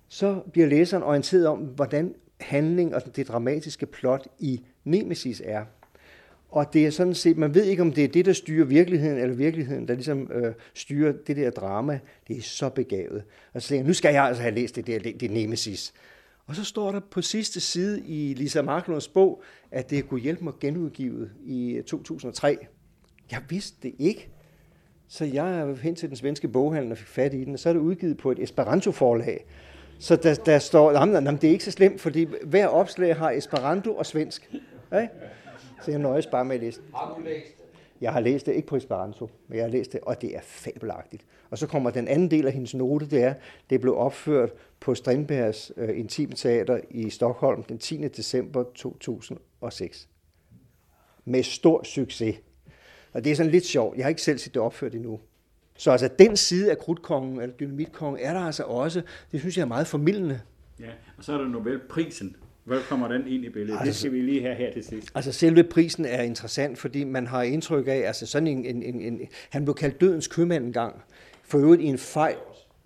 så 0.08 0.40
bliver 0.52 0.68
læseren 0.68 1.04
orienteret 1.04 1.48
om, 1.48 1.60
hvordan 1.60 2.14
handling 2.40 2.96
og 2.96 3.16
det 3.16 3.28
dramatiske 3.28 3.86
plot 3.86 4.28
i 4.40 4.62
Nemesis 4.84 5.42
er. 5.46 5.66
Og 6.54 6.74
det 6.74 6.86
er 6.86 6.90
sådan 6.90 7.14
set, 7.14 7.38
man 7.38 7.56
ved 7.56 7.64
ikke, 7.64 7.82
om 7.82 7.92
det 7.92 8.04
er 8.04 8.08
det, 8.08 8.26
der 8.26 8.34
styrer 8.34 8.66
virkeligheden, 8.66 9.18
eller 9.18 9.36
virkeligheden, 9.36 9.88
der 9.88 9.94
ligesom 9.94 10.32
øh, 10.34 10.54
styrer 10.74 11.14
det 11.28 11.38
der 11.38 11.50
drama. 11.50 12.00
Det 12.28 12.38
er 12.38 12.42
så 12.42 12.70
begavet. 12.70 13.24
Og 13.54 13.62
så 13.62 13.68
tænker 13.68 13.80
jeg, 13.80 13.88
nu 13.88 13.94
skal 13.94 14.14
jeg 14.14 14.24
altså 14.24 14.42
have 14.42 14.56
læst 14.56 14.76
det 14.76 14.88
der, 14.88 15.00
det, 15.00 15.22
det 15.22 15.32
Nemesis. 15.32 15.94
Og 16.48 16.56
så 16.56 16.64
står 16.64 16.92
der 16.92 17.00
på 17.00 17.22
sidste 17.22 17.60
side 17.60 18.02
i 18.06 18.34
Lisa 18.34 18.62
Marklunds 18.62 19.08
bog, 19.08 19.44
at 19.72 19.90
det 19.90 20.08
kunne 20.08 20.20
hjælpe 20.20 20.44
mig 20.44 20.54
genudgivet 20.60 21.32
i 21.46 21.72
øh, 21.72 21.84
2003. 21.84 22.58
Jeg 23.32 23.42
vidste 23.50 23.78
det 23.84 23.96
ikke. 24.00 24.30
Så 25.08 25.26
jeg 25.26 25.60
er 25.60 25.76
hen 25.76 25.96
til 25.96 26.10
den 26.10 26.18
svenske 26.18 26.48
boghandel 26.48 26.92
og 26.92 26.98
fik 26.98 27.08
fat 27.08 27.34
i 27.34 27.44
den, 27.44 27.54
og 27.54 27.60
så 27.60 27.70
er 27.70 27.74
det 27.74 27.80
udgivet 27.80 28.18
på 28.18 28.32
et 28.32 28.40
Esperanto-forlag. 28.40 29.46
Så 30.00 30.16
der, 30.16 30.36
der 30.36 30.60
står, 30.60 30.92
jamen, 30.92 31.16
jamen, 31.16 31.42
det 31.42 31.48
er 31.48 31.52
ikke 31.52 31.66
så 31.66 31.72
slemt, 31.72 32.02
fordi 32.02 32.28
hver 32.44 32.68
opslag 32.68 33.16
har 33.16 33.32
Esperanto 33.32 33.96
og 33.96 34.06
svensk. 34.06 34.50
Ikke? 35.02 35.10
Så 35.86 35.92
jeg 35.92 36.00
nøjes 36.00 36.28
bare 36.28 36.46
med 36.46 36.56
at 36.56 36.62
læse 36.62 36.82
Har 36.96 37.16
du 37.18 37.24
læst 37.24 37.58
det? 37.58 37.64
Jeg 38.02 38.14
har 38.14 38.20
læst 38.20 38.46
det, 38.46 38.54
ikke 38.54 38.68
på 38.68 38.76
Esperanto, 38.76 39.30
men 39.48 39.58
jeg 39.58 39.66
har 39.66 39.72
læst 39.72 39.94
det, 39.94 40.00
og 40.02 40.22
det 40.22 40.36
er 40.36 40.42
fabelagtigt. 40.42 41.26
Og 41.50 41.58
så 41.58 41.68
kommer 41.68 41.90
den 41.90 42.08
anden 42.08 42.32
del 42.32 42.48
af 42.48 42.54
hendes 42.54 42.74
note, 42.74 43.10
det 43.10 43.24
er, 43.24 43.34
det 43.70 43.82
blev 43.82 43.98
opført 43.98 44.50
på 44.80 44.96
Strindbergs 44.96 45.72
øh, 45.78 46.00
Intimteater 46.00 46.80
i 46.90 47.10
Stockholm 47.10 47.64
den 47.64 47.78
10. 47.78 48.08
december 48.08 48.64
2006. 48.76 50.10
Med 51.26 51.44
stor 51.44 51.84
succes. 51.84 52.36
Og 53.14 53.24
det 53.24 53.32
er 53.32 53.36
sådan 53.36 53.52
lidt 53.52 53.66
sjovt. 53.66 53.98
Jeg 53.98 54.06
har 54.06 54.10
ikke 54.10 54.22
selv 54.22 54.38
set 54.38 54.54
det 54.54 54.62
opført 54.62 54.96
endnu. 54.96 55.20
Så 55.78 55.92
altså 55.92 56.10
den 56.20 56.38
side 56.38 56.72
af 56.72 56.78
krudtkongen, 56.78 57.42
eller 57.42 57.56
dynamitkongen, 57.56 58.20
er 58.24 58.34
der 58.34 58.40
altså 58.40 58.64
også, 58.64 59.02
det 59.32 59.40
synes 59.40 59.58
jeg 59.58 59.64
er 59.64 59.68
meget 59.68 59.88
formidlende. 59.88 60.42
Ja, 60.80 60.92
og 61.18 61.24
så 61.24 61.34
er 61.34 61.38
der 61.38 61.48
Nobelprisen. 61.48 62.36
Hvor 62.64 62.78
kommer 62.90 63.08
den 63.08 63.28
ind 63.28 63.46
i 63.46 63.50
billedet? 63.50 63.80
Altså, 63.80 63.86
det 63.86 63.96
skal 63.96 64.12
vi 64.12 64.22
lige 64.22 64.42
have 64.42 64.56
her 64.56 64.74
til 64.74 64.84
sidst. 64.84 65.12
Altså 65.16 65.32
selve 65.32 65.64
prisen 65.64 66.06
er 66.06 66.22
interessant, 66.22 66.78
fordi 66.78 67.04
man 67.04 67.28
har 67.28 67.42
indtryk 67.42 67.88
af, 67.88 68.04
altså 68.06 68.26
sådan 68.26 68.48
en, 68.48 68.66
en, 68.66 68.84
en, 68.84 69.02
en 69.02 69.22
han 69.50 69.66
blev 69.66 69.76
kaldt 69.76 70.02
dødens 70.02 70.28
købmand 70.28 70.66
en 70.66 70.74
gang. 70.74 70.96
For 71.44 71.58
øvrigt 71.58 71.82
i 71.82 71.86
en 71.86 71.98
fejl, 71.98 72.36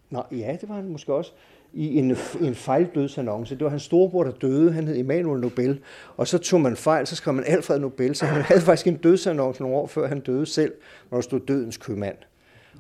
Nå, 0.10 0.24
ja, 0.32 0.58
det 0.62 0.70
var 0.70 0.76
han 0.76 0.88
måske 0.88 1.13
også, 1.13 1.32
i 1.74 1.98
en, 1.98 2.18
en 2.42 2.56
fejldødsannonce. 2.56 3.56
Det 3.56 3.63
var 3.63 3.70
hans 3.70 3.84
storebror, 3.84 4.24
der 4.24 4.32
døde. 4.32 4.72
Han 4.72 4.88
hed 4.88 4.98
Emanuel 4.98 5.42
Nobel. 5.42 5.80
Og 6.18 6.28
så 6.28 6.38
tog 6.38 6.62
man 6.62 6.76
fejl, 6.76 7.08
så 7.08 7.16
skrev 7.16 7.34
man 7.34 7.44
Alfred 7.48 7.80
Nobel. 7.80 8.16
Så 8.16 8.26
han 8.26 8.42
havde 8.42 8.62
faktisk 8.62 8.88
en 8.88 8.98
dødsannonce 8.98 9.62
nogle 9.62 9.78
år 9.78 9.88
før 9.88 10.08
han 10.08 10.20
døde 10.20 10.46
selv, 10.46 10.74
hvor 11.10 11.18
der 11.18 11.22
stod 11.22 11.40
dødens 11.40 11.78
købmand. 11.78 12.18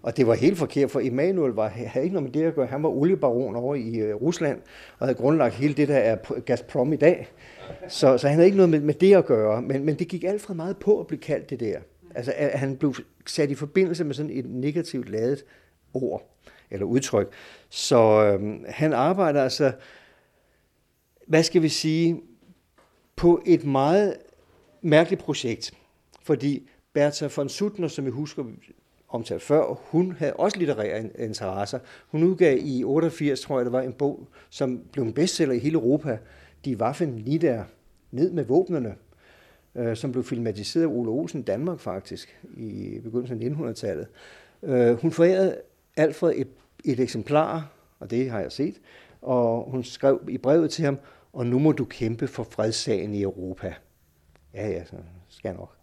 Og 0.01 0.17
det 0.17 0.27
var 0.27 0.33
helt 0.33 0.57
forkert, 0.57 0.91
for 0.91 0.99
Emanuel 1.03 1.51
var, 1.51 1.67
havde 1.67 2.05
ikke 2.05 2.13
noget 2.13 2.33
med 2.33 2.41
det 2.41 2.47
at 2.47 2.55
gøre. 2.55 2.65
Han 2.65 2.83
var 2.83 2.89
oliebaron 2.89 3.55
over 3.55 3.75
i 3.75 3.95
øh, 3.95 4.15
Rusland, 4.15 4.61
og 4.99 5.07
havde 5.07 5.17
grundlagt 5.17 5.55
hele 5.55 5.73
det, 5.73 5.87
der 5.87 5.97
er 5.97 6.39
Gazprom 6.39 6.93
i 6.93 6.95
dag. 6.95 7.27
Så, 7.87 8.17
så 8.17 8.27
han 8.27 8.35
havde 8.35 8.45
ikke 8.45 8.57
noget 8.57 8.69
med, 8.69 8.79
med 8.79 8.93
det 8.93 9.15
at 9.15 9.25
gøre. 9.25 9.61
Men, 9.61 9.85
men 9.85 9.99
det 9.99 10.07
gik 10.07 10.23
Alfred 10.23 10.55
meget 10.55 10.77
på 10.77 10.99
at 10.99 11.07
blive 11.07 11.19
kaldt 11.19 11.49
det 11.49 11.59
der. 11.59 11.79
Altså, 12.15 12.33
at 12.35 12.59
han 12.59 12.77
blev 12.77 12.95
sat 13.25 13.51
i 13.51 13.55
forbindelse 13.55 14.03
med 14.03 14.13
sådan 14.13 14.31
et 14.31 14.45
negativt 14.49 15.09
ladet 15.09 15.45
ord 15.93 16.37
eller 16.71 16.85
udtryk. 16.85 17.33
Så 17.69 18.23
øhm, 18.23 18.65
han 18.67 18.93
arbejder 18.93 19.43
altså, 19.43 19.71
hvad 21.27 21.43
skal 21.43 21.61
vi 21.61 21.69
sige, 21.69 22.21
på 23.15 23.41
et 23.45 23.65
meget 23.65 24.17
mærkeligt 24.81 25.21
projekt. 25.21 25.71
Fordi 26.21 26.69
Bertha 26.93 27.29
von 27.35 27.49
Suttner, 27.49 27.87
som 27.87 28.05
vi 28.05 28.09
husker 28.09 28.43
omtalt 29.09 29.41
før, 29.41 29.79
hun 29.91 30.15
havde 30.19 30.33
også 30.33 30.57
litterære 30.57 31.09
interesser. 31.19 31.79
Hun 32.07 32.23
udgav 32.23 32.57
i 32.61 32.83
88, 32.83 33.41
tror 33.41 33.57
jeg, 33.57 33.65
der 33.65 33.71
var 33.71 33.81
en 33.81 33.93
bog, 33.93 34.27
som 34.49 34.81
blev 34.91 35.03
en 35.03 35.13
bestseller 35.13 35.55
i 35.55 35.59
hele 35.59 35.75
Europa. 35.75 36.17
De 36.65 36.77
Waffen 36.77 37.23
Nieder, 37.25 37.63
ned 38.11 38.31
med 38.31 38.45
våbnene, 38.45 38.95
øh, 39.75 39.97
som 39.97 40.11
blev 40.11 40.23
filmatiseret 40.23 40.83
af 40.83 40.87
Ole 40.87 41.09
Olsen 41.09 41.39
i 41.39 41.43
Danmark 41.43 41.79
faktisk, 41.79 42.39
i 42.57 42.99
begyndelsen 43.03 43.41
af 43.41 43.49
1900-tallet. 43.49 44.07
Øh, 44.63 45.01
hun 45.01 45.11
forærede 45.11 45.57
Alfred 45.97 46.33
et, 46.35 46.47
et 46.85 46.99
eksemplar, 46.99 47.71
og 47.99 48.11
det 48.11 48.29
har 48.29 48.39
jeg 48.39 48.51
set, 48.51 48.75
og 49.21 49.71
hun 49.71 49.83
skrev 49.83 50.21
i 50.29 50.37
brevet 50.37 50.71
til 50.71 50.85
ham, 50.85 50.97
og 51.33 51.45
nu 51.45 51.59
må 51.59 51.71
du 51.71 51.85
kæmpe 51.85 52.27
for 52.27 52.43
fredssagen 52.43 53.13
i 53.13 53.21
Europa. 53.21 53.73
Ja, 54.53 54.67
ja, 54.67 54.83
så 54.83 54.95
skal 55.27 55.49
jeg 55.49 55.57
nok. 55.57 55.76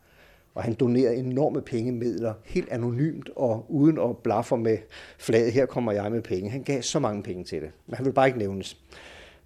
Og 0.54 0.62
han 0.62 0.74
donerede 0.74 1.16
enorme 1.16 1.62
pengemidler, 1.62 2.34
helt 2.44 2.68
anonymt 2.68 3.30
og 3.36 3.66
uden 3.68 3.98
at 3.98 4.18
blaffe 4.18 4.56
med 4.56 4.78
flaget, 5.18 5.52
her 5.52 5.66
kommer 5.66 5.92
jeg 5.92 6.12
med 6.12 6.22
penge. 6.22 6.50
Han 6.50 6.62
gav 6.62 6.82
så 6.82 6.98
mange 6.98 7.22
penge 7.22 7.44
til 7.44 7.62
det, 7.62 7.70
men 7.86 7.96
han 7.96 8.06
vil 8.06 8.12
bare 8.12 8.26
ikke 8.26 8.38
nævnes. 8.38 8.76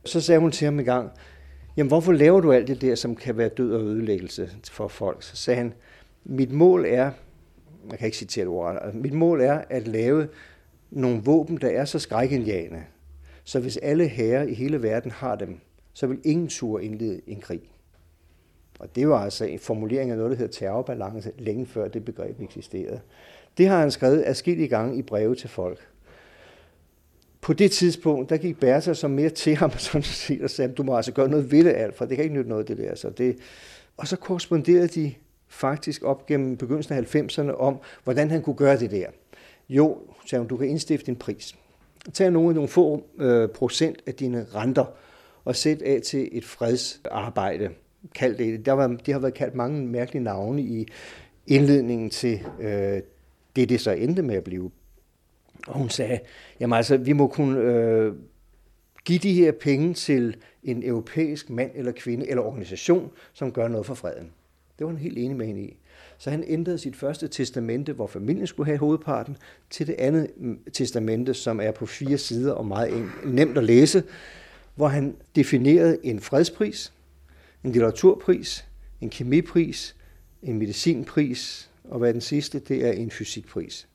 Så 0.04 0.20
sagde 0.20 0.40
hun 0.40 0.52
til 0.52 0.64
ham 0.64 0.78
en 0.78 0.84
gang, 0.84 1.10
jamen 1.76 1.88
hvorfor 1.88 2.12
laver 2.12 2.40
du 2.40 2.52
alt 2.52 2.68
det 2.68 2.80
der, 2.80 2.94
som 2.94 3.16
kan 3.16 3.36
være 3.36 3.48
død 3.48 3.72
og 3.72 3.82
ødelæggelse 3.82 4.50
for 4.70 4.88
folk? 4.88 5.22
Så 5.22 5.36
sagde 5.36 5.58
han, 5.58 5.72
mit 6.24 6.52
mål 6.52 6.84
er, 6.88 7.10
jeg 7.90 7.98
kan 7.98 8.06
ikke 8.06 8.16
citere 8.16 8.44
det 8.44 8.52
ord, 8.52 8.78
altså, 8.82 8.98
mit 8.98 9.12
mål 9.12 9.40
er 9.40 9.62
at 9.70 9.88
lave 9.88 10.28
nogle 10.90 11.22
våben, 11.24 11.56
der 11.56 11.68
er 11.68 11.84
så 11.84 11.98
skrækindjagende, 11.98 12.82
så 13.44 13.60
hvis 13.60 13.76
alle 13.76 14.08
herrer 14.08 14.42
i 14.42 14.54
hele 14.54 14.82
verden 14.82 15.10
har 15.10 15.36
dem, 15.36 15.60
så 15.92 16.06
vil 16.06 16.20
ingen 16.24 16.48
tur 16.48 16.80
indlede 16.80 17.20
en 17.26 17.40
krig. 17.40 17.60
Og 18.78 18.96
det 18.96 19.08
var 19.08 19.24
altså 19.24 19.44
en 19.44 19.58
formulering 19.58 20.10
af 20.10 20.16
noget, 20.16 20.30
der 20.30 20.36
hedder 20.36 20.52
terrorbalance, 20.52 21.32
længe 21.38 21.66
før 21.66 21.88
det 21.88 22.04
begreb 22.04 22.40
eksisterede. 22.40 23.00
Det 23.58 23.68
har 23.68 23.80
han 23.80 23.90
skrevet 23.90 24.22
adskillige 24.26 24.68
gange 24.68 24.98
i 24.98 25.02
breve 25.02 25.34
til 25.34 25.48
folk. 25.48 25.88
På 27.40 27.52
det 27.52 27.70
tidspunkt, 27.70 28.30
der 28.30 28.36
gik 28.36 28.60
Bertha 28.60 28.94
så 28.94 29.08
mere 29.08 29.30
til 29.30 29.56
ham 29.56 29.70
sådan 29.78 30.02
set, 30.02 30.42
og 30.42 30.50
sagde, 30.50 30.72
du 30.72 30.82
må 30.82 30.96
altså 30.96 31.12
gøre 31.12 31.28
noget 31.28 31.52
ved 31.52 31.64
det, 31.64 31.72
Alfred. 31.72 32.08
Det 32.08 32.16
kan 32.16 32.24
ikke 32.24 32.36
nytte 32.36 32.50
noget, 32.50 32.68
det 32.68 32.78
der. 32.78 32.94
Så 32.94 33.10
det... 33.10 33.36
Og 33.96 34.08
så 34.08 34.16
korresponderede 34.16 34.88
de 34.88 35.14
faktisk 35.48 36.02
op 36.02 36.26
gennem 36.26 36.56
begyndelsen 36.56 36.94
af 36.94 37.16
90'erne 37.16 37.50
om, 37.50 37.78
hvordan 38.04 38.30
han 38.30 38.42
kunne 38.42 38.56
gøre 38.56 38.78
det 38.78 38.90
der. 38.90 39.06
Jo, 39.68 39.98
sagde 40.26 40.40
hun, 40.40 40.48
du 40.48 40.56
kan 40.56 40.68
indstifte 40.68 41.08
en 41.08 41.16
pris. 41.16 41.56
Tag 42.12 42.30
nogle, 42.30 42.54
nogle 42.54 42.68
få 42.68 43.04
øh, 43.18 43.48
procent 43.48 44.02
af 44.06 44.14
dine 44.14 44.46
renter 44.54 44.84
og 45.44 45.56
sæt 45.56 45.82
af 45.82 46.00
til 46.02 46.28
et 46.32 46.44
fredsarbejde 46.44 47.70
kaldt 48.14 48.38
det. 48.38 48.66
Der 48.66 48.72
var, 48.72 48.86
de 49.06 49.12
har 49.12 49.18
været 49.18 49.34
kaldt 49.34 49.54
mange 49.54 49.86
mærkelige 49.86 50.24
navne 50.24 50.62
i 50.62 50.88
indledningen 51.46 52.10
til 52.10 52.40
øh, 52.60 53.00
det, 53.56 53.68
det 53.68 53.80
så 53.80 53.90
endte 53.90 54.22
med 54.22 54.34
at 54.36 54.44
blive. 54.44 54.70
Og 55.66 55.78
hun 55.78 55.88
sagde, 55.88 56.18
jamen 56.60 56.76
altså, 56.76 56.96
vi 56.96 57.12
må 57.12 57.26
kunne 57.26 57.60
øh, 57.60 58.14
give 59.04 59.18
de 59.18 59.32
her 59.32 59.52
penge 59.52 59.94
til 59.94 60.36
en 60.64 60.82
europæisk 60.84 61.50
mand 61.50 61.70
eller 61.74 61.92
kvinde 61.92 62.30
eller 62.30 62.42
organisation, 62.42 63.10
som 63.32 63.52
gør 63.52 63.68
noget 63.68 63.86
for 63.86 63.94
freden. 63.94 64.30
Det 64.78 64.86
var 64.86 64.92
han 64.92 65.00
helt 65.00 65.18
enig 65.18 65.36
med 65.36 65.46
hende 65.46 65.62
i. 65.62 65.76
Så 66.18 66.30
han 66.30 66.44
ændrede 66.46 66.78
sit 66.78 66.96
første 66.96 67.28
testamente, 67.28 67.92
hvor 67.92 68.06
familien 68.06 68.46
skulle 68.46 68.66
have 68.66 68.78
hovedparten, 68.78 69.36
til 69.70 69.86
det 69.86 69.94
andet 69.98 70.30
mm, 70.36 70.58
testamente, 70.72 71.34
som 71.34 71.60
er 71.60 71.70
på 71.70 71.86
fire 71.86 72.18
sider 72.18 72.52
og 72.52 72.66
meget 72.66 73.10
nemt 73.24 73.58
at 73.58 73.64
læse, 73.64 74.02
hvor 74.74 74.88
han 74.88 75.16
definerede 75.36 75.98
en 76.02 76.20
fredspris, 76.20 76.92
en 77.64 77.72
litteraturpris, 77.72 78.66
en 79.00 79.10
kemipris, 79.10 79.96
en 80.42 80.58
medicinpris, 80.58 81.70
og 81.84 81.98
hvad 81.98 82.12
den 82.12 82.20
sidste, 82.20 82.58
det 82.58 82.86
er 82.86 82.92
en 82.92 83.10
fysikpris. 83.10 83.88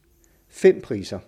Fem 0.47 0.81
priser. 0.81 1.19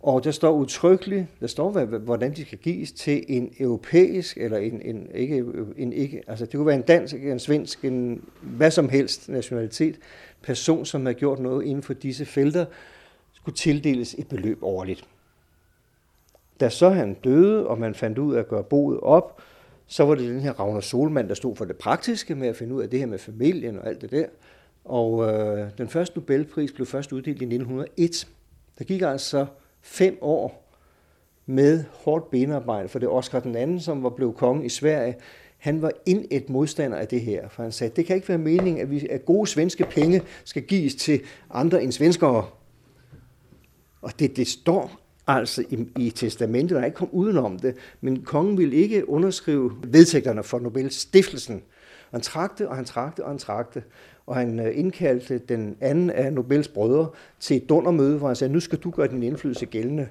Og 0.00 0.24
der 0.24 0.30
står 0.30 0.50
udtrykkeligt, 0.50 1.26
der 1.40 1.46
står, 1.46 1.84
hvordan 1.98 2.34
de 2.36 2.44
skal 2.44 2.58
gives 2.58 2.92
til 2.92 3.24
en 3.28 3.54
europæisk, 3.58 4.36
eller 4.36 4.58
en, 4.58 4.82
en, 4.82 5.08
ikke, 5.14 5.44
en 5.76 5.92
ikke, 5.92 6.22
altså 6.26 6.46
det 6.46 6.54
kunne 6.54 6.66
være 6.66 6.76
en 6.76 6.82
dansk, 6.82 7.14
en 7.14 7.38
svensk, 7.38 7.84
en 7.84 8.24
hvad 8.40 8.70
som 8.70 8.88
helst 8.88 9.28
nationalitet, 9.28 9.98
person, 10.42 10.86
som 10.86 11.06
har 11.06 11.12
gjort 11.12 11.38
noget 11.38 11.64
inden 11.64 11.82
for 11.82 11.94
disse 11.94 12.24
felter, 12.24 12.66
skulle 13.32 13.56
tildeles 13.56 14.14
et 14.18 14.28
beløb 14.28 14.62
årligt. 14.62 15.04
Da 16.60 16.68
så 16.68 16.90
han 16.90 17.14
døde, 17.14 17.66
og 17.66 17.78
man 17.78 17.94
fandt 17.94 18.18
ud 18.18 18.34
af 18.34 18.38
at 18.38 18.48
gøre 18.48 18.64
boet 18.64 19.00
op, 19.00 19.42
så 19.86 20.04
var 20.04 20.14
det 20.14 20.28
den 20.28 20.40
her 20.40 20.52
Ragnar 20.52 20.80
Solmand, 20.80 21.28
der 21.28 21.34
stod 21.34 21.56
for 21.56 21.64
det 21.64 21.76
praktiske 21.76 22.34
med 22.34 22.48
at 22.48 22.56
finde 22.56 22.74
ud 22.74 22.82
af 22.82 22.90
det 22.90 22.98
her 22.98 23.06
med 23.06 23.18
familien 23.18 23.78
og 23.78 23.86
alt 23.86 24.00
det 24.00 24.10
der. 24.10 24.26
Og 24.84 25.32
øh, 25.32 25.70
den 25.78 25.88
første 25.88 26.18
Nobelpris 26.18 26.72
blev 26.72 26.86
først 26.86 27.12
uddelt 27.12 27.42
i 27.42 27.44
1901. 27.44 28.28
Der 28.78 28.84
gik 28.84 29.02
altså 29.02 29.46
fem 29.80 30.18
år 30.20 30.68
med 31.46 31.84
hårdt 31.92 32.30
benarbejde, 32.30 32.88
for 32.88 32.98
det 32.98 33.06
er 33.06 33.10
Oscar 33.10 33.40
den 33.40 33.56
anden, 33.56 33.80
som 33.80 34.02
var 34.02 34.10
blevet 34.10 34.36
konge 34.36 34.64
i 34.64 34.68
Sverige, 34.68 35.16
han 35.62 35.82
var 35.82 35.92
ind 36.06 36.24
et 36.30 36.50
modstander 36.50 36.96
af 36.98 37.08
det 37.08 37.20
her, 37.20 37.48
for 37.48 37.62
han 37.62 37.72
sagde, 37.72 37.92
det 37.96 38.06
kan 38.06 38.16
ikke 38.16 38.28
være 38.28 38.38
meningen, 38.38 38.82
at, 38.82 38.90
vi, 38.90 39.08
at 39.10 39.24
gode 39.24 39.46
svenske 39.46 39.84
penge 39.84 40.22
skal 40.44 40.62
gives 40.62 40.94
til 40.94 41.20
andre 41.50 41.82
end 41.82 41.92
svenskere. 41.92 42.46
Og 44.00 44.18
det, 44.18 44.36
det 44.36 44.46
står 44.46 45.01
altså 45.26 45.64
i, 45.70 45.88
i 45.96 46.10
testamentet, 46.10 46.74
der 46.74 46.80
er 46.80 46.84
ikke 46.84 46.96
kommet 46.96 47.14
udenom 47.14 47.58
det, 47.58 47.74
men 48.00 48.22
kongen 48.22 48.58
ville 48.58 48.76
ikke 48.76 49.08
underskrive 49.08 49.72
vedtægterne 49.84 50.42
for 50.42 50.58
Nobels 50.58 50.94
stiftelsen. 50.94 51.62
Han 52.10 52.20
trakte, 52.20 52.68
og 52.68 52.76
han 52.76 52.84
trakte, 52.84 53.24
og 53.24 53.30
han 53.30 53.38
trakte. 53.38 53.82
Og 54.26 54.36
han 54.36 54.60
øh, 54.60 54.78
indkaldte 54.78 55.38
den 55.38 55.76
anden 55.80 56.10
af 56.10 56.32
Nobels 56.32 56.68
brødre 56.68 57.10
til 57.40 57.56
et 57.56 57.68
dundermøde, 57.68 58.18
hvor 58.18 58.26
han 58.26 58.36
sagde, 58.36 58.52
nu 58.52 58.60
skal 58.60 58.78
du 58.78 58.90
gøre 58.90 59.08
din 59.08 59.22
indflydelse 59.22 59.66
gældende. 59.66 60.08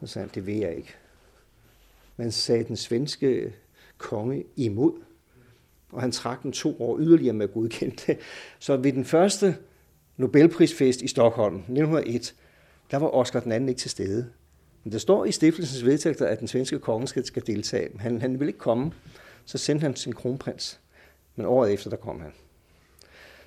Så 0.00 0.06
sagde 0.06 0.26
han, 0.26 0.34
det 0.34 0.46
vil 0.46 0.56
jeg 0.56 0.76
ikke. 0.76 0.94
Men 2.16 2.32
sagde 2.32 2.64
den 2.64 2.76
svenske 2.76 3.26
øh, 3.26 3.52
konge 3.98 4.44
imod. 4.56 4.92
Og 5.92 6.00
han 6.00 6.12
trak 6.12 6.42
den 6.42 6.52
to 6.52 6.82
år 6.82 6.98
yderligere 6.98 7.34
med 7.34 7.48
at 7.48 7.54
godkende 7.54 7.96
det. 8.06 8.18
Så 8.58 8.76
ved 8.76 8.92
den 8.92 9.04
første 9.04 9.56
Nobelprisfest 10.16 11.02
i 11.02 11.08
Stockholm, 11.08 11.54
1901, 11.54 12.34
der 12.90 12.96
var 12.96 13.08
Oscar 13.08 13.40
den 13.40 13.52
anden 13.52 13.68
ikke 13.68 13.78
til 13.78 13.90
stede. 13.90 14.30
Men 14.84 14.92
der 14.92 14.98
står 14.98 15.24
i 15.24 15.32
stiftelsens 15.32 15.84
vedtægter, 15.84 16.26
at 16.26 16.40
den 16.40 16.48
svenske 16.48 16.78
konge 16.78 17.08
skal, 17.08 17.24
skal 17.24 17.46
deltage. 17.46 17.88
Han, 17.98 18.20
han 18.20 18.40
vil 18.40 18.48
ikke 18.48 18.58
komme. 18.58 18.92
Så 19.44 19.58
sendte 19.58 19.82
han 19.82 19.96
sin 19.96 20.12
kronprins. 20.12 20.80
Men 21.36 21.46
året 21.46 21.72
efter, 21.72 21.90
der 21.90 21.96
kom 21.96 22.20
han. 22.20 22.32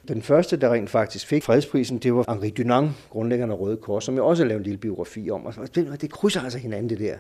Den 0.07 0.21
første, 0.21 0.57
der 0.57 0.73
rent 0.73 0.89
faktisk 0.89 1.27
fik 1.27 1.43
fredsprisen, 1.43 1.97
det 1.97 2.13
var 2.13 2.33
Henri 2.33 2.49
Dunant, 2.49 2.91
grundlæggeren 3.09 3.51
af 3.51 3.59
Røde 3.59 3.77
Kors, 3.77 4.03
som 4.03 4.15
jeg 4.15 4.23
også 4.23 4.43
har 4.43 4.47
lavet 4.47 4.59
en 4.59 4.63
lille 4.63 4.77
biografi 4.77 5.29
om. 5.29 5.45
Og 5.45 5.75
det, 5.75 6.01
det 6.01 6.11
krydser 6.11 6.41
altså 6.41 6.59
hinanden, 6.59 6.89
det 6.89 6.99
der. 6.99 7.17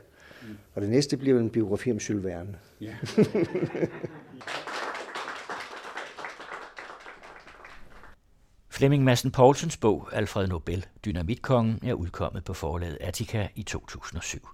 Og 0.75 0.81
det 0.81 0.89
næste 0.89 1.17
bliver 1.17 1.39
en 1.39 1.49
biografi 1.49 1.91
om 1.91 1.97
Jules 1.97 2.23
Verne. 2.23 2.55
Ja. 2.81 2.93
Flemming 8.73 9.03
Madsen 9.03 9.31
Poulsens 9.31 9.77
bog 9.77 10.09
Alfred 10.13 10.47
Nobel, 10.47 10.85
Dynamitkongen, 11.05 11.79
er 11.83 11.93
udkommet 11.93 12.43
på 12.43 12.53
forlaget 12.53 12.97
Attica 13.01 13.47
i 13.55 13.63
2007. 13.63 14.47